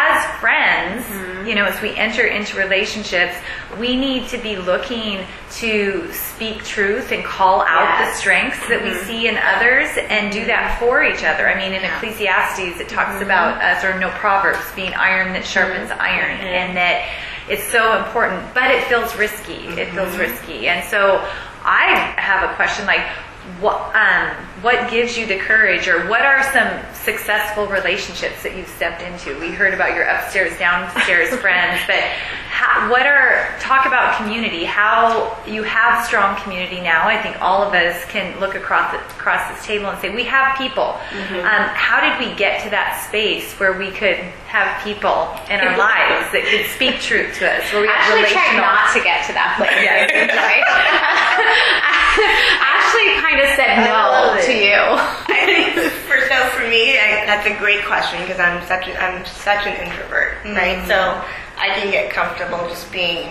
as 0.00 0.40
friends, 0.40 1.04
mm-hmm. 1.04 1.46
you 1.46 1.54
know, 1.54 1.64
as 1.64 1.80
we 1.82 1.94
enter 1.96 2.24
into 2.26 2.56
relationships, 2.56 3.34
we 3.78 3.96
need 3.96 4.28
to 4.28 4.38
be 4.38 4.56
looking 4.56 5.24
to 5.60 6.10
speak 6.12 6.64
truth 6.64 7.12
and 7.12 7.22
call 7.24 7.60
out 7.62 7.98
the 7.98 8.04
Yes. 8.04 8.18
strengths 8.18 8.68
that 8.68 8.82
we 8.82 8.90
mm-hmm. 8.90 9.06
see 9.06 9.28
in 9.28 9.36
others 9.36 9.88
and 10.08 10.32
do 10.32 10.46
that 10.46 10.78
for 10.80 11.04
each 11.04 11.22
other. 11.22 11.48
I 11.48 11.54
mean, 11.54 11.72
in 11.72 11.84
Ecclesiastes, 11.84 12.80
it 12.80 12.88
talks 12.88 13.14
mm-hmm. 13.14 13.24
about 13.24 13.60
uh, 13.60 13.76
us, 13.76 13.84
or 13.84 13.98
no, 13.98 14.08
Proverbs, 14.10 14.64
being 14.74 14.94
iron 14.94 15.32
that 15.34 15.44
sharpens 15.44 15.90
iron, 15.90 16.40
and 16.40 16.76
that 16.76 17.08
it's 17.48 17.64
so 17.64 17.98
important, 17.98 18.42
but 18.54 18.70
it 18.70 18.84
feels 18.84 19.14
risky. 19.16 19.60
It 19.80 19.92
feels 19.92 20.16
risky. 20.16 20.68
And 20.68 20.82
so 20.88 21.18
I 21.64 22.14
have 22.16 22.48
a 22.48 22.54
question 22.54 22.86
like, 22.86 23.06
what, 23.60 23.76
um, 23.94 24.30
what 24.62 24.90
gives 24.90 25.16
you 25.16 25.26
the 25.26 25.38
courage, 25.38 25.88
or 25.88 26.06
what 26.08 26.22
are 26.22 26.42
some 26.52 26.68
successful 26.94 27.66
relationships 27.66 28.42
that 28.42 28.56
you've 28.56 28.68
stepped 28.68 29.02
into? 29.02 29.38
We 29.40 29.52
heard 29.52 29.72
about 29.72 29.94
your 29.94 30.04
upstairs, 30.04 30.58
downstairs 30.58 31.30
friends, 31.40 31.80
but 31.86 32.00
how, 32.48 32.90
what 32.90 33.06
are, 33.06 33.54
talk 33.58 33.86
about 33.86 34.18
community, 34.18 34.64
how 34.64 35.36
you 35.46 35.62
have 35.62 36.04
strong 36.04 36.36
community 36.42 36.80
now. 36.80 37.08
I 37.08 37.20
think 37.22 37.40
all 37.40 37.62
of 37.62 37.72
us 37.72 38.04
can 38.06 38.38
look 38.38 38.54
across, 38.54 38.92
across 39.12 39.50
this 39.50 39.64
table 39.64 39.86
and 39.86 39.98
say, 40.00 40.14
we 40.14 40.24
have 40.24 40.58
people. 40.58 40.98
Um, 41.40 41.68
how 41.74 42.00
did 42.00 42.28
we 42.28 42.34
get 42.36 42.62
to 42.64 42.70
that 42.70 43.02
space 43.08 43.54
where 43.54 43.78
we 43.78 43.90
could 43.90 44.18
have 44.50 44.82
people 44.82 45.30
in 45.46 45.62
our 45.62 45.78
lives 45.78 46.26
that 46.34 46.42
could 46.42 46.66
speak 46.74 46.98
truth 46.98 47.38
to 47.38 47.46
us, 47.46 47.62
where 47.70 47.86
we 47.86 47.88
Ashley 47.88 48.26
tried 48.34 48.58
not 48.58 48.90
to 48.90 48.98
get 48.98 49.22
to 49.30 49.32
that 49.38 49.54
place. 49.54 49.70
Right? 49.70 50.18
Ashley 52.58 53.14
kind 53.22 53.38
of 53.38 53.48
said 53.54 53.86
no 53.86 54.34
to 54.42 54.50
you. 54.50 54.74
I 55.30 55.46
think 55.46 55.78
for 56.02 56.18
so 56.26 56.34
for 56.50 56.66
me, 56.66 56.98
I, 56.98 57.30
that's 57.30 57.46
a 57.46 57.54
great 57.62 57.86
question 57.86 58.18
because 58.26 58.42
I'm 58.42 58.58
such 58.66 58.90
a, 58.90 58.98
I'm 58.98 59.22
such 59.22 59.70
an 59.70 59.78
introvert, 59.86 60.42
right? 60.42 60.82
Mm. 60.82 60.90
So 60.90 60.98
I 61.54 61.70
can 61.78 61.94
get 61.94 62.10
comfortable 62.10 62.58
just 62.66 62.90
being 62.90 63.30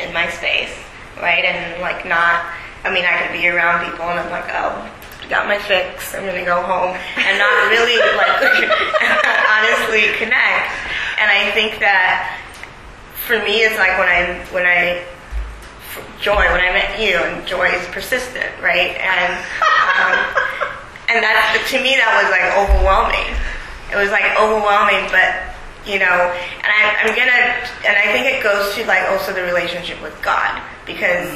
in 0.00 0.08
my 0.16 0.32
space, 0.32 0.72
right, 1.20 1.44
and 1.44 1.84
like 1.84 2.08
not. 2.08 2.48
I 2.80 2.88
mean, 2.88 3.04
I 3.04 3.20
could 3.20 3.36
be 3.36 3.44
around 3.44 3.84
people 3.84 4.08
and 4.08 4.24
I'm 4.24 4.32
like, 4.32 4.48
oh, 4.56 4.72
got 5.28 5.46
my 5.46 5.58
fix. 5.58 6.14
I'm 6.14 6.26
gonna 6.26 6.44
go 6.44 6.62
home 6.62 6.96
and 7.16 7.38
not 7.38 7.70
really 7.70 7.98
like 8.16 8.36
honestly 9.50 10.14
connect. 10.18 10.70
And 11.18 11.30
I 11.30 11.50
think 11.54 11.80
that 11.80 12.38
for 13.26 13.38
me, 13.42 13.62
it's 13.62 13.78
like 13.78 13.98
when 13.98 14.08
I 14.08 14.44
when 14.52 14.66
I 14.66 15.04
Joy 16.20 16.44
when 16.52 16.60
I 16.60 16.72
met 16.72 17.00
you, 17.00 17.16
and 17.16 17.46
Joy 17.46 17.68
is 17.68 17.86
persistent, 17.88 18.50
right? 18.62 18.96
And 19.00 19.32
um, 19.96 20.14
and 21.08 21.22
that 21.22 21.66
to 21.70 21.76
me 21.82 21.96
that 21.96 22.10
was 22.20 22.28
like 22.30 22.46
overwhelming. 22.56 23.34
It 23.92 23.96
was 23.96 24.10
like 24.10 24.26
overwhelming, 24.36 25.08
but 25.10 25.56
you 25.86 25.98
know, 26.00 26.34
and 26.34 26.66
I, 26.66 26.98
I'm 26.98 27.14
gonna, 27.14 27.62
and 27.86 27.94
I 27.94 28.10
think 28.10 28.26
it 28.26 28.42
goes 28.42 28.74
to 28.74 28.84
like 28.86 29.08
also 29.10 29.32
the 29.32 29.42
relationship 29.42 30.02
with 30.02 30.20
God 30.20 30.60
because 30.84 31.30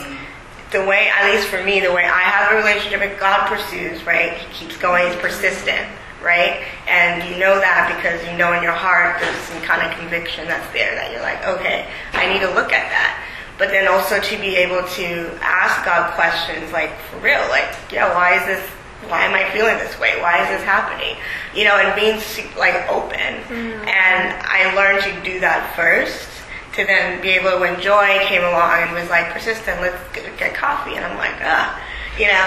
the 0.71 0.85
way, 0.85 1.11
at 1.11 1.33
least 1.33 1.49
for 1.49 1.63
me, 1.65 1.81
the 1.81 1.93
way 1.93 2.05
I 2.05 2.23
have 2.23 2.53
a 2.53 2.57
relationship 2.57 3.01
with 3.01 3.19
God 3.19 3.49
pursues, 3.49 4.05
right? 4.07 4.35
He 4.35 4.47
keeps 4.53 4.77
going, 4.77 5.11
he's 5.11 5.21
persistent, 5.21 5.89
right? 6.23 6.65
And 6.87 7.29
you 7.29 7.39
know 7.39 7.59
that 7.59 7.93
because 7.97 8.25
you 8.31 8.37
know 8.39 8.53
in 8.53 8.63
your 8.63 8.73
heart 8.73 9.21
there's 9.21 9.37
some 9.51 9.63
kind 9.63 9.83
of 9.83 9.99
conviction 9.99 10.47
that's 10.47 10.73
there 10.73 10.95
that 10.95 11.13
you're 11.13 11.23
like, 11.23 11.45
okay, 11.47 11.91
I 12.13 12.33
need 12.33 12.41
to 12.41 12.49
look 12.55 12.73
at 12.73 12.89
that 12.91 13.27
but 13.61 13.69
then 13.69 13.87
also 13.87 14.19
to 14.19 14.41
be 14.41 14.57
able 14.57 14.83
to 14.89 15.39
ask 15.43 15.85
God 15.85 16.15
questions 16.15 16.73
like 16.73 16.99
for 17.13 17.19
real, 17.19 17.47
like, 17.51 17.69
yeah, 17.93 18.09
why 18.15 18.41
is 18.41 18.47
this? 18.47 18.67
Why 19.07 19.25
am 19.25 19.35
I 19.35 19.51
feeling 19.51 19.77
this 19.77 19.99
way? 20.01 20.19
Why 20.21 20.43
is 20.43 20.49
this 20.49 20.63
happening? 20.65 21.17
You 21.55 21.65
know, 21.65 21.77
and 21.77 21.95
being 21.95 22.17
like 22.57 22.89
open. 22.89 23.19
Mm-hmm. 23.21 23.85
And 23.85 24.43
I 24.49 24.73
learned 24.75 25.05
to 25.05 25.31
do 25.31 25.41
that 25.41 25.77
first 25.77 26.27
to 26.75 26.87
then 26.87 27.21
be 27.21 27.31
able 27.31 27.51
to, 27.51 27.59
when 27.59 27.81
Joy 27.81 28.19
came 28.27 28.43
along 28.43 28.83
and 28.83 28.93
was 28.93 29.11
like 29.11 29.33
persistent, 29.33 29.81
let's 29.81 29.99
get, 30.15 30.31
get 30.39 30.55
coffee. 30.55 30.95
And 30.95 31.05
I'm 31.05 31.19
like, 31.19 31.35
ah, 31.43 31.75
you 32.15 32.31
know, 32.31 32.47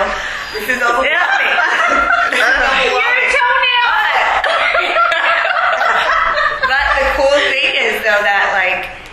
this 0.55 0.69
is 0.69 0.79
overwhelming. 0.79 1.53
is 3.27 3.35
overwhelming. 3.35 4.95
but 6.71 6.85
the 6.95 7.05
cool 7.19 7.37
thing 7.51 7.71
is 7.75 7.99
though 8.03 8.23
that 8.23 8.55
like, 8.55 9.03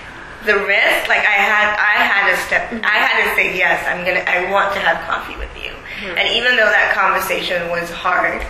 the 0.46 0.56
risk, 0.56 1.08
like 1.08 1.20
I 1.20 1.36
had, 1.36 1.76
I 1.76 1.96
had 2.00 2.22
to 2.32 2.36
step, 2.48 2.72
I 2.72 2.96
had 2.96 3.28
to 3.28 3.36
say 3.36 3.56
yes. 3.56 3.84
I'm 3.86 4.04
gonna, 4.06 4.24
I 4.24 4.50
want 4.50 4.72
to 4.72 4.80
have 4.80 4.96
coffee 5.04 5.36
with 5.36 5.52
you. 5.56 5.70
Mm-hmm. 6.00 6.16
And 6.16 6.28
even 6.32 6.56
though 6.56 6.70
that 6.70 6.96
conversation 6.96 7.68
was 7.68 7.90
hard, 7.90 8.40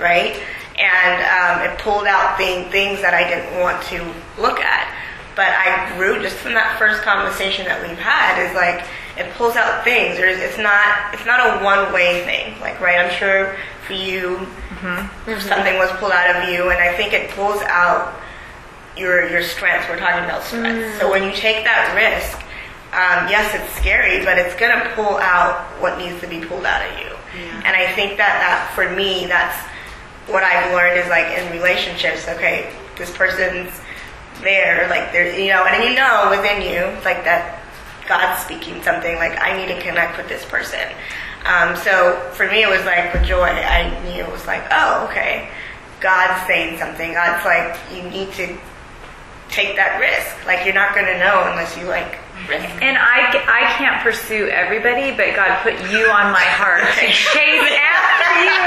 right, 0.00 0.40
and 0.78 1.14
um, 1.28 1.68
it 1.68 1.78
pulled 1.78 2.06
out 2.06 2.36
thing, 2.36 2.70
things 2.70 3.00
that 3.02 3.12
I 3.14 3.28
didn't 3.28 3.60
want 3.60 3.82
to 3.92 4.00
look 4.40 4.58
at, 4.58 4.88
but 5.36 5.48
I 5.48 5.96
grew 5.96 6.22
just 6.22 6.36
from 6.36 6.54
that 6.54 6.78
first 6.78 7.02
conversation 7.02 7.66
that 7.66 7.82
we've 7.86 7.98
had. 7.98 8.38
Is 8.38 8.54
like 8.54 8.86
it 9.16 9.32
pulls 9.34 9.56
out 9.56 9.84
things. 9.84 10.16
There's, 10.16 10.38
it's 10.38 10.58
not, 10.58 11.14
it's 11.14 11.26
not 11.26 11.38
a 11.40 11.64
one 11.64 11.92
way 11.92 12.24
thing. 12.24 12.58
Like 12.60 12.80
right, 12.80 12.98
I'm 12.98 13.12
sure 13.12 13.56
for 13.86 13.92
you, 13.92 14.36
mm-hmm. 14.80 15.40
something 15.40 15.76
was 15.78 15.90
pulled 15.98 16.12
out 16.12 16.34
of 16.36 16.48
you, 16.48 16.70
and 16.70 16.78
I 16.80 16.96
think 16.96 17.12
it 17.12 17.30
pulls 17.30 17.62
out 17.62 18.20
your 18.96 19.28
your 19.28 19.42
strengths. 19.42 19.88
We're 19.88 19.98
talking 19.98 20.24
about 20.24 20.42
strengths. 20.42 20.96
Mm. 20.96 21.00
So 21.00 21.10
when 21.10 21.24
you 21.24 21.32
take 21.32 21.64
that 21.64 21.94
risk, 21.94 22.38
um, 22.94 23.28
yes, 23.28 23.54
it's 23.54 23.74
scary, 23.74 24.24
but 24.24 24.38
it's 24.38 24.54
gonna 24.54 24.90
pull 24.94 25.18
out 25.18 25.66
what 25.80 25.98
needs 25.98 26.20
to 26.20 26.28
be 26.28 26.40
pulled 26.40 26.64
out 26.64 26.82
of 26.86 26.98
you. 26.98 27.10
Yeah. 27.34 27.62
And 27.66 27.76
I 27.76 27.92
think 27.94 28.16
that 28.18 28.38
that 28.38 28.70
for 28.74 28.88
me, 28.94 29.26
that's 29.26 29.56
what 30.30 30.42
I've 30.42 30.72
learned 30.72 30.98
is 30.98 31.08
like 31.08 31.26
in 31.36 31.52
relationships. 31.52 32.28
Okay, 32.28 32.72
this 32.96 33.10
person's 33.16 33.70
there, 34.42 34.88
like 34.88 35.12
there, 35.12 35.38
you 35.38 35.52
know, 35.52 35.64
and 35.64 35.84
you 35.84 35.94
know 35.94 36.28
within 36.30 36.62
you, 36.62 36.84
like 37.04 37.24
that 37.24 37.62
God's 38.08 38.42
speaking 38.42 38.82
something. 38.82 39.16
Like 39.16 39.38
I 39.40 39.56
need 39.56 39.72
to 39.74 39.80
connect 39.80 40.16
with 40.16 40.28
this 40.28 40.44
person. 40.44 40.88
Um, 41.44 41.76
so 41.76 42.16
for 42.32 42.46
me, 42.48 42.62
it 42.62 42.68
was 42.68 42.84
like 42.84 43.12
with 43.12 43.24
joy. 43.24 43.44
I 43.44 43.90
knew 44.04 44.24
it 44.24 44.32
was 44.32 44.46
like, 44.46 44.64
oh, 44.70 45.06
okay. 45.10 45.50
God's 46.00 46.46
saying 46.46 46.78
something. 46.78 47.12
God's 47.12 47.44
like, 47.44 47.76
you 47.92 48.02
need 48.10 48.32
to 48.34 48.56
take 49.50 49.76
that 49.76 50.00
risk. 50.00 50.46
Like 50.46 50.64
you're 50.64 50.74
not 50.74 50.94
going 50.94 51.06
to 51.06 51.18
know 51.20 51.48
unless 51.52 51.76
you 51.76 51.84
like 51.84 52.18
risk. 52.48 52.66
And 52.82 52.96
I, 52.96 53.30
I 53.46 53.62
can't 53.76 54.02
pursue 54.02 54.48
everybody, 54.48 55.12
but 55.12 55.36
God 55.36 55.60
put 55.62 55.76
you 55.92 56.08
on 56.10 56.32
my 56.32 56.44
heart 56.58 56.82
to 56.82 57.06
chase 57.32 57.70
after 57.76 58.30
you 58.42 58.64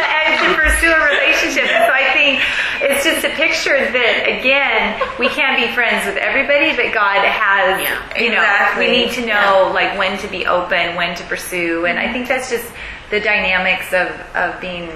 and 0.00 0.30
to 0.44 0.48
pursue 0.54 0.92
a 0.92 1.02
relationship. 1.08 1.66
And 1.66 1.84
so 1.88 1.92
I 1.92 2.12
think 2.12 2.40
it's 2.80 3.04
just 3.04 3.24
a 3.24 3.30
picture 3.30 3.76
that 3.76 4.24
again 4.26 5.00
we 5.18 5.28
can't 5.28 5.56
be 5.60 5.72
friends 5.74 6.06
with 6.06 6.16
everybody, 6.16 6.74
but 6.76 6.92
God 6.94 7.24
has 7.24 7.80
yeah, 7.80 8.18
you 8.18 8.30
know 8.30 8.42
exactly. 8.42 8.86
we 8.86 8.92
need 8.92 9.12
to 9.12 9.20
know 9.20 9.68
yeah. 9.68 9.72
like 9.72 9.98
when 9.98 10.18
to 10.18 10.28
be 10.28 10.46
open, 10.46 10.96
when 10.96 11.16
to 11.16 11.24
pursue, 11.24 11.86
and 11.86 11.98
I 11.98 12.12
think 12.12 12.28
that's 12.28 12.50
just 12.50 12.70
the 13.10 13.20
dynamics 13.20 13.92
of 13.92 14.08
of 14.34 14.60
being 14.60 14.90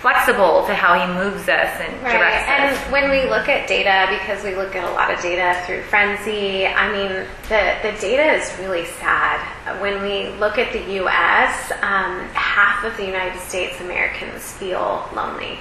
flexible 0.00 0.64
to 0.66 0.74
how 0.74 0.94
he 0.94 1.04
moves 1.12 1.48
us 1.48 1.74
and 1.80 2.02
right. 2.02 2.12
directs 2.12 2.46
and 2.46 2.72
us. 2.72 2.82
And 2.84 2.92
when 2.92 3.10
we 3.10 3.28
look 3.28 3.48
at 3.48 3.66
data, 3.66 4.06
because 4.18 4.44
we 4.44 4.54
look 4.54 4.76
at 4.76 4.84
a 4.84 4.92
lot 4.92 5.12
of 5.12 5.20
data 5.20 5.60
through 5.66 5.82
Friendzy, 5.82 6.72
I 6.72 6.92
mean, 6.92 7.26
the, 7.48 7.74
the 7.82 7.98
data 8.00 8.40
is 8.40 8.56
really 8.60 8.86
sad. 8.86 9.40
When 9.80 10.00
we 10.00 10.30
look 10.38 10.56
at 10.56 10.72
the 10.72 10.94
U.S., 11.02 11.72
um, 11.82 12.20
half 12.32 12.84
of 12.84 12.96
the 12.96 13.04
United 13.04 13.40
States 13.40 13.80
Americans 13.80 14.52
feel 14.52 15.08
lonely 15.14 15.58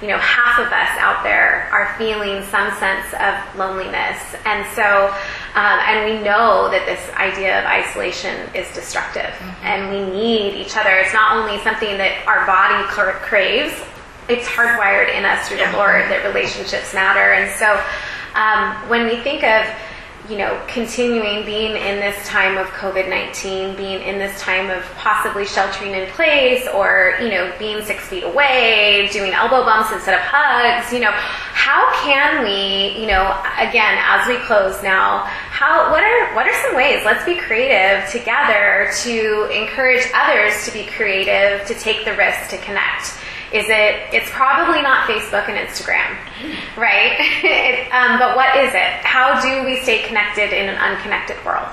you 0.00 0.08
know, 0.08 0.18
half 0.18 0.58
of 0.58 0.66
us 0.66 0.90
out 0.98 1.22
there 1.22 1.68
are 1.72 1.94
feeling 1.96 2.42
some 2.44 2.72
sense 2.78 3.06
of 3.14 3.58
loneliness. 3.58 4.18
And 4.44 4.66
so, 4.74 5.08
um, 5.54 5.78
and 5.86 6.04
we 6.04 6.24
know 6.24 6.68
that 6.70 6.84
this 6.86 7.00
idea 7.14 7.60
of 7.60 7.64
isolation 7.64 8.48
is 8.54 8.72
destructive 8.74 9.30
mm-hmm. 9.30 9.66
and 9.66 9.90
we 9.90 10.04
need 10.12 10.54
each 10.54 10.76
other. 10.76 10.90
It's 10.90 11.14
not 11.14 11.36
only 11.36 11.62
something 11.62 11.96
that 11.98 12.26
our 12.26 12.44
body 12.46 12.84
craves, 13.22 13.74
it's 14.28 14.48
hardwired 14.48 15.14
in 15.14 15.24
us 15.24 15.48
through 15.48 15.58
the 15.58 15.72
Lord 15.72 16.10
that 16.10 16.24
relationships 16.24 16.94
matter. 16.94 17.32
And 17.32 17.50
so, 17.58 17.80
um, 18.34 18.88
when 18.88 19.06
we 19.06 19.22
think 19.22 19.44
of 19.44 19.66
you 20.28 20.38
know, 20.38 20.58
continuing 20.68 21.44
being 21.44 21.72
in 21.72 22.00
this 22.00 22.26
time 22.26 22.56
of 22.56 22.66
COVID 22.68 23.10
19, 23.10 23.76
being 23.76 24.00
in 24.00 24.18
this 24.18 24.40
time 24.40 24.70
of 24.70 24.82
possibly 24.96 25.44
sheltering 25.44 25.92
in 25.92 26.08
place 26.12 26.66
or, 26.68 27.14
you 27.20 27.28
know, 27.28 27.52
being 27.58 27.84
six 27.84 28.08
feet 28.08 28.24
away, 28.24 29.08
doing 29.12 29.32
elbow 29.32 29.64
bumps 29.64 29.92
instead 29.92 30.14
of 30.14 30.20
hugs, 30.22 30.92
you 30.92 31.00
know, 31.00 31.10
how 31.12 31.92
can 32.02 32.42
we, 32.42 32.98
you 32.98 33.06
know, 33.06 33.38
again, 33.58 33.98
as 34.00 34.26
we 34.26 34.36
close 34.46 34.82
now, 34.82 35.24
how, 35.24 35.90
what 35.90 36.02
are, 36.02 36.34
what 36.34 36.46
are 36.46 36.62
some 36.62 36.74
ways? 36.74 37.04
Let's 37.04 37.24
be 37.24 37.36
creative 37.36 38.08
together 38.10 38.90
to 39.02 39.48
encourage 39.52 40.04
others 40.14 40.64
to 40.64 40.72
be 40.72 40.86
creative, 40.86 41.66
to 41.66 41.74
take 41.74 42.06
the 42.06 42.16
risk 42.16 42.48
to 42.50 42.58
connect. 42.58 43.18
Is 43.54 43.66
it? 43.68 44.12
It's 44.12 44.28
probably 44.30 44.82
not 44.82 45.06
Facebook 45.06 45.48
and 45.48 45.56
Instagram, 45.56 46.18
right? 46.76 47.14
it, 47.44 47.92
um, 47.92 48.18
but 48.18 48.34
what 48.34 48.56
is 48.56 48.74
it? 48.74 48.92
How 49.06 49.40
do 49.40 49.64
we 49.64 49.80
stay 49.82 50.02
connected 50.02 50.52
in 50.52 50.68
an 50.68 50.76
unconnected 50.76 51.36
world? 51.46 51.70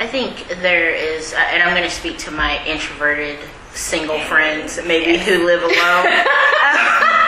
I 0.00 0.06
think 0.08 0.48
there 0.60 0.90
is, 0.90 1.32
uh, 1.32 1.36
and 1.36 1.62
I'm 1.62 1.74
going 1.76 1.88
to 1.88 1.94
speak 1.94 2.18
to 2.18 2.32
my 2.32 2.62
introverted 2.66 3.38
single 3.72 4.18
friends, 4.20 4.80
maybe 4.84 5.16
who 5.16 5.46
live 5.46 5.62
alone, 5.62 5.72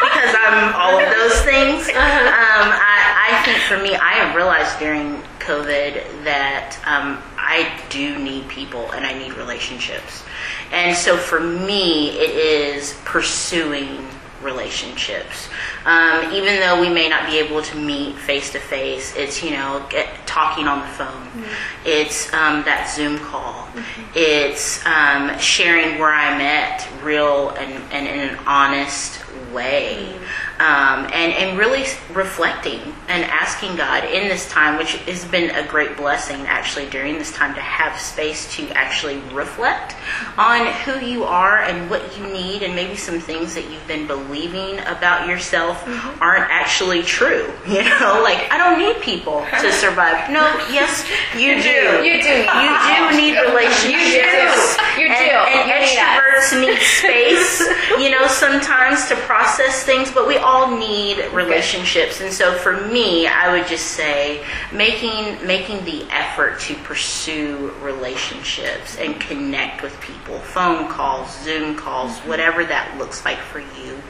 because 0.03 0.34
I'm 0.34 0.74
all 0.74 0.99
of 0.99 1.09
those 1.14 1.40
things. 1.42 1.88
Uh-huh. 1.88 2.01
Um, 2.03 2.72
I, 2.74 3.30
I, 3.30 3.42
think 3.44 3.59
for 3.59 3.78
me, 3.80 3.94
I 3.94 4.34
realized 4.34 4.78
during 4.78 5.22
COVID 5.38 6.24
that 6.24 6.76
um, 6.84 7.22
I 7.38 7.80
do 7.90 8.18
need 8.18 8.49
people 8.49 8.90
and 8.92 9.07
I 9.07 9.12
need 9.16 9.34
relationships. 9.34 10.24
And 10.73 10.97
so 10.97 11.16
for 11.16 11.41
me, 11.41 12.11
it 12.11 12.31
is 12.31 12.99
pursuing 13.05 14.07
relationships. 14.43 15.49
Um, 15.85 16.33
even 16.33 16.61
though 16.61 16.81
we 16.81 16.89
may 16.89 17.09
not 17.09 17.29
be 17.29 17.39
able 17.39 17.62
to 17.62 17.77
meet 17.77 18.16
face 18.16 18.53
to 18.53 18.61
face, 18.61 19.16
it's, 19.16 19.43
you 19.43 19.51
know, 19.51 19.85
get, 19.89 20.09
talking 20.27 20.69
on 20.69 20.81
the 20.81 20.95
phone. 20.95 21.07
Mm-hmm. 21.07 21.87
It's 21.87 22.33
um, 22.33 22.62
that 22.64 22.93
Zoom 22.95 23.19
call. 23.19 23.64
Mm-hmm. 23.64 24.03
It's 24.14 24.85
um, 24.87 25.39
sharing 25.39 25.99
where 25.99 26.12
I'm 26.12 26.41
at 26.41 26.89
real 27.03 27.51
and, 27.51 27.73
and 27.93 28.07
in 28.07 28.29
an 28.29 28.39
honest 28.47 29.21
way. 29.53 30.18
Mm-hmm. 30.59 30.61
um, 30.61 31.11
and 31.12 31.32
and 31.32 31.59
really 31.59 31.84
reflecting 32.12 32.80
and 33.09 33.24
asking 33.24 33.76
God 33.76 34.05
in 34.05 34.28
this 34.28 34.49
time, 34.51 34.78
which 34.78 34.97
has 35.07 35.24
been 35.24 35.55
a 35.55 35.66
great 35.66 35.97
blessing 35.97 36.41
actually 36.47 36.89
during 36.91 37.18
this 37.18 37.32
time 37.32 37.55
to 37.55 37.61
have 37.61 37.99
space 38.01 38.53
to 38.57 38.68
actually 38.70 39.18
reflect 39.32 39.95
on 40.36 40.66
who 40.84 41.05
you 41.05 41.24
are 41.24 41.59
and 41.62 41.89
what 41.91 42.03
you 42.18 42.26
need, 42.26 42.62
and 42.62 42.74
maybe 42.74 42.97
some 42.97 43.20
things 43.20 43.55
that 43.55 43.70
you've 43.70 43.86
been 43.86 44.07
believing 44.07 44.78
about 44.80 45.28
yourself 45.28 45.82
aren't 46.20 46.51
actually 46.51 47.03
true. 47.03 47.53
You 47.78 47.84
know, 47.84 48.20
like 48.24 48.51
I 48.51 48.59
don't 48.59 48.78
need 48.80 49.01
people 49.03 49.47
to 49.61 49.70
survive. 49.84 50.30
No, 50.30 50.43
yes, 50.72 51.07
you 51.36 51.62
do. 51.62 52.03
You 52.03 52.18
do. 52.18 52.34
You 52.43 52.70
do 52.74 52.99
need 53.14 53.36
relationships. 53.49 54.74
You 54.99 55.07
do. 55.07 55.30
And, 55.47 55.62
and 55.62 55.68
You 55.68 55.78
need 55.78 55.99
extroverts 55.99 56.61
need 56.61 56.80
space, 56.80 57.61
you 58.01 58.11
know, 58.11 58.26
sometimes 58.26 59.07
to 59.09 59.16
process 59.29 59.85
things, 59.85 60.11
but 60.11 60.26
we 60.26 60.39
all 60.39 60.74
need 60.79 61.18
relationships. 61.35 62.22
And 62.22 62.33
so 62.33 62.55
for 62.55 62.81
me, 62.89 63.26
I 63.26 63.53
would 63.53 63.68
just 63.68 63.89
say 63.89 64.43
making 64.72 65.47
making 65.47 65.85
the 65.85 66.07
effort 66.11 66.59
to 66.61 66.74
pursue 66.76 67.70
relationships 67.83 68.97
and 68.97 69.20
connect 69.20 69.83
with 69.83 70.01
people, 70.01 70.39
phone 70.39 70.89
calls, 70.89 71.29
Zoom 71.45 71.76
calls, 71.76 72.09
Mm-hmm. 72.09 72.29
whatever 72.29 72.64
that 72.64 72.97
looks 72.97 73.24
like 73.24 73.39
for 73.39 73.59
you. 73.61 74.01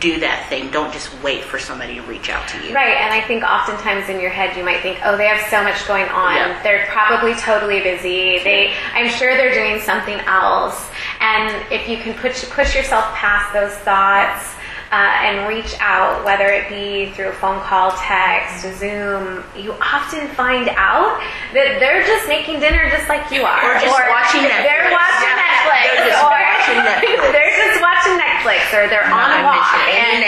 Do 0.00 0.18
that 0.18 0.48
thing. 0.48 0.70
Don't 0.72 0.92
just 0.92 1.10
wait 1.22 1.44
for 1.44 1.60
somebody 1.60 1.94
to 1.94 2.02
reach 2.02 2.28
out 2.28 2.48
to 2.48 2.56
you. 2.66 2.74
Right, 2.74 2.96
and 2.96 3.14
I 3.14 3.20
think 3.20 3.44
oftentimes 3.44 4.08
in 4.08 4.20
your 4.20 4.30
head 4.30 4.56
you 4.56 4.64
might 4.64 4.80
think, 4.80 4.98
oh, 5.04 5.16
they 5.16 5.28
have 5.28 5.40
so 5.48 5.62
much 5.62 5.86
going 5.86 6.08
on. 6.08 6.34
Yeah. 6.34 6.62
They're 6.64 6.86
probably 6.86 7.34
totally 7.36 7.80
busy. 7.80 8.42
They, 8.42 8.74
I'm 8.94 9.08
sure 9.08 9.36
they're 9.36 9.54
doing 9.54 9.80
something 9.80 10.18
else. 10.26 10.90
And 11.20 11.54
if 11.70 11.88
you 11.88 11.98
can 11.98 12.14
push 12.14 12.42
push 12.50 12.74
yourself 12.74 13.04
past 13.14 13.52
those 13.52 13.74
thoughts 13.86 14.55
uh, 14.96 15.28
and 15.28 15.44
reach 15.46 15.76
out, 15.80 16.24
whether 16.24 16.46
it 16.48 16.64
be 16.72 17.12
through 17.12 17.28
a 17.28 17.36
phone 17.36 17.60
call, 17.60 17.92
text, 18.00 18.64
Zoom, 18.80 19.44
you 19.52 19.76
often 19.76 20.24
find 20.32 20.72
out 20.72 21.20
that 21.52 21.76
they're 21.84 22.00
just 22.08 22.24
making 22.32 22.60
dinner 22.64 22.88
just 22.88 23.04
like 23.12 23.28
you 23.28 23.44
are, 23.44 23.60
Or 23.60 23.76
just 23.76 23.92
watching 23.92 24.40
Netflix. 24.48 24.64
They're 24.64 24.88
watching 24.96 25.36
Yeah. 25.36 25.44
Netflix, 25.44 25.84
They're 25.84 26.08
just 26.08 26.24
or 26.24 26.32
watching 26.32 26.78
Netflix. 26.88 27.18
they're 27.36 27.56
just 27.60 27.78
watching 27.84 28.16
Netflix, 28.16 28.35
or 28.72 28.86
they're 28.88 29.04
on 29.10 29.30
a 29.34 29.42
walk. 29.44 29.74
And- 29.90 30.22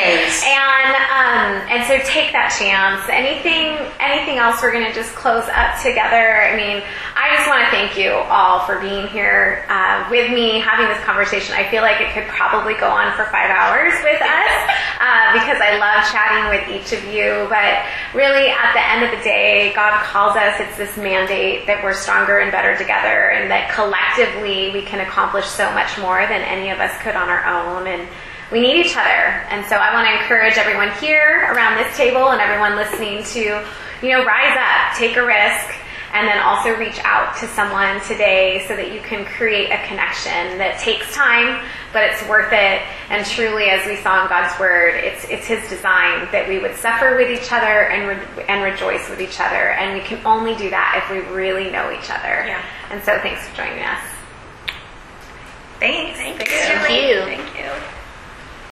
and 0.44 0.94
um, 1.18 1.68
and 1.70 1.84
so 1.86 1.98
take 2.10 2.32
that 2.32 2.54
chance. 2.58 3.06
Anything 3.10 3.78
anything 4.00 4.38
else 4.38 4.62
we're 4.62 4.72
gonna 4.72 4.92
just 4.92 5.14
close 5.14 5.46
up 5.52 5.78
together. 5.82 6.42
I 6.42 6.56
mean, 6.56 6.82
I 7.14 7.34
just 7.36 7.48
want 7.48 7.64
to 7.66 7.70
thank 7.70 7.98
you 7.98 8.12
all 8.30 8.64
for 8.66 8.78
being 8.80 9.06
here 9.08 9.66
uh, 9.68 10.06
with 10.10 10.30
me, 10.32 10.60
having 10.60 10.88
this 10.88 11.02
conversation. 11.04 11.54
I 11.54 11.68
feel 11.70 11.82
like 11.82 12.00
it 12.00 12.14
could 12.14 12.26
probably 12.28 12.74
go 12.74 12.88
on 12.88 13.14
for 13.16 13.24
five 13.26 13.50
hours 13.50 13.92
with 14.02 14.20
us 14.22 14.52
uh, 15.02 15.32
because 15.34 15.58
I 15.60 15.76
love 15.78 16.06
chatting 16.10 16.46
with 16.50 16.64
each 16.70 16.92
of 16.96 17.02
you. 17.12 17.46
But 17.50 17.84
really, 18.14 18.48
at 18.48 18.72
the 18.72 18.82
end 18.82 19.04
of 19.04 19.10
the 19.12 19.22
day, 19.22 19.72
God 19.74 19.98
calls 20.04 20.36
us. 20.36 20.56
It's 20.60 20.76
this 20.78 20.96
mandate 20.96 21.66
that 21.66 21.82
we're 21.84 21.94
stronger 21.94 22.38
and 22.38 22.50
better 22.50 22.76
together, 22.78 23.30
and 23.30 23.50
that 23.50 23.70
collectively 23.74 24.70
we 24.72 24.82
can 24.82 25.00
accomplish 25.00 25.46
so 25.46 25.70
much 25.74 25.98
more 25.98 26.24
than 26.26 26.40
any 26.42 26.70
of 26.70 26.78
us 26.80 26.96
could 27.02 27.16
on 27.16 27.28
our 27.28 27.44
own. 27.44 27.86
And 27.86 28.07
we 28.50 28.60
need 28.60 28.84
each 28.84 28.96
other. 28.96 29.44
And 29.50 29.64
so 29.66 29.76
I 29.76 29.92
want 29.92 30.08
to 30.08 30.12
encourage 30.22 30.56
everyone 30.56 30.90
here 31.00 31.52
around 31.52 31.76
this 31.76 31.96
table 31.96 32.30
and 32.30 32.40
everyone 32.40 32.76
listening 32.76 33.22
to, 33.34 33.64
you 34.02 34.10
know, 34.10 34.24
rise 34.24 34.56
up, 34.56 34.96
take 34.96 35.16
a 35.16 35.24
risk, 35.24 35.74
and 36.14 36.26
then 36.26 36.38
also 36.38 36.74
reach 36.76 36.98
out 37.04 37.36
to 37.36 37.46
someone 37.48 38.00
today 38.02 38.64
so 38.66 38.74
that 38.74 38.92
you 38.92 39.00
can 39.00 39.26
create 39.26 39.70
a 39.70 39.86
connection 39.86 40.56
that 40.56 40.80
takes 40.80 41.14
time, 41.14 41.62
but 41.92 42.02
it's 42.02 42.26
worth 42.28 42.52
it. 42.52 42.80
And 43.10 43.26
truly, 43.26 43.64
as 43.64 43.86
we 43.86 43.96
saw 43.96 44.22
in 44.22 44.28
God's 44.28 44.58
Word, 44.58 44.94
it's 44.96 45.24
it's 45.28 45.46
His 45.46 45.60
design 45.68 46.26
that 46.32 46.48
we 46.48 46.58
would 46.58 46.76
suffer 46.76 47.16
with 47.16 47.30
each 47.30 47.52
other 47.52 47.92
and 47.92 48.08
re- 48.08 48.44
and 48.48 48.64
rejoice 48.64 49.08
with 49.10 49.20
each 49.20 49.38
other. 49.38 49.76
And 49.76 50.00
we 50.00 50.00
can 50.00 50.24
only 50.26 50.56
do 50.56 50.70
that 50.70 51.02
if 51.04 51.10
we 51.12 51.20
really 51.34 51.70
know 51.70 51.92
each 51.92 52.08
other. 52.08 52.46
Yeah. 52.46 52.64
And 52.90 53.02
so, 53.04 53.18
thanks 53.20 53.46
for 53.46 53.56
joining 53.56 53.84
us. 53.84 54.02
Thanks. 55.78 56.18
Thank 56.18 56.38
Thanks, 56.38 56.52
you. 56.52 56.58
Thank 56.88 57.08
you. 57.08 57.44
Thank 57.44 57.58
you. 57.58 57.97